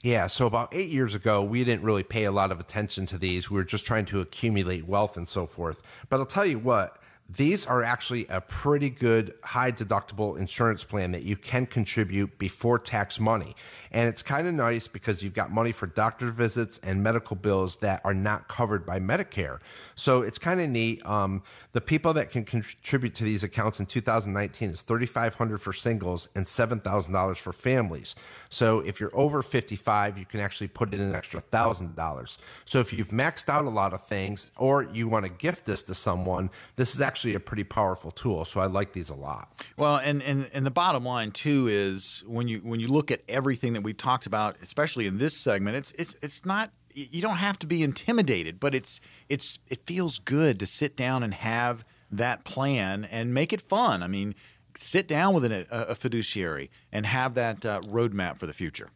Yeah, 0.02 0.28
so 0.28 0.48
about 0.48 0.74
eight 0.74 0.88
years 0.88 1.14
ago, 1.14 1.44
we 1.44 1.66
didn't 1.66 1.84
really 1.84 2.04
pay 2.04 2.24
a 2.24 2.32
lot 2.32 2.54
of 2.54 2.62
attention 2.62 3.06
to 3.08 3.18
these. 3.18 3.52
We 3.52 3.58
were 3.58 3.66
just 3.66 3.86
trying 3.86 4.06
to 4.06 4.22
accumulate 4.22 4.88
wealth 4.88 5.18
and 5.18 5.28
so 5.28 5.46
forth. 5.46 5.82
But 6.08 6.22
I'll 6.22 6.26
tell 6.26 6.46
you 6.46 6.58
what, 6.58 6.99
these 7.30 7.66
are 7.68 7.84
actually 7.84 8.26
a 8.28 8.42
pretty 8.42 8.90
good 8.90 9.36
high 9.44 9.72
deductible 9.72 10.38
insurance 10.38 10.84
plan 10.84 11.12
that 11.12 11.22
you 11.22 11.36
can 11.36 11.68
contribute 11.68 12.40
before 12.40 12.80
tax 12.80 13.20
money. 13.20 13.56
And 13.92 14.10
it's 14.10 14.24
kind 14.24 14.48
of 14.48 14.54
nice 14.56 14.88
because 14.88 15.22
you've 15.22 15.36
got 15.36 15.52
money 15.52 15.72
for 15.72 15.86
doctor 15.86 16.32
visits 16.32 16.80
and 16.82 17.04
medical 17.04 17.36
bills 17.36 17.76
that 17.78 18.02
are 18.04 18.16
not 18.16 18.48
covered 18.48 18.84
by 18.84 19.00
Medicare. 19.00 19.60
So 19.94 20.24
it's 20.24 20.40
kind 20.40 20.60
of 20.60 20.70
neat. 20.70 21.06
Um, 21.06 21.44
the 21.72 21.82
people 21.82 22.14
that 22.14 22.32
can 22.32 22.46
contribute 22.46 23.14
to 23.16 23.24
these 23.24 23.44
accounts 23.44 23.80
in 23.80 23.86
2019 23.86 24.72
is 24.72 24.82
3500 24.82 25.62
for 25.62 25.72
singles 25.72 26.30
and 26.36 26.46
$7,000 26.46 27.38
for 27.38 27.54
families. 27.54 28.16
So 28.50 28.80
if 28.80 29.00
you're 29.00 29.16
over 29.16 29.44
55, 29.44 30.18
you 30.18 30.26
can 30.26 30.40
actually 30.40 30.70
put 30.70 30.96
in 30.96 31.00
an 31.00 31.14
extra 31.14 31.42
$1,000. 31.42 32.38
So 32.66 32.80
if 32.80 32.92
you've 32.92 33.10
maxed 33.10 33.50
out 33.50 33.66
a 33.66 33.70
lot 33.70 33.94
of 33.94 34.04
things 34.08 34.52
or 34.58 34.84
you 34.84 35.08
want 35.08 35.26
to 35.26 35.32
gift 35.32 35.66
this 35.66 35.84
to 35.84 35.94
someone, 35.94 36.50
this 36.76 36.96
is 36.96 37.02
actually 37.02 37.19
actually 37.20 37.36
a 37.36 37.40
pretty 37.40 37.66
powerful 37.66 38.12
tool. 38.12 38.46
So 38.46 38.62
I 38.62 38.68
like 38.68 38.94
these 38.94 39.10
a 39.10 39.16
lot. 39.16 39.66
Well, 39.76 39.98
and, 39.98 40.24
and 40.24 40.50
and 40.54 40.66
the 40.66 40.72
bottom 40.72 41.04
line 41.04 41.32
too 41.32 41.68
is 41.70 42.24
when 42.26 42.48
you 42.48 42.60
when 42.60 42.80
you 42.80 42.88
look 42.88 43.12
at 43.12 43.22
everything 43.28 43.74
that 43.74 43.84
we've 43.84 43.98
talked 43.98 44.26
about, 44.26 44.56
especially 44.62 45.06
in 45.06 45.18
this 45.18 45.36
segment, 45.36 45.76
it's 45.76 45.92
it's 45.98 46.16
it's 46.22 46.46
not 46.46 46.72
you 46.94 47.22
don't 47.22 47.38
have 47.38 47.60
to 47.60 47.68
be 47.68 47.84
intimidated, 47.84 48.58
but 48.58 48.74
it's 48.74 49.02
it's 49.28 49.60
it 49.68 49.86
feels 49.86 50.20
good 50.20 50.62
to 50.62 50.66
sit 50.66 50.96
down 50.96 51.22
and 51.22 51.34
have 51.34 51.84
that 52.10 52.46
plan 52.46 53.04
and 53.04 53.34
make 53.34 53.52
it 53.52 53.60
fun. 53.60 54.02
I 54.02 54.08
mean, 54.08 54.34
sit 54.78 55.06
down 55.06 55.34
with 55.34 55.44
an, 55.44 55.52
a, 55.52 55.66
a 55.70 55.96
fiduciary 55.96 56.72
and 56.90 57.06
have 57.06 57.34
that 57.34 57.66
uh, 57.66 57.82
roadmap 57.82 58.38
for 58.38 58.46
the 58.48 58.54
future. 58.54 58.92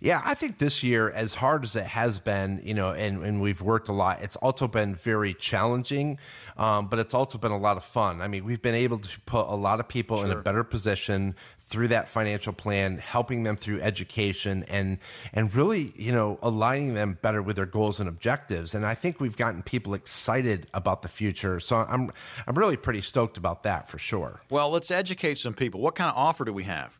Yeah, 0.00 0.22
I 0.24 0.34
think 0.34 0.58
this 0.58 0.82
year, 0.82 1.10
as 1.10 1.34
hard 1.34 1.64
as 1.64 1.74
it 1.74 1.86
has 1.86 2.20
been, 2.20 2.60
you 2.62 2.74
know, 2.74 2.90
and, 2.90 3.24
and 3.24 3.40
we've 3.40 3.60
worked 3.60 3.88
a 3.88 3.92
lot, 3.92 4.22
it's 4.22 4.36
also 4.36 4.68
been 4.68 4.94
very 4.94 5.34
challenging, 5.34 6.18
um, 6.56 6.86
but 6.86 6.98
it's 6.98 7.14
also 7.14 7.36
been 7.38 7.52
a 7.52 7.58
lot 7.58 7.76
of 7.76 7.84
fun. 7.84 8.20
I 8.20 8.28
mean, 8.28 8.44
we've 8.44 8.62
been 8.62 8.74
able 8.74 8.98
to 8.98 9.20
put 9.26 9.46
a 9.48 9.56
lot 9.56 9.80
of 9.80 9.88
people 9.88 10.18
sure. 10.18 10.26
in 10.26 10.32
a 10.32 10.36
better 10.40 10.62
position 10.62 11.34
through 11.68 11.88
that 11.88 12.08
financial 12.08 12.52
plan, 12.52 12.96
helping 12.98 13.42
them 13.42 13.56
through 13.56 13.80
education 13.80 14.64
and 14.68 14.98
and 15.34 15.54
really, 15.54 15.92
you 15.96 16.12
know, 16.12 16.38
aligning 16.42 16.94
them 16.94 17.18
better 17.20 17.42
with 17.42 17.56
their 17.56 17.66
goals 17.66 18.00
and 18.00 18.08
objectives. 18.08 18.74
And 18.74 18.86
I 18.86 18.94
think 18.94 19.20
we've 19.20 19.36
gotten 19.36 19.62
people 19.62 19.94
excited 19.94 20.66
about 20.72 21.02
the 21.02 21.08
future. 21.08 21.60
So 21.60 21.76
I'm 21.76 22.10
I'm 22.46 22.54
really 22.56 22.76
pretty 22.76 23.02
stoked 23.02 23.36
about 23.36 23.64
that 23.64 23.88
for 23.88 23.98
sure. 23.98 24.40
Well, 24.48 24.70
let's 24.70 24.90
educate 24.90 25.38
some 25.38 25.54
people. 25.54 25.80
What 25.80 25.94
kind 25.94 26.10
of 26.10 26.16
offer 26.16 26.44
do 26.44 26.52
we 26.52 26.64
have? 26.64 26.97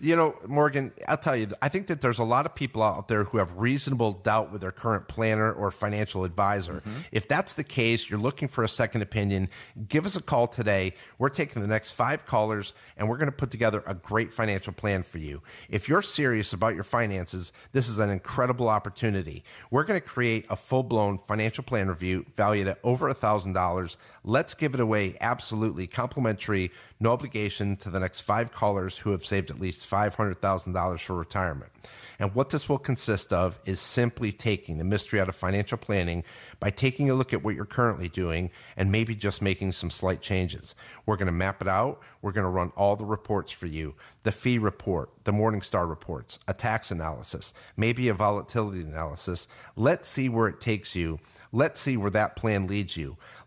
You 0.00 0.14
know, 0.14 0.36
Morgan, 0.46 0.92
I'll 1.08 1.16
tell 1.16 1.36
you, 1.36 1.48
I 1.60 1.68
think 1.68 1.88
that 1.88 2.00
there's 2.00 2.20
a 2.20 2.24
lot 2.24 2.46
of 2.46 2.54
people 2.54 2.82
out 2.82 3.08
there 3.08 3.24
who 3.24 3.38
have 3.38 3.56
reasonable 3.56 4.12
doubt 4.12 4.52
with 4.52 4.60
their 4.60 4.70
current 4.70 5.08
planner 5.08 5.52
or 5.52 5.72
financial 5.72 6.24
advisor. 6.24 6.74
Mm-hmm. 6.74 7.00
If 7.10 7.26
that's 7.26 7.54
the 7.54 7.64
case, 7.64 8.08
you're 8.08 8.20
looking 8.20 8.46
for 8.46 8.62
a 8.62 8.68
second 8.68 9.02
opinion, 9.02 9.48
give 9.88 10.06
us 10.06 10.14
a 10.14 10.22
call 10.22 10.46
today. 10.46 10.94
We're 11.18 11.30
taking 11.30 11.62
the 11.62 11.68
next 11.68 11.90
five 11.90 12.26
callers 12.26 12.74
and 12.96 13.08
we're 13.08 13.16
going 13.16 13.30
to 13.30 13.36
put 13.36 13.50
together 13.50 13.82
a 13.86 13.94
great 13.94 14.32
financial 14.32 14.72
plan 14.72 15.02
for 15.02 15.18
you. 15.18 15.42
If 15.68 15.88
you're 15.88 16.02
serious 16.02 16.52
about 16.52 16.76
your 16.76 16.84
finances, 16.84 17.52
this 17.72 17.88
is 17.88 17.98
an 17.98 18.10
incredible 18.10 18.68
opportunity. 18.68 19.42
We're 19.72 19.84
going 19.84 20.00
to 20.00 20.06
create 20.06 20.46
a 20.48 20.56
full 20.56 20.84
blown 20.84 21.18
financial 21.18 21.64
plan 21.64 21.88
review 21.88 22.24
valued 22.36 22.68
at 22.68 22.78
over 22.84 23.12
$1,000. 23.12 23.96
Let's 24.28 24.52
give 24.52 24.74
it 24.74 24.80
away 24.80 25.16
absolutely 25.22 25.86
complimentary, 25.86 26.70
no 27.00 27.12
obligation 27.12 27.76
to 27.76 27.88
the 27.88 27.98
next 27.98 28.20
five 28.20 28.52
callers 28.52 28.98
who 28.98 29.12
have 29.12 29.24
saved 29.24 29.48
at 29.48 29.58
least 29.58 29.90
$500,000 29.90 31.00
for 31.00 31.14
retirement. 31.14 31.72
And 32.18 32.34
what 32.34 32.50
this 32.50 32.68
will 32.68 32.78
consist 32.78 33.32
of 33.32 33.58
is 33.64 33.80
simply 33.80 34.32
taking 34.32 34.76
the 34.76 34.84
mystery 34.84 35.18
out 35.18 35.28
of 35.28 35.36
financial 35.36 35.78
planning 35.78 36.24
by 36.60 36.68
taking 36.68 37.08
a 37.08 37.14
look 37.14 37.32
at 37.32 37.42
what 37.42 37.54
you're 37.54 37.64
currently 37.64 38.08
doing 38.08 38.50
and 38.76 38.92
maybe 38.92 39.14
just 39.14 39.40
making 39.40 39.72
some 39.72 39.88
slight 39.88 40.20
changes. 40.20 40.74
We're 41.06 41.16
going 41.16 41.26
to 41.26 41.32
map 41.32 41.62
it 41.62 41.68
out. 41.68 42.00
We're 42.20 42.32
going 42.32 42.44
to 42.44 42.50
run 42.50 42.72
all 42.76 42.96
the 42.96 43.04
reports 43.06 43.50
for 43.52 43.66
you 43.66 43.94
the 44.24 44.32
fee 44.32 44.58
report, 44.58 45.10
the 45.24 45.32
Morningstar 45.32 45.88
reports, 45.88 46.38
a 46.48 46.52
tax 46.52 46.90
analysis, 46.90 47.54
maybe 47.78 48.08
a 48.08 48.14
volatility 48.14 48.82
analysis. 48.82 49.48
Let's 49.74 50.06
see 50.06 50.28
where 50.28 50.48
it 50.48 50.60
takes 50.60 50.94
you. 50.94 51.18
Let's 51.50 51.80
see 51.80 51.96
where 51.96 52.10
that 52.10 52.36
plan 52.36 52.66
leads 52.66 52.94
you. 52.94 53.16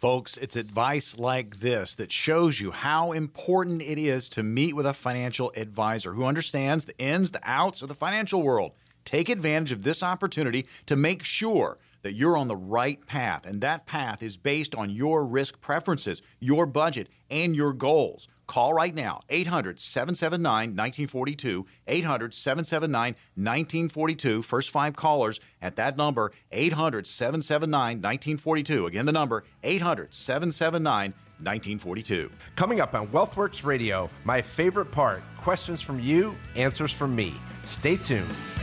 Folks, 0.00 0.36
it's 0.36 0.56
advice 0.56 1.18
like 1.18 1.60
this 1.60 1.94
that 1.94 2.12
shows 2.12 2.60
you 2.60 2.72
how 2.72 3.12
important 3.12 3.80
it 3.80 3.98
is 3.98 4.28
to 4.30 4.42
meet 4.42 4.74
with 4.74 4.86
a 4.86 4.92
financial 4.92 5.52
advisor 5.56 6.12
who 6.12 6.24
understands 6.24 6.84
the 6.84 6.98
ins, 6.98 7.30
the 7.30 7.40
outs 7.44 7.80
of 7.80 7.88
the 7.88 7.94
financial 7.94 8.42
world. 8.42 8.72
Take 9.04 9.28
advantage 9.28 9.72
of 9.72 9.82
this 9.82 10.02
opportunity 10.02 10.66
to 10.86 10.96
make 10.96 11.22
sure 11.22 11.78
that 12.02 12.14
you're 12.14 12.36
on 12.36 12.48
the 12.48 12.56
right 12.56 13.04
path, 13.06 13.46
and 13.46 13.60
that 13.62 13.86
path 13.86 14.22
is 14.22 14.36
based 14.36 14.74
on 14.74 14.90
your 14.90 15.24
risk 15.24 15.60
preferences, 15.60 16.20
your 16.38 16.66
budget, 16.66 17.08
and 17.30 17.56
your 17.56 17.72
goals. 17.72 18.28
Call 18.46 18.74
right 18.74 18.94
now, 18.94 19.20
800 19.28 19.80
779 19.80 20.70
1942. 20.70 21.66
800 21.86 22.34
779 22.34 23.12
1942. 23.34 24.42
First 24.42 24.70
five 24.70 24.96
callers 24.96 25.40
at 25.62 25.76
that 25.76 25.96
number, 25.96 26.32
800 26.52 27.06
779 27.06 27.96
1942. 27.96 28.86
Again, 28.86 29.06
the 29.06 29.12
number, 29.12 29.44
800 29.62 30.12
779 30.12 31.14
1942. 31.38 32.30
Coming 32.56 32.80
up 32.80 32.94
on 32.94 33.08
WealthWorks 33.08 33.64
Radio, 33.64 34.08
my 34.24 34.40
favorite 34.40 34.90
part 34.90 35.22
questions 35.36 35.82
from 35.82 36.00
you, 36.00 36.34
answers 36.56 36.92
from 36.92 37.14
me. 37.14 37.34
Stay 37.64 37.96
tuned. 37.96 38.53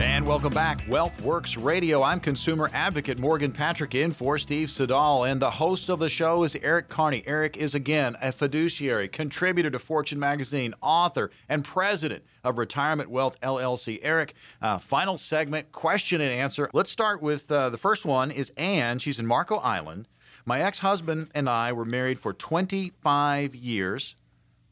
And 0.00 0.26
welcome 0.26 0.54
back. 0.54 0.80
Wealth 0.88 1.20
Works 1.20 1.58
Radio. 1.58 2.02
I'm 2.02 2.20
consumer 2.20 2.70
advocate 2.72 3.18
Morgan 3.18 3.52
Patrick 3.52 3.94
in 3.94 4.12
for 4.12 4.38
Steve 4.38 4.70
Siddall. 4.70 5.24
And 5.24 5.42
the 5.42 5.50
host 5.50 5.90
of 5.90 5.98
the 5.98 6.08
show 6.08 6.42
is 6.42 6.56
Eric 6.56 6.88
Carney. 6.88 7.22
Eric 7.26 7.58
is 7.58 7.74
again 7.74 8.16
a 8.22 8.32
fiduciary, 8.32 9.08
contributor 9.08 9.68
to 9.68 9.78
Fortune 9.78 10.18
magazine, 10.18 10.72
author, 10.80 11.30
and 11.50 11.66
president 11.66 12.24
of 12.42 12.56
Retirement 12.56 13.10
Wealth 13.10 13.38
LLC. 13.42 13.98
Eric, 14.00 14.32
uh, 14.62 14.78
final 14.78 15.18
segment, 15.18 15.70
question 15.70 16.22
and 16.22 16.32
answer. 16.32 16.70
Let's 16.72 16.90
start 16.90 17.20
with 17.20 17.52
uh, 17.52 17.68
the 17.68 17.76
first 17.76 18.06
one 18.06 18.30
is 18.30 18.50
Anne. 18.56 19.00
She's 19.00 19.18
in 19.18 19.26
Marco 19.26 19.56
Island. 19.56 20.08
My 20.46 20.62
ex 20.62 20.78
husband 20.78 21.28
and 21.34 21.46
I 21.46 21.74
were 21.74 21.84
married 21.84 22.18
for 22.18 22.32
25 22.32 23.54
years 23.54 24.16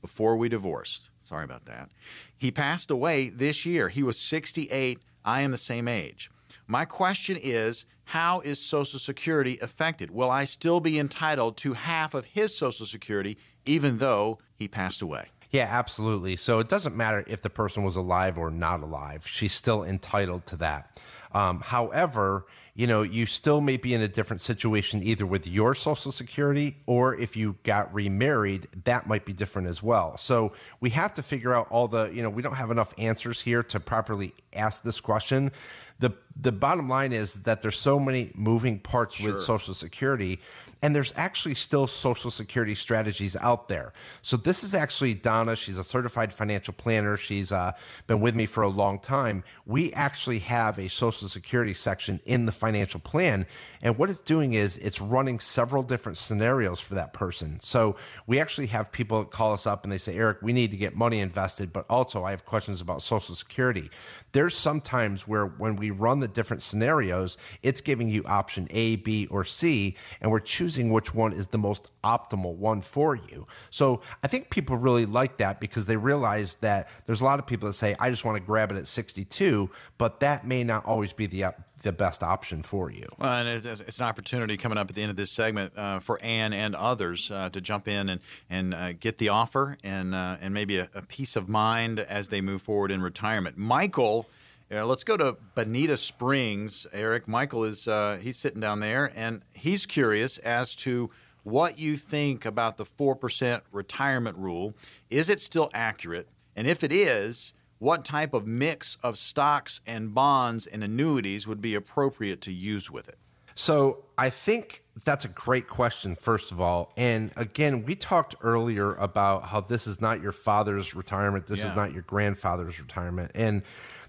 before 0.01 0.39
we 0.39 0.49
divorced. 0.49 1.11
Sorry 1.23 1.45
about 1.45 1.67
that. 1.67 1.91
He 2.35 2.51
passed 2.51 2.91
away 2.91 3.29
this 3.29 3.67
year. 3.67 3.91
He 3.91 4.03
was 4.03 4.19
68 4.19 5.03
I 5.25 5.43
am 5.43 5.51
the 5.51 5.57
same 5.57 5.89
age. 5.89 6.31
My 6.67 6.85
question 6.85 7.39
is 7.41 7.85
how 8.05 8.41
is 8.41 8.59
Social 8.59 8.99
Security 8.99 9.59
affected? 9.61 10.11
Will 10.11 10.31
I 10.31 10.45
still 10.45 10.81
be 10.81 10.99
entitled 10.99 11.57
to 11.59 11.75
half 11.75 12.15
of 12.15 12.25
his 12.27 12.57
Social 12.57 12.87
Security 12.87 13.37
even 13.67 13.99
though 13.99 14.39
he 14.55 14.67
passed 14.67 15.03
away? 15.03 15.27
Yeah, 15.51 15.69
absolutely. 15.71 16.37
So 16.37 16.59
it 16.59 16.69
doesn't 16.69 16.97
matter 16.97 17.25
if 17.27 17.43
the 17.43 17.51
person 17.51 17.85
was 17.85 17.97
alive 17.97 18.39
or 18.39 18.51
not 18.51 18.83
alive, 18.83 19.27
she's 19.27 19.53
still 19.53 19.83
entitled 19.83 20.47
to 20.47 20.57
that. 20.57 20.99
Um, 21.33 21.61
however, 21.61 22.47
you 22.79 22.87
know, 22.87 23.03
you 23.03 23.27
still 23.27 23.61
may 23.61 23.77
be 23.77 23.93
in 23.93 24.03
a 24.03 24.07
different 24.07 24.41
situation 24.41 25.03
either 25.03 25.27
with 25.27 25.49
your 25.49 25.75
Social 25.75 26.13
Security 26.13 26.77
or 26.87 27.17
if 27.17 27.37
you 27.37 27.57
got 27.65 27.93
remarried, 27.93 28.69
that 28.85 29.09
might 29.09 29.25
be 29.25 29.33
different 29.33 29.67
as 29.67 29.83
well. 29.83 30.17
So 30.17 30.53
we 30.79 30.91
have 30.91 31.13
to 31.15 31.25
figure 31.25 31.53
out 31.53 31.67
all 31.71 31.89
the, 31.89 32.09
you 32.15 32.23
know, 32.23 32.31
we 32.31 32.41
don't 32.41 32.55
have 32.55 32.71
enough 32.71 32.95
answers 32.97 33.41
here 33.41 33.65
to 33.65 33.81
properly 33.81 34.33
ask 34.53 34.85
this 34.85 35.01
question. 35.01 35.51
The 35.99 36.13
the 36.41 36.53
bottom 36.53 36.89
line 36.89 37.13
is 37.13 37.41
that 37.43 37.63
there's 37.63 37.77
so 37.77 37.99
many 37.99 38.31
moving 38.37 38.79
parts 38.79 39.17
sure. 39.17 39.33
with 39.33 39.41
Social 39.41 39.75
Security 39.75 40.39
and 40.83 40.95
there's 40.95 41.13
actually 41.17 41.55
still 41.55 41.87
Social 41.87 42.31
Security 42.31 42.75
strategies 42.75 43.37
out 43.37 43.69
there. 43.69 43.93
So 44.23 44.37
this 44.37 44.63
is 44.63 44.75
actually 44.75 45.15
Donna. 45.15 45.57
She's 45.57 45.79
a 45.79 45.85
certified 45.85 46.33
financial 46.33 46.75
planner. 46.75 47.17
She's 47.17 47.51
uh, 47.51 47.73
been 48.07 48.21
with 48.21 48.35
me 48.35 48.47
for 48.47 48.63
a 48.63 48.69
long 48.69 48.99
time. 48.99 49.43
We 49.67 49.93
actually 49.93 50.39
have 50.41 50.79
a 50.79 50.89
Social 50.89 51.29
Security 51.29 51.75
section 51.75 52.21
in 52.25 52.47
the 52.47 52.53
financial 52.53 53.01
plan, 53.01 53.47
and 53.83 53.99
what 53.99 54.11
it's 54.11 54.21
doing 54.21 54.55
is 54.55 54.77
it's 54.79 55.01
running 55.01 55.41
several 55.41 55.83
different 55.83 56.19
scenarios 56.19 56.81
for 56.81 56.95
that 56.95 57.13
person. 57.13 57.59
So 57.61 57.97
we 58.27 58.41
actually 58.41 58.67
have 58.69 58.93
people 58.93 59.25
call 59.25 59.53
us 59.53 59.67
up 59.67 59.85
and 59.85 59.93
they 59.93 59.99
say, 59.99 60.17
Eric, 60.17 60.39
we 60.43 60.53
need 60.53 60.71
to 60.71 60.77
get 60.77 60.97
money 60.97 61.21
invested, 61.21 61.73
but 61.73 61.87
also 61.89 62.25
I 62.25 62.31
have 62.31 62.45
questions 62.45 62.81
about 62.81 63.03
Social 63.03 63.35
Security. 63.35 63.91
There's 64.33 64.57
sometimes 64.57 65.27
where 65.27 65.47
when 65.47 65.77
we 65.77 65.91
run 65.91 66.21
the 66.21 66.29
different 66.29 66.63
scenarios, 66.63 67.37
it's 67.63 67.81
giving 67.81 68.09
you 68.09 68.23
option 68.25 68.69
A, 68.71 68.97
B, 68.97 69.27
or 69.31 69.45
C, 69.45 69.97
and 70.21 70.31
we're 70.31 70.41
choosing 70.41 70.68
choosing 70.69 70.91
which 70.91 71.15
one 71.15 71.33
is 71.33 71.47
the 71.47 71.57
most 71.57 71.91
optimal 72.05 72.55
one 72.55 72.83
for 72.83 73.17
you. 73.17 73.47
So 73.71 74.03
I 74.23 74.29
think 74.29 74.51
people 74.51 74.77
really 74.77 75.07
like 75.07 75.39
that 75.39 75.61
because 75.61 75.87
they 75.87 75.97
realize 75.97 76.57
that 76.57 76.89
there's 77.07 77.23
a 77.23 77.25
lot 77.25 77.39
of 77.39 77.47
people 77.47 77.69
that 77.69 77.73
say, 77.73 77.97
I 77.99 78.11
just 78.11 78.23
want 78.23 78.37
to 78.37 78.43
grab 78.43 78.71
it 78.71 78.77
at 78.77 78.87
62, 78.87 79.71
but 79.97 80.21
that 80.21 80.47
may 80.47 80.65
not 80.65 80.85
always 80.85 81.13
be 81.15 81.27
the 81.27 81.55
the 81.83 81.93
best 81.93 82.25
option 82.25 82.65
for 82.65 82.91
you. 82.91 83.07
Well, 83.19 83.33
and 83.33 83.49
it's, 83.49 83.81
it's, 83.81 83.99
an 83.99 84.05
opportunity 84.05 84.57
coming 84.57 84.77
up 84.79 84.91
at 84.91 84.97
the 84.97 85.03
end 85.03 85.11
of 85.11 85.17
this 85.17 85.31
segment 85.31 85.79
uh, 85.79 86.01
for 86.01 86.21
Anne 86.21 86.53
and 86.53 86.75
others 86.75 87.31
uh, 87.31 87.51
to 87.51 87.61
jump 87.61 87.87
in 87.87 88.09
and 88.09 88.21
and 88.51 88.75
uh, 88.75 88.93
get 88.95 89.19
the 89.19 89.29
offer 89.29 89.79
and 89.85 90.13
uh, 90.13 90.39
and 90.41 90.53
maybe 90.53 90.79
a, 90.79 90.91
a, 90.93 91.03
peace 91.03 91.37
of 91.37 91.49
mind 91.49 92.01
as 92.01 92.31
they 92.31 92.41
move 92.41 92.63
forward 92.63 92.91
in 92.91 93.01
retirement. 93.01 93.57
Michael 93.57 94.29
Yeah, 94.71 94.83
let's 94.83 95.05
go 95.05 95.17
to 95.17 95.37
Bonita 95.55 95.97
Springs. 95.97 96.87
Eric 96.93 97.27
Michael 97.27 97.65
is 97.65 97.89
uh, 97.89 98.19
he's 98.21 98.37
sitting 98.37 98.61
down 98.61 98.81
there, 98.81 99.11
and 99.17 99.43
he's 99.55 99.87
curious 99.87 100.37
as 100.39 100.75
to 100.77 101.09
what 101.43 101.79
you 101.79 101.97
think 101.97 102.45
about 102.45 102.77
the 102.77 102.85
four 102.85 103.17
percent 103.17 103.63
retirement 103.73 104.37
rule. 104.37 104.75
Is 105.09 105.31
it 105.31 105.41
still 105.41 105.71
accurate? 105.73 106.29
And 106.55 106.67
if 106.67 106.85
it 106.85 106.93
is, 106.93 107.55
what 107.79 108.05
type 108.05 108.35
of 108.35 108.47
mix 108.47 108.99
of 109.03 109.17
stocks 109.17 109.81
and 109.87 110.13
bonds 110.15 110.67
and 110.67 110.85
annuities 110.85 111.47
would 111.47 111.63
be 111.63 111.75
appropriate 111.75 112.43
to 112.43 112.53
use 112.53 112.91
with 112.91 113.09
it? 113.09 113.17
So 113.55 114.05
I 114.19 114.29
think 114.31 114.83
that's 115.05 115.25
a 115.25 115.29
great 115.29 115.67
question, 115.67 116.15
first 116.15 116.53
of 116.53 116.61
all. 116.61 116.93
And 116.97 117.33
again, 117.37 117.85
we 117.85 117.95
talked 117.97 118.35
earlier 118.43 118.95
about 118.97 119.45
how 119.45 119.61
this 119.63 119.87
is 119.87 120.01
not 120.01 120.21
your 120.21 120.33
father's 120.33 120.95
retirement, 120.95 121.47
this 121.47 121.61
Yeah. 121.61 121.71
is 121.71 121.77
not 121.77 121.93
your 121.93 122.03
grandfather's 122.03 122.79
retirement. 122.79 123.33
And 123.35 123.63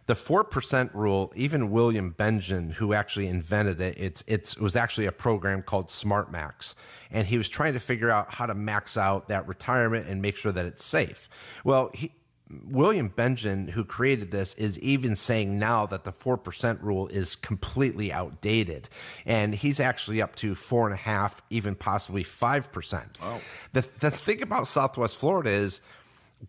the 0.10 0.16
4% 0.16 0.92
rule, 0.96 1.32
even 1.36 1.70
William 1.70 2.16
Bengen, 2.18 2.72
who 2.72 2.94
actually 2.94 3.28
invented 3.28 3.80
it, 3.80 3.96
it's, 4.00 4.24
it's, 4.26 4.54
it 4.54 4.60
was 4.60 4.76
actually 4.76 5.06
a 5.06 5.12
program 5.12 5.62
called 5.62 5.92
Smart 5.92 6.32
Max. 6.32 6.74
And 7.12 7.28
he 7.28 7.38
was 7.38 7.48
trying 7.48 7.74
to 7.74 7.80
figure 7.80 8.10
out 8.10 8.34
how 8.34 8.48
to 8.48 8.56
max 8.56 8.98
out 8.98 9.28
that 9.28 9.48
retirement 9.48 10.08
and 10.08 10.20
make 10.20 10.36
sure 10.36 10.52
that 10.52 10.66
it's 10.66 10.84
safe. 10.84 11.30
Well, 11.64 11.92
he, 11.94 12.12
William 12.50 13.12
Bengen, 13.12 13.70
who 13.70 13.86
created 13.86 14.32
this, 14.32 14.56
is 14.56 14.80
even 14.80 15.16
saying 15.16 15.60
now 15.60 15.86
that 15.86 16.06
the 16.06 16.12
4% 16.12 16.82
rule 16.82 17.08
is 17.10 17.36
completely 17.36 18.12
outdated. 18.12 18.90
And 19.28 19.54
he's 19.54 19.80
actually 19.80 20.24
up 20.24 20.36
to 20.38 20.56
four 20.56 20.88
and 20.88 20.96
a 20.96 20.98
half, 21.02 21.44
even 21.52 21.76
possibly 21.76 22.24
5%. 22.24 23.22
Wow. 23.22 23.42
The, 23.74 23.88
the 24.00 24.10
thing 24.10 24.42
about 24.42 24.66
Southwest 24.66 25.18
Florida 25.18 25.52
is 25.52 25.82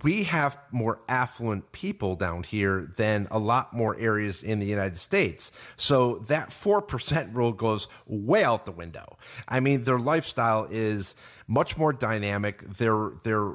we 0.02 0.22
have 0.24 0.56
more 0.70 1.00
affluent 1.08 1.72
people 1.72 2.14
down 2.14 2.44
here 2.44 2.88
than 2.96 3.26
a 3.30 3.38
lot 3.38 3.72
more 3.72 3.98
areas 3.98 4.42
in 4.42 4.60
the 4.60 4.66
United 4.66 4.98
States. 4.98 5.50
So 5.76 6.18
that 6.28 6.50
4% 6.50 7.34
rule 7.34 7.52
goes 7.52 7.88
way 8.06 8.44
out 8.44 8.64
the 8.66 8.72
window. 8.72 9.18
I 9.48 9.60
mean, 9.60 9.82
their 9.82 9.98
lifestyle 9.98 10.68
is 10.70 11.16
much 11.48 11.76
more 11.76 11.92
dynamic. 11.92 12.62
They're, 12.62 13.12
they're, 13.24 13.54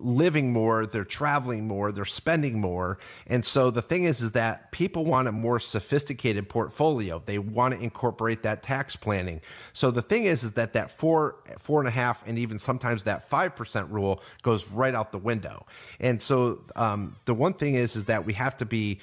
living 0.00 0.52
more, 0.52 0.86
they're 0.86 1.04
traveling 1.04 1.66
more, 1.66 1.92
they're 1.92 2.04
spending 2.04 2.60
more. 2.60 2.98
And 3.26 3.44
so 3.44 3.70
the 3.70 3.82
thing 3.82 4.04
is, 4.04 4.20
is 4.20 4.32
that 4.32 4.72
people 4.72 5.04
want 5.04 5.28
a 5.28 5.32
more 5.32 5.60
sophisticated 5.60 6.48
portfolio. 6.48 7.22
They 7.24 7.38
want 7.38 7.74
to 7.74 7.80
incorporate 7.80 8.42
that 8.42 8.62
tax 8.62 8.96
planning. 8.96 9.40
So 9.72 9.90
the 9.90 10.02
thing 10.02 10.24
is, 10.24 10.42
is 10.42 10.52
that 10.52 10.72
that 10.72 10.90
four, 10.90 11.36
four 11.58 11.80
and 11.80 11.88
a 11.88 11.92
half, 11.92 12.26
and 12.26 12.38
even 12.38 12.58
sometimes 12.58 13.04
that 13.04 13.28
5% 13.30 13.90
rule 13.90 14.22
goes 14.42 14.68
right 14.68 14.94
out 14.94 15.12
the 15.12 15.18
window. 15.18 15.66
And 16.00 16.20
so 16.20 16.62
um, 16.76 17.16
the 17.26 17.34
one 17.34 17.52
thing 17.54 17.74
is, 17.74 17.96
is 17.96 18.06
that 18.06 18.24
we 18.24 18.32
have 18.34 18.56
to 18.58 18.66
be 18.66 19.00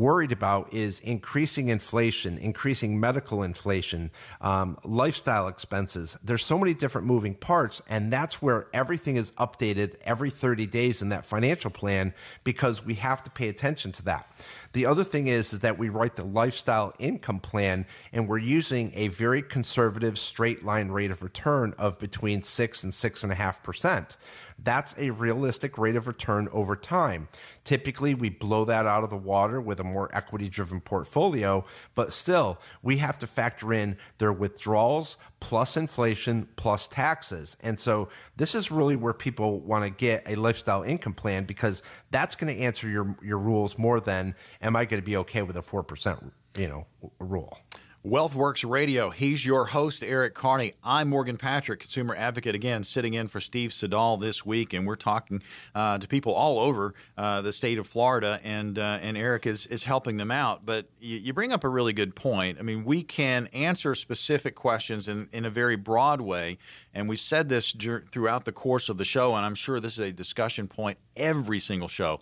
worried 0.00 0.32
about 0.32 0.72
is 0.72 0.98
increasing 1.00 1.68
inflation, 1.68 2.38
increasing 2.38 2.98
medical 2.98 3.42
inflation, 3.42 4.10
um, 4.40 4.78
lifestyle 4.82 5.46
expenses. 5.46 6.16
There's 6.24 6.44
so 6.44 6.58
many 6.58 6.74
different 6.74 7.06
moving 7.06 7.34
parts, 7.34 7.82
and 7.88 8.10
that's 8.12 8.40
where 8.40 8.66
everything 8.72 9.16
is 9.16 9.30
updated 9.32 9.96
every 10.02 10.30
30 10.30 10.66
days 10.66 11.02
in 11.02 11.10
that 11.10 11.26
financial 11.26 11.70
plan 11.70 12.14
because 12.42 12.84
we 12.84 12.94
have 12.94 13.22
to 13.24 13.30
pay 13.30 13.48
attention 13.48 13.92
to 13.92 14.02
that. 14.04 14.26
The 14.72 14.86
other 14.86 15.02
thing 15.02 15.26
is, 15.26 15.52
is 15.52 15.60
that 15.60 15.78
we 15.78 15.88
write 15.88 16.14
the 16.14 16.24
lifestyle 16.24 16.94
income 17.00 17.40
plan 17.40 17.86
and 18.12 18.28
we're 18.28 18.38
using 18.38 18.92
a 18.94 19.08
very 19.08 19.42
conservative 19.42 20.16
straight 20.16 20.64
line 20.64 20.88
rate 20.88 21.10
of 21.10 21.24
return 21.24 21.74
of 21.76 21.98
between 21.98 22.44
six 22.44 22.84
and 22.84 22.94
six 22.94 23.24
and 23.24 23.32
a 23.32 23.34
half 23.34 23.64
percent. 23.64 24.16
That's 24.62 24.94
a 24.98 25.10
realistic 25.10 25.78
rate 25.78 25.96
of 25.96 26.06
return 26.06 26.48
over 26.52 26.76
time. 26.76 27.28
Typically, 27.64 28.14
we 28.14 28.28
blow 28.28 28.64
that 28.66 28.86
out 28.86 29.02
of 29.02 29.10
the 29.10 29.16
water 29.16 29.60
with 29.60 29.80
a 29.80 29.84
more 29.84 30.08
equity 30.12 30.48
driven 30.48 30.80
portfolio, 30.80 31.64
but 31.94 32.12
still, 32.12 32.60
we 32.82 32.98
have 32.98 33.18
to 33.18 33.26
factor 33.26 33.72
in 33.72 33.96
their 34.18 34.32
withdrawals 34.32 35.16
plus 35.40 35.76
inflation 35.76 36.48
plus 36.56 36.86
taxes. 36.86 37.56
And 37.62 37.78
so, 37.78 38.08
this 38.36 38.54
is 38.54 38.70
really 38.70 38.96
where 38.96 39.12
people 39.12 39.60
want 39.60 39.84
to 39.84 39.90
get 39.90 40.28
a 40.28 40.36
lifestyle 40.36 40.82
income 40.82 41.14
plan 41.14 41.44
because 41.44 41.82
that's 42.10 42.36
going 42.36 42.54
to 42.54 42.62
answer 42.62 42.88
your, 42.88 43.16
your 43.22 43.38
rules 43.38 43.76
more 43.78 44.00
than 44.00 44.34
am 44.62 44.76
I 44.76 44.84
going 44.84 45.00
to 45.00 45.06
be 45.06 45.16
okay 45.18 45.42
with 45.42 45.56
a 45.56 45.62
4%, 45.62 46.30
you 46.56 46.68
know, 46.68 46.86
rule. 47.18 47.58
WealthWorks 48.04 48.68
Radio. 48.68 49.10
He's 49.10 49.44
your 49.44 49.66
host, 49.66 50.02
Eric 50.02 50.32
Carney. 50.32 50.72
I'm 50.82 51.10
Morgan 51.10 51.36
Patrick, 51.36 51.80
consumer 51.80 52.16
advocate, 52.16 52.54
again, 52.54 52.82
sitting 52.82 53.12
in 53.12 53.28
for 53.28 53.40
Steve 53.40 53.74
Siddall 53.74 54.16
this 54.16 54.44
week, 54.46 54.72
and 54.72 54.86
we're 54.86 54.96
talking 54.96 55.42
uh, 55.74 55.98
to 55.98 56.08
people 56.08 56.32
all 56.32 56.58
over 56.58 56.94
uh, 57.18 57.42
the 57.42 57.52
state 57.52 57.78
of 57.78 57.86
Florida, 57.86 58.40
and 58.42 58.78
uh, 58.78 59.00
and 59.02 59.18
Eric 59.18 59.46
is 59.46 59.66
is 59.66 59.82
helping 59.82 60.16
them 60.16 60.30
out. 60.30 60.64
But 60.64 60.86
you, 60.98 61.18
you 61.18 61.34
bring 61.34 61.52
up 61.52 61.62
a 61.62 61.68
really 61.68 61.92
good 61.92 62.16
point. 62.16 62.56
I 62.58 62.62
mean, 62.62 62.86
we 62.86 63.02
can 63.02 63.48
answer 63.48 63.94
specific 63.94 64.54
questions 64.54 65.06
in, 65.06 65.28
in 65.30 65.44
a 65.44 65.50
very 65.50 65.76
broad 65.76 66.22
way, 66.22 66.56
and 66.94 67.06
we've 67.06 67.20
said 67.20 67.50
this 67.50 67.70
dur- 67.70 68.06
throughout 68.10 68.46
the 68.46 68.52
course 68.52 68.88
of 68.88 68.96
the 68.96 69.04
show, 69.04 69.36
and 69.36 69.44
I'm 69.44 69.54
sure 69.54 69.78
this 69.78 69.98
is 69.98 70.08
a 70.08 70.12
discussion 70.12 70.68
point 70.68 70.96
every 71.18 71.58
single 71.58 71.88
show 71.88 72.20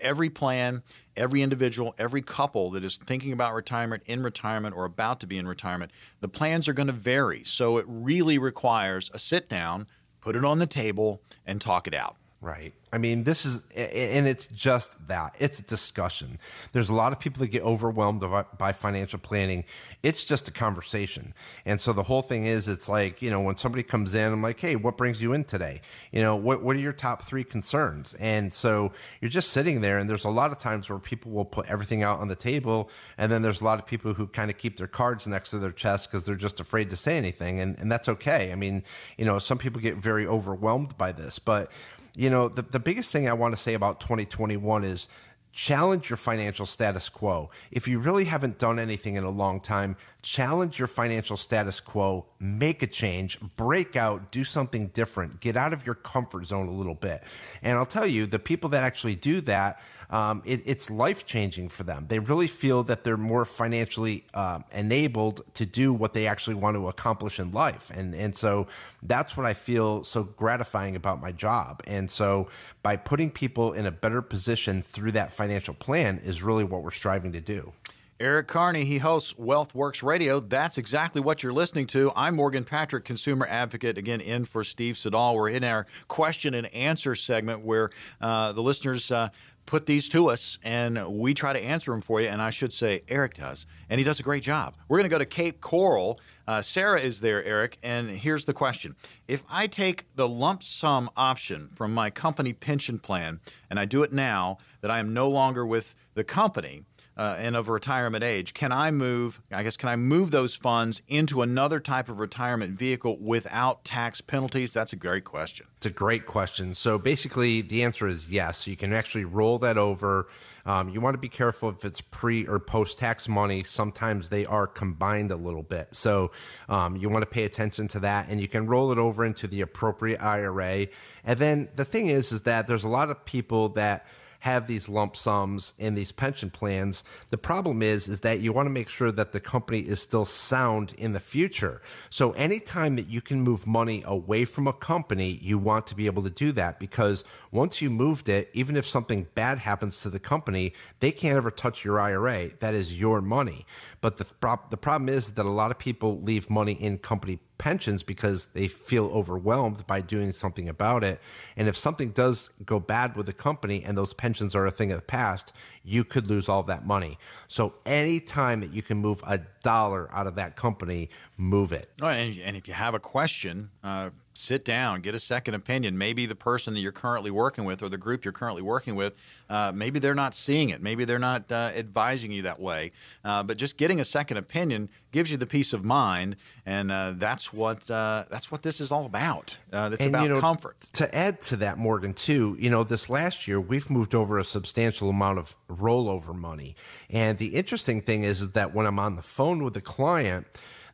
every 0.00 0.30
plan, 0.30 0.82
every 1.16 1.42
individual, 1.42 1.94
every 1.98 2.22
couple 2.22 2.70
that 2.70 2.84
is 2.84 2.96
thinking 2.96 3.32
about 3.32 3.54
retirement, 3.54 4.02
in 4.06 4.22
retirement, 4.22 4.74
or 4.74 4.84
about 4.84 5.20
to 5.20 5.26
be 5.26 5.38
in 5.38 5.46
retirement, 5.46 5.90
the 6.20 6.28
plans 6.28 6.68
are 6.68 6.72
going 6.72 6.86
to 6.86 6.92
vary. 6.92 7.44
So 7.44 7.78
it 7.78 7.84
really 7.88 8.38
requires 8.38 9.10
a 9.12 9.18
sit 9.18 9.48
down, 9.48 9.86
put 10.20 10.36
it 10.36 10.44
on 10.44 10.58
the 10.58 10.66
table, 10.66 11.22
and 11.46 11.60
talk 11.60 11.86
it 11.86 11.94
out. 11.94 12.16
Right. 12.40 12.72
I 12.92 12.98
mean, 12.98 13.24
this 13.24 13.44
is, 13.44 13.66
and 13.74 14.28
it's 14.28 14.46
just 14.46 15.08
that. 15.08 15.34
It's 15.40 15.58
a 15.58 15.62
discussion. 15.62 16.38
There's 16.72 16.88
a 16.88 16.94
lot 16.94 17.12
of 17.12 17.18
people 17.18 17.40
that 17.40 17.48
get 17.48 17.64
overwhelmed 17.64 18.22
by 18.56 18.72
financial 18.72 19.18
planning. 19.18 19.64
It's 20.04 20.24
just 20.24 20.46
a 20.46 20.52
conversation. 20.52 21.34
And 21.66 21.80
so 21.80 21.92
the 21.92 22.04
whole 22.04 22.22
thing 22.22 22.46
is, 22.46 22.68
it's 22.68 22.88
like, 22.88 23.20
you 23.22 23.30
know, 23.30 23.40
when 23.40 23.56
somebody 23.56 23.82
comes 23.82 24.14
in, 24.14 24.32
I'm 24.32 24.40
like, 24.40 24.60
hey, 24.60 24.76
what 24.76 24.96
brings 24.96 25.20
you 25.20 25.32
in 25.32 25.42
today? 25.42 25.80
You 26.12 26.22
know, 26.22 26.36
what, 26.36 26.62
what 26.62 26.76
are 26.76 26.78
your 26.78 26.92
top 26.92 27.24
three 27.24 27.42
concerns? 27.42 28.14
And 28.14 28.54
so 28.54 28.92
you're 29.20 29.30
just 29.30 29.50
sitting 29.50 29.80
there, 29.80 29.98
and 29.98 30.08
there's 30.08 30.24
a 30.24 30.30
lot 30.30 30.52
of 30.52 30.58
times 30.58 30.88
where 30.88 31.00
people 31.00 31.32
will 31.32 31.44
put 31.44 31.66
everything 31.66 32.04
out 32.04 32.20
on 32.20 32.28
the 32.28 32.36
table. 32.36 32.88
And 33.18 33.32
then 33.32 33.42
there's 33.42 33.60
a 33.60 33.64
lot 33.64 33.80
of 33.80 33.86
people 33.86 34.14
who 34.14 34.28
kind 34.28 34.48
of 34.48 34.56
keep 34.58 34.76
their 34.76 34.86
cards 34.86 35.26
next 35.26 35.50
to 35.50 35.58
their 35.58 35.72
chest 35.72 36.08
because 36.08 36.24
they're 36.24 36.36
just 36.36 36.60
afraid 36.60 36.88
to 36.90 36.96
say 36.96 37.18
anything. 37.18 37.58
And, 37.58 37.76
and 37.80 37.90
that's 37.90 38.08
okay. 38.08 38.52
I 38.52 38.54
mean, 38.54 38.84
you 39.18 39.24
know, 39.24 39.40
some 39.40 39.58
people 39.58 39.82
get 39.82 39.96
very 39.96 40.24
overwhelmed 40.24 40.96
by 40.96 41.10
this, 41.10 41.40
but 41.40 41.72
you 42.18 42.30
know, 42.30 42.48
the, 42.48 42.62
the 42.62 42.80
biggest 42.80 43.12
thing 43.12 43.28
I 43.28 43.32
want 43.32 43.56
to 43.56 43.62
say 43.62 43.74
about 43.74 44.00
2021 44.00 44.82
is 44.82 45.06
challenge 45.52 46.10
your 46.10 46.16
financial 46.16 46.66
status 46.66 47.08
quo. 47.08 47.48
If 47.70 47.86
you 47.86 48.00
really 48.00 48.24
haven't 48.24 48.58
done 48.58 48.80
anything 48.80 49.14
in 49.14 49.22
a 49.22 49.30
long 49.30 49.60
time, 49.60 49.96
challenge 50.20 50.80
your 50.80 50.88
financial 50.88 51.36
status 51.36 51.78
quo, 51.78 52.26
make 52.40 52.82
a 52.82 52.88
change, 52.88 53.38
break 53.56 53.94
out, 53.94 54.32
do 54.32 54.42
something 54.42 54.88
different, 54.88 55.38
get 55.38 55.56
out 55.56 55.72
of 55.72 55.86
your 55.86 55.94
comfort 55.94 56.44
zone 56.44 56.66
a 56.66 56.72
little 56.72 56.94
bit. 56.94 57.22
And 57.62 57.78
I'll 57.78 57.86
tell 57.86 58.06
you, 58.06 58.26
the 58.26 58.40
people 58.40 58.68
that 58.70 58.82
actually 58.82 59.14
do 59.14 59.40
that, 59.42 59.80
um, 60.10 60.42
it, 60.44 60.62
it's 60.64 60.90
life 60.90 61.26
changing 61.26 61.68
for 61.68 61.84
them. 61.84 62.06
They 62.08 62.18
really 62.18 62.46
feel 62.46 62.82
that 62.84 63.04
they're 63.04 63.16
more 63.16 63.44
financially 63.44 64.24
um, 64.34 64.64
enabled 64.72 65.42
to 65.54 65.66
do 65.66 65.92
what 65.92 66.12
they 66.12 66.26
actually 66.26 66.54
want 66.54 66.76
to 66.76 66.88
accomplish 66.88 67.38
in 67.38 67.52
life, 67.52 67.90
and 67.94 68.14
and 68.14 68.34
so 68.34 68.66
that's 69.02 69.36
what 69.36 69.46
I 69.46 69.54
feel 69.54 70.04
so 70.04 70.24
gratifying 70.24 70.96
about 70.96 71.20
my 71.20 71.32
job. 71.32 71.82
And 71.86 72.10
so 72.10 72.48
by 72.82 72.96
putting 72.96 73.30
people 73.30 73.74
in 73.74 73.86
a 73.86 73.90
better 73.90 74.22
position 74.22 74.82
through 74.82 75.12
that 75.12 75.32
financial 75.32 75.74
plan 75.74 76.20
is 76.24 76.42
really 76.42 76.64
what 76.64 76.82
we're 76.82 76.90
striving 76.90 77.32
to 77.32 77.40
do. 77.40 77.72
Eric 78.20 78.48
Carney, 78.48 78.84
he 78.84 78.98
hosts 78.98 79.34
WealthWorks 79.34 80.02
Radio. 80.02 80.40
That's 80.40 80.76
exactly 80.76 81.20
what 81.20 81.44
you're 81.44 81.52
listening 81.52 81.86
to. 81.88 82.10
I'm 82.16 82.34
Morgan 82.34 82.64
Patrick, 82.64 83.04
consumer 83.04 83.46
advocate, 83.48 83.96
again, 83.96 84.20
in 84.20 84.44
for 84.44 84.64
Steve 84.64 84.98
Siddall. 84.98 85.36
We're 85.36 85.50
in 85.50 85.62
our 85.62 85.86
question 86.08 86.54
and 86.54 86.66
answer 86.74 87.14
segment 87.14 87.64
where 87.64 87.90
uh, 88.20 88.50
the 88.54 88.60
listeners 88.60 89.12
uh, 89.12 89.28
put 89.68 89.84
these 89.84 90.08
to 90.08 90.28
us 90.28 90.58
and 90.64 91.06
we 91.18 91.34
try 91.34 91.52
to 91.52 91.60
answer 91.60 91.90
them 91.90 92.00
for 92.00 92.22
you. 92.22 92.26
And 92.26 92.40
I 92.40 92.48
should 92.48 92.72
say, 92.72 93.02
Eric 93.06 93.34
does, 93.34 93.66
and 93.90 93.98
he 93.98 94.04
does 94.04 94.18
a 94.18 94.22
great 94.22 94.42
job. 94.42 94.74
We're 94.88 94.96
going 94.96 95.10
to 95.10 95.14
go 95.14 95.18
to 95.18 95.26
Cape 95.26 95.60
Coral. 95.60 96.18
Uh, 96.46 96.62
Sarah 96.62 96.98
is 96.98 97.20
there, 97.20 97.44
Eric, 97.44 97.78
and 97.82 98.10
here's 98.10 98.46
the 98.46 98.54
question 98.54 98.96
If 99.28 99.44
I 99.48 99.66
take 99.66 100.06
the 100.16 100.26
lump 100.26 100.62
sum 100.62 101.10
option 101.16 101.68
from 101.74 101.92
my 101.92 102.08
company 102.08 102.54
pension 102.54 102.98
plan 102.98 103.40
and 103.68 103.78
I 103.78 103.84
do 103.84 104.02
it 104.02 104.12
now 104.12 104.56
that 104.80 104.90
I 104.90 105.00
am 105.00 105.12
no 105.12 105.28
longer 105.28 105.66
with 105.66 105.94
the 106.14 106.24
company, 106.24 106.84
uh, 107.18 107.34
and 107.36 107.56
of 107.56 107.68
retirement 107.68 108.22
age, 108.22 108.54
can 108.54 108.70
I 108.70 108.92
move? 108.92 109.42
I 109.50 109.64
guess 109.64 109.76
can 109.76 109.88
I 109.88 109.96
move 109.96 110.30
those 110.30 110.54
funds 110.54 111.02
into 111.08 111.42
another 111.42 111.80
type 111.80 112.08
of 112.08 112.20
retirement 112.20 112.78
vehicle 112.78 113.18
without 113.18 113.84
tax 113.84 114.20
penalties? 114.20 114.72
That's 114.72 114.92
a 114.92 114.96
great 114.96 115.24
question. 115.24 115.66
It's 115.78 115.86
a 115.86 115.90
great 115.90 116.26
question. 116.26 116.76
So 116.76 116.96
basically, 116.96 117.60
the 117.60 117.82
answer 117.82 118.06
is 118.06 118.30
yes. 118.30 118.68
You 118.68 118.76
can 118.76 118.92
actually 118.92 119.24
roll 119.24 119.58
that 119.58 119.76
over. 119.76 120.28
Um, 120.64 120.90
you 120.90 121.00
want 121.00 121.14
to 121.14 121.18
be 121.18 121.28
careful 121.28 121.70
if 121.70 121.84
it's 121.84 122.00
pre 122.00 122.46
or 122.46 122.60
post 122.60 122.98
tax 122.98 123.28
money. 123.28 123.64
Sometimes 123.64 124.28
they 124.28 124.46
are 124.46 124.68
combined 124.68 125.32
a 125.32 125.36
little 125.36 125.62
bit. 125.62 125.96
So 125.96 126.30
um, 126.68 126.96
you 126.96 127.08
want 127.08 127.22
to 127.22 127.26
pay 127.26 127.44
attention 127.44 127.88
to 127.88 128.00
that 128.00 128.28
and 128.28 128.40
you 128.40 128.46
can 128.46 128.66
roll 128.68 128.92
it 128.92 128.98
over 128.98 129.24
into 129.24 129.48
the 129.48 129.62
appropriate 129.62 130.22
IRA. 130.22 130.86
And 131.24 131.38
then 131.38 131.68
the 131.74 131.84
thing 131.84 132.08
is, 132.08 132.30
is 132.30 132.42
that 132.42 132.68
there's 132.68 132.84
a 132.84 132.88
lot 132.88 133.10
of 133.10 133.24
people 133.24 133.70
that 133.70 134.06
have 134.40 134.66
these 134.66 134.88
lump 134.88 135.16
sums 135.16 135.74
in 135.78 135.94
these 135.94 136.12
pension 136.12 136.50
plans. 136.50 137.02
The 137.30 137.38
problem 137.38 137.82
is 137.82 138.08
is 138.08 138.20
that 138.20 138.40
you 138.40 138.52
want 138.52 138.66
to 138.66 138.70
make 138.70 138.88
sure 138.88 139.10
that 139.10 139.32
the 139.32 139.40
company 139.40 139.80
is 139.80 140.00
still 140.00 140.24
sound 140.24 140.94
in 140.96 141.12
the 141.12 141.20
future. 141.20 141.82
So 142.10 142.32
anytime 142.32 142.96
that 142.96 143.08
you 143.08 143.20
can 143.20 143.42
move 143.42 143.66
money 143.66 144.02
away 144.06 144.44
from 144.44 144.66
a 144.66 144.72
company, 144.72 145.38
you 145.42 145.58
want 145.58 145.86
to 145.88 145.94
be 145.94 146.06
able 146.06 146.22
to 146.22 146.30
do 146.30 146.52
that 146.52 146.78
because 146.78 147.24
once 147.50 147.82
you 147.82 147.90
moved 147.90 148.28
it, 148.28 148.50
even 148.52 148.76
if 148.76 148.86
something 148.86 149.26
bad 149.34 149.58
happens 149.58 150.02
to 150.02 150.10
the 150.10 150.20
company, 150.20 150.72
they 151.00 151.10
can't 151.10 151.36
ever 151.36 151.50
touch 151.50 151.84
your 151.84 151.98
IRA. 151.98 152.50
That 152.60 152.74
is 152.74 152.98
your 152.98 153.20
money. 153.20 153.66
But 154.00 154.18
the, 154.18 154.26
the 154.70 154.76
problem 154.76 155.08
is 155.08 155.32
that 155.32 155.44
a 155.46 155.50
lot 155.50 155.70
of 155.70 155.78
people 155.78 156.20
leave 156.20 156.48
money 156.48 156.72
in 156.72 156.98
company 156.98 157.40
pensions 157.58 158.04
because 158.04 158.46
they 158.46 158.68
feel 158.68 159.06
overwhelmed 159.06 159.84
by 159.86 160.00
doing 160.00 160.32
something 160.32 160.68
about 160.68 161.02
it. 161.02 161.20
And 161.56 161.66
if 161.66 161.76
something 161.76 162.10
does 162.10 162.50
go 162.64 162.78
bad 162.78 163.16
with 163.16 163.26
the 163.26 163.32
company 163.32 163.82
and 163.84 163.98
those 163.98 164.14
pensions 164.14 164.54
are 164.54 164.64
a 164.64 164.70
thing 164.70 164.92
of 164.92 164.98
the 164.98 165.02
past, 165.02 165.52
you 165.82 166.04
could 166.04 166.28
lose 166.28 166.48
all 166.48 166.62
that 166.64 166.86
money. 166.86 167.18
So 167.48 167.74
anytime 167.84 168.60
that 168.60 168.72
you 168.72 168.82
can 168.82 168.98
move 168.98 169.22
a 169.26 169.38
dollar 169.62 170.08
out 170.12 170.28
of 170.28 170.36
that 170.36 170.54
company, 170.54 171.10
move 171.36 171.72
it. 171.72 171.90
And, 172.00 172.38
and 172.38 172.56
if 172.56 172.68
you 172.68 172.74
have 172.74 172.94
a 172.94 173.00
question, 173.00 173.70
uh, 173.82 174.10
sit 174.38 174.64
down, 174.64 175.00
get 175.00 175.14
a 175.14 175.20
second 175.20 175.54
opinion. 175.54 175.98
Maybe 175.98 176.24
the 176.24 176.36
person 176.36 176.74
that 176.74 176.80
you're 176.80 176.92
currently 176.92 177.30
working 177.30 177.64
with 177.64 177.82
or 177.82 177.88
the 177.88 177.98
group 177.98 178.24
you're 178.24 178.32
currently 178.32 178.62
working 178.62 178.94
with, 178.94 179.14
uh, 179.50 179.72
maybe 179.74 179.98
they're 179.98 180.14
not 180.14 180.34
seeing 180.34 180.70
it. 180.70 180.80
Maybe 180.80 181.04
they're 181.04 181.18
not 181.18 181.50
uh, 181.50 181.72
advising 181.74 182.30
you 182.30 182.42
that 182.42 182.60
way. 182.60 182.92
Uh, 183.24 183.42
but 183.42 183.56
just 183.56 183.76
getting 183.76 183.98
a 183.98 184.04
second 184.04 184.36
opinion 184.36 184.88
gives 185.10 185.30
you 185.30 185.36
the 185.36 185.46
peace 185.46 185.72
of 185.72 185.84
mind, 185.84 186.36
and 186.64 186.92
uh, 186.92 187.14
that's 187.16 187.52
what 187.52 187.90
uh, 187.90 188.24
that's 188.30 188.52
what 188.52 188.62
this 188.62 188.80
is 188.80 188.92
all 188.92 189.06
about. 189.06 189.56
Uh, 189.72 189.90
it's 189.92 190.04
And, 190.04 190.14
about 190.14 190.22
you 190.22 190.28
know, 190.28 190.40
comfort. 190.40 190.88
To 190.92 191.14
add 191.14 191.40
to 191.42 191.56
that, 191.56 191.78
Morgan, 191.78 192.14
too, 192.14 192.56
you 192.60 192.70
know, 192.70 192.84
this 192.84 193.08
last 193.10 193.48
year 193.48 193.60
we've 193.60 193.90
moved 193.90 194.14
over 194.14 194.38
a 194.38 194.44
substantial 194.44 195.10
amount 195.10 195.38
of 195.38 195.56
rollover 195.68 196.34
money. 196.34 196.76
And 197.10 197.38
the 197.38 197.56
interesting 197.56 198.02
thing 198.02 198.24
is, 198.24 198.40
is 198.40 198.52
that 198.52 198.74
when 198.74 198.86
I'm 198.86 198.98
on 198.98 199.16
the 199.16 199.22
phone 199.22 199.64
with 199.64 199.74
the 199.74 199.80
client, 199.80 200.46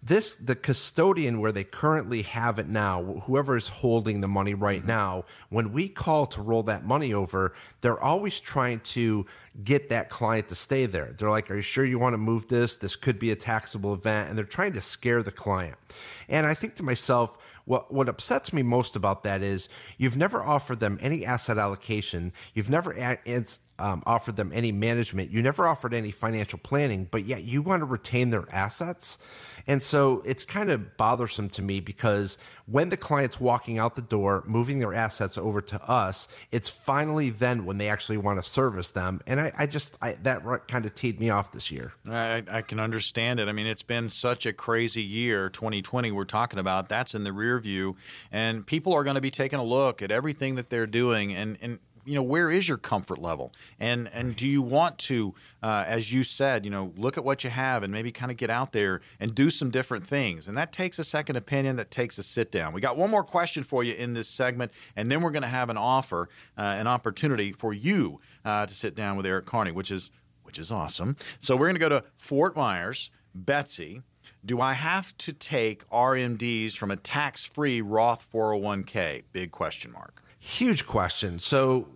this 0.05 0.35
the 0.35 0.55
custodian 0.55 1.41
where 1.41 1.53
they 1.53 1.65
currently 1.65 2.23
have 2.23 2.59
it 2.59 2.69
now 2.69 3.03
whoever 3.25 3.57
is 3.57 3.69
holding 3.69 4.21
the 4.21 4.29
money 4.29 4.55
right 4.55 4.81
Mm-hmm. 4.81 4.89
now 4.89 5.25
when 5.51 5.73
we 5.73 5.89
call 5.89 6.27
to 6.27 6.43
roll 6.43 6.63
that 6.65 6.85
money 6.85 7.15
over 7.15 7.55
they're 7.81 8.01
always 8.01 8.41
trying 8.41 8.81
to 8.81 9.25
get 9.63 9.89
that 9.89 10.11
client 10.11 10.49
to 10.49 10.55
stay 10.55 10.87
there 10.87 11.13
they're 11.17 11.31
like 11.31 11.51
are 11.51 11.57
you 11.57 11.63
sure 11.63 11.85
you 11.85 11.99
want 11.99 12.13
to 12.13 12.19
move 12.19 12.49
this 12.49 12.77
this 12.77 12.97
could 12.97 13.19
be 13.19 13.31
a 13.31 13.37
taxable 13.37 13.95
event 13.95 14.29
and 14.29 14.37
they're 14.37 14.45
trying 14.45 14.73
to 14.73 14.81
scare 14.81 15.23
the 15.23 15.33
client 15.33 15.77
and 16.29 16.47
i 16.47 16.55
think 16.55 16.75
to 16.75 16.83
myself 16.83 17.39
what 17.65 17.93
what 17.93 18.09
upsets 18.09 18.53
me 18.53 18.63
most 18.63 18.97
about 18.97 19.25
that 19.25 19.43
is 19.43 19.69
you've 19.97 20.17
never 20.17 20.43
offered 20.43 20.81
them 20.81 20.99
any 21.01 21.25
asset 21.25 21.59
allocation. 21.59 22.33
You've 22.53 22.71
never 22.71 22.93
it's, 23.25 23.59
um, 23.79 24.03
offered 24.07 24.37
them 24.37 24.53
any 24.55 24.71
management. 24.71 25.31
You 25.31 25.43
never 25.43 25.67
offered 25.67 25.95
any 25.95 26.11
financial 26.11 26.59
planning, 26.59 27.09
but 27.11 27.25
yet 27.25 27.45
you 27.45 27.63
want 27.63 27.81
to 27.81 27.87
retain 27.87 28.31
their 28.31 28.45
assets. 28.53 29.19
And 29.67 29.83
so 29.83 30.23
it's 30.25 30.45
kind 30.45 30.71
of 30.71 30.97
bothersome 30.97 31.49
to 31.51 31.63
me 31.63 31.81
because 31.81 32.39
when 32.67 32.89
the 32.89 32.97
client's 32.97 33.41
walking 33.41 33.79
out 33.79 33.97
the 33.97 34.03
door, 34.03 34.43
moving 34.47 34.79
their 34.79 34.95
assets 34.95 35.37
over 35.37 35.61
to 35.61 35.83
us, 35.83 36.29
it's 36.51 36.69
finally 36.69 37.31
then 37.31 37.65
when 37.65 37.79
they 37.79 37.89
actually 37.89 38.17
want 38.17 38.43
to 38.43 38.49
service 38.49 38.91
them. 38.91 39.21
And 39.27 39.41
I, 39.41 39.53
I 39.57 39.67
just 39.67 39.99
I, 40.01 40.13
that 40.23 40.43
kind 40.69 40.87
of 40.87 40.95
teed 40.95 41.21
me 41.21 41.31
off 41.31 41.53
this 41.53 41.71
year. 41.71 41.93
I, 42.09 42.43
I 42.49 42.63
can 42.63 42.81
understand 42.81 43.41
it. 43.41 43.49
I 43.49 43.53
mean, 43.53 43.67
it's 43.67 43.83
been 43.83 44.09
such 44.09 44.47
a 44.47 44.53
crazy 44.53 45.03
year, 45.03 45.49
2020. 45.49 46.11
We're 46.13 46.25
talking 46.25 46.59
about 46.59 46.89
that's 46.89 47.15
in 47.15 47.25
the 47.25 47.33
rear 47.33 47.59
view, 47.59 47.97
and 48.33 48.67
people 48.67 48.93
are 48.93 49.05
going 49.05 49.17
to 49.17 49.21
be 49.21 49.31
taking 49.31 49.59
a 49.59 49.65
look 49.65 50.03
at 50.03 50.11
everything 50.11 50.55
that 50.57 50.71
they're 50.71 50.87
doing, 50.87 51.35
and 51.35 51.59
and 51.61 51.79
you 52.05 52.15
know 52.15 52.23
where 52.23 52.51
is 52.51 52.69
your 52.69 52.79
comfort 52.79 53.19
level, 53.19 53.53
and 53.79 54.09
and 54.13 54.37
do 54.37 54.47
you 54.47 54.63
want 54.63 54.99
to, 54.99 55.35
uh, 55.63 55.85
as 55.87 56.13
you 56.13 56.23
said, 56.23 56.65
you 56.65 56.71
know, 56.71 56.93
look 56.97 57.17
at 57.17 57.25
what 57.25 57.45
you 57.45 57.51
have 57.51 57.83
and 57.83 57.93
maybe 57.93 58.13
kind 58.13 58.31
of 58.31 58.37
get 58.37 58.51
out 58.51 58.73
there 58.73 59.01
and 59.21 59.35
do 59.35 59.51
some 59.51 59.71
different 59.71 60.07
things, 60.07 60.49
and 60.49 60.57
that 60.57 60.73
takes 60.73 60.99
a 60.99 61.05
second 61.05 61.37
opinion. 61.37 61.77
That 61.77 61.91
takes 61.91 62.19
a 62.19 62.23
sit 62.23 62.51
down. 62.51 62.73
We 62.73 62.81
got 62.81 62.97
one 62.97 63.11
more 63.11 63.25
question 63.25 63.65
for 63.65 63.83
you 63.85 63.95
in 63.95 64.15
this 64.15 64.29
segment, 64.29 64.73
and 64.97 65.11
then 65.11 65.21
we're 65.21 65.31
going 65.31 65.43
to 65.43 65.49
have 65.49 65.71
an 65.71 65.77
offer, 65.77 66.29
uh, 66.59 66.63
an 66.63 66.87
opportunity 66.87 67.53
for 67.53 67.73
you 67.73 68.21
uh, 68.45 68.67
to 68.67 68.75
sit 68.75 68.95
down 68.95 69.17
with 69.17 69.27
Eric 69.27 69.47
Carney, 69.47 69.71
which 69.71 69.91
is 69.91 70.11
which 70.43 70.59
is 70.59 70.71
awesome. 70.71 71.17
So 71.39 71.57
we're 71.57 71.67
going 71.67 71.75
to 71.75 71.81
go 71.81 71.89
to 71.89 72.05
Fort 72.17 72.55
Myers. 72.55 73.11
Betsy, 73.35 74.03
do 74.45 74.61
I 74.61 74.75
have 74.75 75.17
to 75.19 75.33
take 75.33 75.89
RMDs 75.91 76.77
from 76.77 76.91
a 76.91 76.97
tax-free 76.97 77.81
Roth 77.81 78.27
401k? 78.33 79.25
Big 79.33 79.51
question 79.51 79.91
mark. 79.91 80.23
Huge 80.39 80.87
question. 80.87 81.39
So 81.39 81.89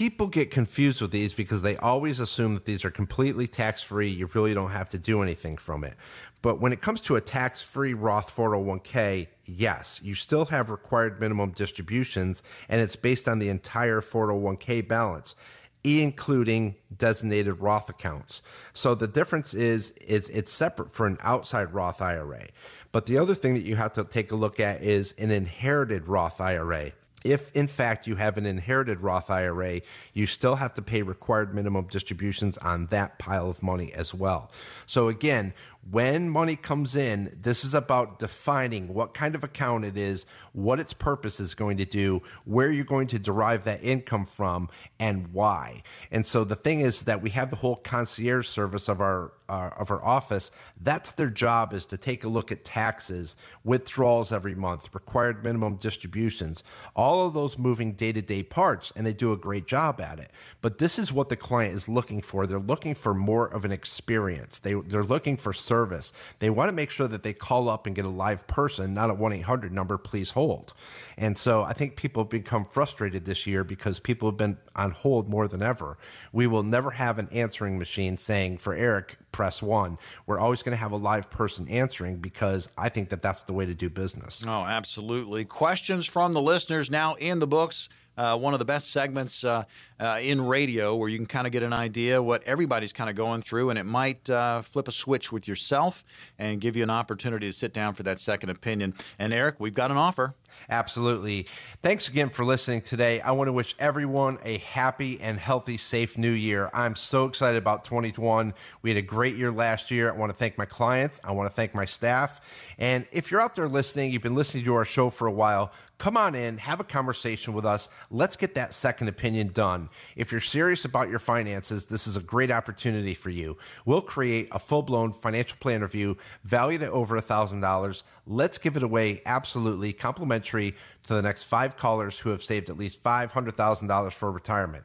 people 0.00 0.26
get 0.26 0.50
confused 0.50 1.02
with 1.02 1.10
these 1.10 1.34
because 1.34 1.60
they 1.60 1.76
always 1.76 2.20
assume 2.20 2.54
that 2.54 2.64
these 2.64 2.86
are 2.86 2.90
completely 2.90 3.46
tax 3.46 3.82
free. 3.82 4.08
You 4.08 4.30
really 4.32 4.54
don't 4.54 4.70
have 4.70 4.88
to 4.88 4.98
do 4.98 5.22
anything 5.22 5.58
from 5.58 5.84
it. 5.84 5.92
But 6.40 6.58
when 6.58 6.72
it 6.72 6.80
comes 6.80 7.02
to 7.02 7.16
a 7.16 7.20
tax 7.20 7.60
free 7.60 7.92
Roth 7.92 8.34
401k, 8.34 9.26
yes, 9.44 10.00
you 10.02 10.14
still 10.14 10.46
have 10.46 10.70
required 10.70 11.20
minimum 11.20 11.50
distributions, 11.50 12.42
and 12.70 12.80
it's 12.80 12.96
based 12.96 13.28
on 13.28 13.40
the 13.40 13.50
entire 13.50 14.00
401k 14.00 14.88
balance 14.88 15.34
including 15.82 16.74
designated 16.94 17.58
Roth 17.58 17.88
accounts. 17.88 18.42
So 18.74 18.94
the 18.94 19.08
difference 19.08 19.54
is 19.54 19.92
is 19.92 20.28
it's 20.28 20.52
separate 20.52 20.92
for 20.92 21.06
an 21.06 21.16
outside 21.20 21.72
Roth 21.72 22.02
IRA. 22.02 22.48
But 22.92 23.06
the 23.06 23.16
other 23.16 23.34
thing 23.34 23.54
that 23.54 23.64
you 23.64 23.76
have 23.76 23.94
to 23.94 24.04
take 24.04 24.30
a 24.30 24.36
look 24.36 24.60
at 24.60 24.82
is 24.82 25.14
an 25.16 25.30
inherited 25.30 26.06
Roth 26.06 26.38
IRA. 26.38 26.92
If 27.24 27.54
in 27.54 27.66
fact 27.66 28.06
you 28.06 28.16
have 28.16 28.38
an 28.38 28.46
inherited 28.46 29.00
Roth 29.00 29.30
IRA, 29.30 29.82
you 30.14 30.26
still 30.26 30.56
have 30.56 30.74
to 30.74 30.82
pay 30.82 31.02
required 31.02 31.54
minimum 31.54 31.86
distributions 31.86 32.56
on 32.58 32.86
that 32.86 33.18
pile 33.18 33.48
of 33.48 33.62
money 33.62 33.92
as 33.92 34.14
well. 34.14 34.50
So 34.86 35.08
again, 35.08 35.52
when 35.90 36.28
money 36.28 36.56
comes 36.56 36.94
in, 36.94 37.36
this 37.40 37.64
is 37.64 37.72
about 37.72 38.18
defining 38.18 38.92
what 38.92 39.14
kind 39.14 39.34
of 39.34 39.42
account 39.42 39.84
it 39.84 39.96
is, 39.96 40.26
what 40.52 40.78
its 40.78 40.92
purpose 40.92 41.40
is 41.40 41.54
going 41.54 41.78
to 41.78 41.86
do, 41.86 42.22
where 42.44 42.70
you're 42.70 42.84
going 42.84 43.06
to 43.08 43.18
derive 43.18 43.64
that 43.64 43.82
income 43.82 44.26
from, 44.26 44.68
and 44.98 45.28
why. 45.32 45.82
And 46.10 46.26
so 46.26 46.44
the 46.44 46.54
thing 46.54 46.80
is 46.80 47.04
that 47.04 47.22
we 47.22 47.30
have 47.30 47.50
the 47.50 47.56
whole 47.56 47.76
concierge 47.76 48.46
service 48.46 48.88
of 48.88 49.00
our 49.00 49.32
uh, 49.50 49.70
of 49.76 49.90
our 49.90 50.02
office. 50.04 50.52
That's 50.80 51.10
their 51.12 51.28
job 51.28 51.72
is 51.72 51.84
to 51.86 51.98
take 51.98 52.22
a 52.22 52.28
look 52.28 52.52
at 52.52 52.64
taxes, 52.64 53.36
withdrawals 53.64 54.30
every 54.30 54.54
month, 54.54 54.88
required 54.94 55.42
minimum 55.42 55.76
distributions, 55.76 56.62
all 56.94 57.26
of 57.26 57.34
those 57.34 57.58
moving 57.58 57.92
day 57.92 58.12
to 58.12 58.22
day 58.22 58.44
parts, 58.44 58.92
and 58.94 59.04
they 59.04 59.12
do 59.12 59.32
a 59.32 59.36
great 59.36 59.66
job 59.66 60.00
at 60.00 60.20
it. 60.20 60.30
But 60.60 60.78
this 60.78 60.98
is 60.98 61.12
what 61.12 61.28
the 61.28 61.36
client 61.36 61.74
is 61.74 61.88
looking 61.88 62.22
for. 62.22 62.46
They're 62.46 62.60
looking 62.60 62.94
for 62.94 63.12
more 63.12 63.46
of 63.46 63.64
an 63.64 63.72
experience. 63.72 64.60
They 64.60 64.74
they're 64.74 65.02
looking 65.02 65.36
for 65.36 65.52
service. 65.52 66.12
They 66.38 66.50
want 66.50 66.68
to 66.68 66.72
make 66.72 66.90
sure 66.90 67.08
that 67.08 67.24
they 67.24 67.32
call 67.32 67.68
up 67.68 67.86
and 67.86 67.96
get 67.96 68.04
a 68.04 68.08
live 68.08 68.46
person, 68.46 68.94
not 68.94 69.10
a 69.10 69.14
1 69.14 69.32
800 69.32 69.72
number, 69.72 69.98
please 69.98 70.30
hold. 70.30 70.72
And 71.18 71.36
so 71.36 71.64
I 71.64 71.72
think 71.72 71.96
people 71.96 72.22
have 72.22 72.30
become 72.30 72.64
frustrated 72.64 73.24
this 73.24 73.46
year 73.46 73.64
because 73.64 73.98
people 73.98 74.28
have 74.30 74.36
been 74.36 74.58
on 74.76 74.92
hold 74.92 75.28
more 75.28 75.48
than 75.48 75.60
ever. 75.60 75.98
We 76.32 76.46
will 76.46 76.62
never 76.62 76.92
have 76.92 77.18
an 77.18 77.28
answering 77.32 77.78
machine 77.78 78.16
saying, 78.16 78.58
for 78.58 78.74
Eric, 78.74 79.16
press 79.32 79.62
one. 79.62 79.98
We're 80.26 80.38
always 80.38 80.62
going 80.62 80.72
to 80.72 80.80
have 80.80 80.92
a 80.92 80.96
live 80.96 81.30
person 81.30 81.68
answering 81.68 82.16
because 82.16 82.68
I 82.76 82.88
think 82.88 83.10
that 83.10 83.22
that's 83.22 83.42
the 83.42 83.52
way 83.52 83.66
to 83.66 83.74
do 83.74 83.88
business. 83.88 84.44
Oh, 84.46 84.64
absolutely. 84.64 85.44
Questions 85.44 86.06
from 86.06 86.32
the 86.32 86.42
listeners 86.42 86.90
now 86.90 87.14
in 87.14 87.38
the 87.38 87.46
books. 87.46 87.88
Uh, 88.20 88.36
one 88.36 88.52
of 88.52 88.58
the 88.58 88.66
best 88.66 88.90
segments 88.90 89.44
uh, 89.44 89.64
uh, 89.98 90.18
in 90.20 90.44
radio 90.44 90.94
where 90.94 91.08
you 91.08 91.16
can 91.16 91.24
kind 91.24 91.46
of 91.46 91.54
get 91.54 91.62
an 91.62 91.72
idea 91.72 92.22
what 92.22 92.42
everybody's 92.42 92.92
kind 92.92 93.08
of 93.08 93.16
going 93.16 93.40
through, 93.40 93.70
and 93.70 93.78
it 93.78 93.86
might 93.86 94.28
uh, 94.28 94.60
flip 94.60 94.86
a 94.88 94.92
switch 94.92 95.32
with 95.32 95.48
yourself 95.48 96.04
and 96.38 96.60
give 96.60 96.76
you 96.76 96.82
an 96.82 96.90
opportunity 96.90 97.46
to 97.46 97.52
sit 97.54 97.72
down 97.72 97.94
for 97.94 98.02
that 98.02 98.20
second 98.20 98.50
opinion. 98.50 98.92
And 99.18 99.32
Eric, 99.32 99.54
we've 99.58 99.72
got 99.72 99.90
an 99.90 99.96
offer. 99.96 100.34
Absolutely. 100.68 101.46
Thanks 101.82 102.08
again 102.08 102.28
for 102.28 102.44
listening 102.44 102.82
today. 102.82 103.20
I 103.20 103.32
want 103.32 103.48
to 103.48 103.52
wish 103.52 103.74
everyone 103.78 104.38
a 104.44 104.58
happy 104.58 105.18
and 105.20 105.38
healthy, 105.38 105.76
safe 105.78 106.18
new 106.18 106.32
year. 106.32 106.68
I'm 106.74 106.96
so 106.96 107.24
excited 107.24 107.56
about 107.56 107.84
2021. 107.84 108.52
We 108.82 108.90
had 108.90 108.98
a 108.98 109.02
great 109.02 109.36
year 109.36 109.50
last 109.50 109.90
year. 109.90 110.12
I 110.12 110.16
want 110.16 110.30
to 110.30 110.36
thank 110.36 110.58
my 110.58 110.66
clients. 110.66 111.20
I 111.24 111.32
want 111.32 111.48
to 111.48 111.54
thank 111.54 111.74
my 111.74 111.86
staff. 111.86 112.40
And 112.78 113.06
if 113.12 113.30
you're 113.30 113.40
out 113.40 113.54
there 113.54 113.68
listening, 113.68 114.10
you've 114.10 114.22
been 114.22 114.34
listening 114.34 114.64
to 114.64 114.74
our 114.74 114.84
show 114.84 115.08
for 115.08 115.26
a 115.26 115.32
while, 115.32 115.72
come 116.00 116.16
on 116.16 116.34
in, 116.34 116.56
have 116.56 116.80
a 116.80 116.84
conversation 116.84 117.52
with 117.52 117.66
us. 117.66 117.90
Let's 118.10 118.34
get 118.34 118.54
that 118.54 118.72
second 118.72 119.08
opinion 119.08 119.48
done. 119.48 119.90
If 120.16 120.32
you're 120.32 120.40
serious 120.40 120.86
about 120.86 121.10
your 121.10 121.18
finances, 121.18 121.84
this 121.84 122.06
is 122.06 122.16
a 122.16 122.22
great 122.22 122.50
opportunity 122.50 123.12
for 123.12 123.28
you. 123.28 123.58
We'll 123.84 124.00
create 124.00 124.48
a 124.50 124.58
full 124.58 124.82
blown 124.82 125.12
financial 125.12 125.58
plan 125.60 125.82
review 125.82 126.16
valued 126.42 126.82
at 126.82 126.90
over 126.90 127.20
$1,000. 127.20 128.02
Let's 128.26 128.56
give 128.56 128.78
it 128.78 128.82
away 128.82 129.20
absolutely 129.26 129.92
complimentary, 129.92 130.74
to 131.04 131.14
the 131.14 131.22
next 131.22 131.44
five 131.44 131.76
callers 131.76 132.18
who 132.18 132.30
have 132.30 132.42
saved 132.42 132.70
at 132.70 132.78
least 132.78 133.02
$500,000 133.02 134.12
for 134.12 134.32
retirement. 134.32 134.84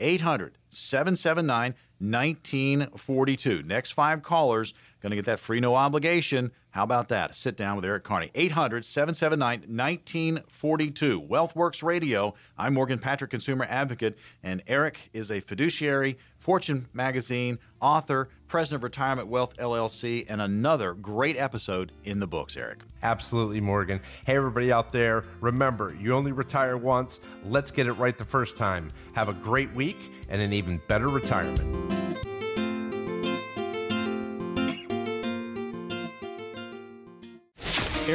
800 0.00 0.58
779 0.68 1.74
1942. 2.00 3.62
Next 3.62 3.90
five 3.92 4.22
callers 4.22 4.74
going 5.00 5.10
to 5.10 5.16
get 5.16 5.26
that 5.26 5.40
free 5.40 5.60
no 5.60 5.74
obligation. 5.74 6.52
How 6.78 6.84
about 6.84 7.08
that? 7.08 7.34
Sit 7.34 7.56
down 7.56 7.74
with 7.74 7.84
Eric 7.84 8.04
Carney. 8.04 8.30
800 8.36 8.84
779 8.84 9.62
1942. 9.62 11.20
WealthWorks 11.20 11.82
Radio. 11.82 12.34
I'm 12.56 12.74
Morgan 12.74 13.00
Patrick, 13.00 13.32
consumer 13.32 13.66
advocate, 13.68 14.16
and 14.44 14.62
Eric 14.68 15.10
is 15.12 15.32
a 15.32 15.40
fiduciary, 15.40 16.18
Fortune 16.38 16.86
magazine, 16.92 17.58
author, 17.80 18.28
president 18.46 18.78
of 18.78 18.84
Retirement 18.84 19.26
Wealth 19.26 19.56
LLC, 19.56 20.24
and 20.28 20.40
another 20.40 20.92
great 20.94 21.36
episode 21.36 21.90
in 22.04 22.20
the 22.20 22.28
books, 22.28 22.56
Eric. 22.56 22.82
Absolutely, 23.02 23.60
Morgan. 23.60 24.00
Hey, 24.24 24.36
everybody 24.36 24.70
out 24.70 24.92
there, 24.92 25.24
remember, 25.40 25.96
you 26.00 26.14
only 26.14 26.30
retire 26.30 26.76
once. 26.76 27.18
Let's 27.44 27.72
get 27.72 27.88
it 27.88 27.94
right 27.94 28.16
the 28.16 28.24
first 28.24 28.56
time. 28.56 28.92
Have 29.14 29.28
a 29.28 29.34
great 29.34 29.74
week 29.74 29.98
and 30.28 30.40
an 30.40 30.52
even 30.52 30.80
better 30.86 31.08
retirement. 31.08 32.07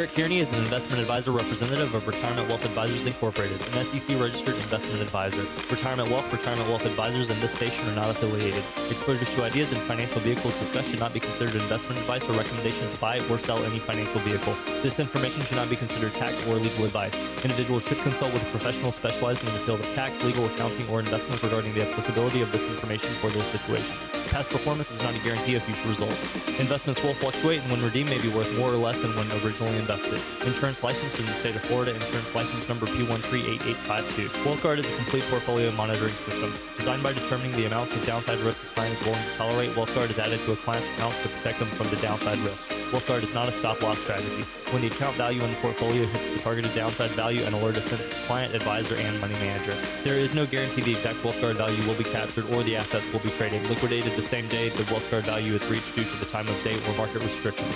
Eric 0.04 0.16
Kearney 0.16 0.39
is 0.39 0.51
an 0.51 0.60
investment 0.60 0.99
advisor 0.99 1.32
representative 1.32 1.95
of 1.95 2.06
Retirement 2.06 2.49
Wealth 2.49 2.66
Advisors 2.66 3.08
Incorporated, 3.08 3.62
an 3.62 3.86
SEC 3.86 4.20
registered 4.20 4.56
investment 4.56 5.01
advisor. 5.01 5.45
Retirement 5.72 6.12
Wealth, 6.12 6.30
Retirement 6.30 6.68
Wealth 6.68 6.86
Advisors, 6.86 7.30
and 7.30 7.41
this 7.41 7.54
station 7.54 7.88
are 7.88 7.95
not 7.95 8.10
affiliated. 8.10 8.66
Exposures 8.89 9.30
to 9.30 9.45
ideas 9.45 9.72
and 9.72 9.82
financial 9.84 10.20
vehicles 10.20 10.60
discussed 10.60 10.89
should 10.89 10.99
not 10.99 11.14
be 11.14 11.22
considered 11.22 11.56
investment 11.56 12.01
advice 12.01 12.28
or 12.28 12.34
recommendation 12.34 12.91
to 12.91 12.97
buy 12.97 13.26
or 13.30 13.39
sell 13.39 13.64
any 13.64 13.80
financial 13.80 14.20
vehicle. 14.20 14.54
This 14.82 14.99
information 14.99 15.41
should 15.43 15.56
not 15.56 15.70
be 15.70 15.78
considered 15.78 16.14
tax 16.14 16.38
or 16.47 16.56
legal 16.56 16.84
advice. 16.84 17.16
Individuals 17.41 17.88
should 17.88 17.99
consult 17.99 18.34
with 18.34 18.43
a 18.43 18.51
professional 18.51 18.91
specializing 18.91 19.47
in 19.47 19.54
the 19.54 19.62
field 19.62 19.80
of 19.80 19.89
tax, 19.91 20.22
legal, 20.22 20.45
accounting, 20.47 20.86
or 20.89 20.99
investments 20.99 21.43
regarding 21.43 21.74
the 21.76 21.89
applicability 21.89 22.41
of 22.41 22.51
this 22.51 22.68
information 22.68 23.14
for 23.22 23.30
their 23.30 23.45
situation. 23.45 23.95
Past 24.34 24.49
performance 24.49 24.89
is 24.89 24.99
not 25.03 25.13
a 25.13 25.19
guarantee 25.19 25.53
of 25.53 25.61
future 25.61 25.88
results. 25.88 26.27
Investments 26.57 27.03
will 27.03 27.13
fluctuate 27.13 27.61
and 27.61 27.71
when 27.71 27.84
redeemed 27.84 28.09
may 28.09 28.19
be 28.19 28.29
worth 28.29 28.51
more 28.57 28.73
or 28.73 28.77
less 28.77 28.99
than 28.99 29.15
when 29.15 29.31
originally 29.43 29.77
invested. 29.77 30.19
Insurance 30.43 30.81
licensed 30.81 31.19
in 31.19 31.27
the 31.27 31.36
state 31.36 31.55
of 31.55 31.61
Florida, 31.65 31.93
insurance 31.93 32.34
license 32.34 32.67
number 32.67 32.88
P138852. 32.88 34.29
WealthGuard 34.43 34.79
is 34.79 34.89
a 34.89 34.95
complete 34.95 35.23
portfolio 35.25 35.69
monitoring 35.73 36.15
system 36.15 36.51
designed 36.75 37.03
by 37.03 37.13
determining 37.13 37.51
the 37.51 37.67
amounts 37.67 37.93
of 37.93 38.03
downside 38.07 38.39
risk 38.39 38.59
a 38.63 38.73
client 38.73 38.99
is 38.99 39.05
willing 39.05 39.23
to 39.23 39.36
tolerate. 39.36 39.69
WealthGuard 39.75 40.09
is 40.09 40.17
added 40.17 40.39
to 40.39 40.53
a 40.53 40.55
client's 40.55 40.89
accounts 40.89 41.19
to 41.19 41.29
protect 41.29 41.59
them 41.59 41.67
from 41.69 41.88
the 41.91 41.97
downside 41.97 42.39
risk. 42.39 42.67
WealthGuard 42.89 43.21
is 43.21 43.36
not 43.36 43.47
a 43.47 43.51
stop 43.51 43.84
loss 43.84 43.99
strategy. 43.99 44.45
When 44.71 44.81
the 44.81 44.88
account 44.88 45.15
value 45.15 45.43
in 45.43 45.51
the 45.51 45.57
portfolio 45.57 46.07
hits 46.07 46.27
the 46.27 46.39
targeted 46.39 46.73
downside 46.73 47.11
value, 47.11 47.43
an 47.43 47.53
alert 47.53 47.77
is 47.77 47.84
sent 47.84 48.01
to 48.01 48.07
the 48.07 48.15
client, 48.25 48.55
advisor, 48.55 48.95
and 48.95 49.21
money 49.21 49.36
manager. 49.36 49.77
There 50.03 50.15
is 50.15 50.34
no 50.34 50.47
guarantee 50.47 50.81
the 50.81 50.95
exact 50.95 51.19
WealthGuard 51.19 51.57
value 51.57 51.88
will 51.88 51.93
be 51.93 52.03
captured 52.03 52.45
or 52.45 52.63
the 52.63 52.75
assets 52.75 53.05
will 53.13 53.19
be 53.19 53.29
traded, 53.29 53.61
liquidated 53.69 54.15
same 54.24 54.47
day 54.47 54.69
the 54.69 54.84
WealthGuard 54.84 55.26
value 55.26 55.53
is 55.53 55.63
reached 55.65 55.93
due 55.95 56.05
to 56.05 56.17
the 56.17 56.26
time 56.26 56.47
of 56.47 56.63
date 56.63 56.82
or 56.88 56.93
market 56.95 57.21
restrictions. 57.21 57.76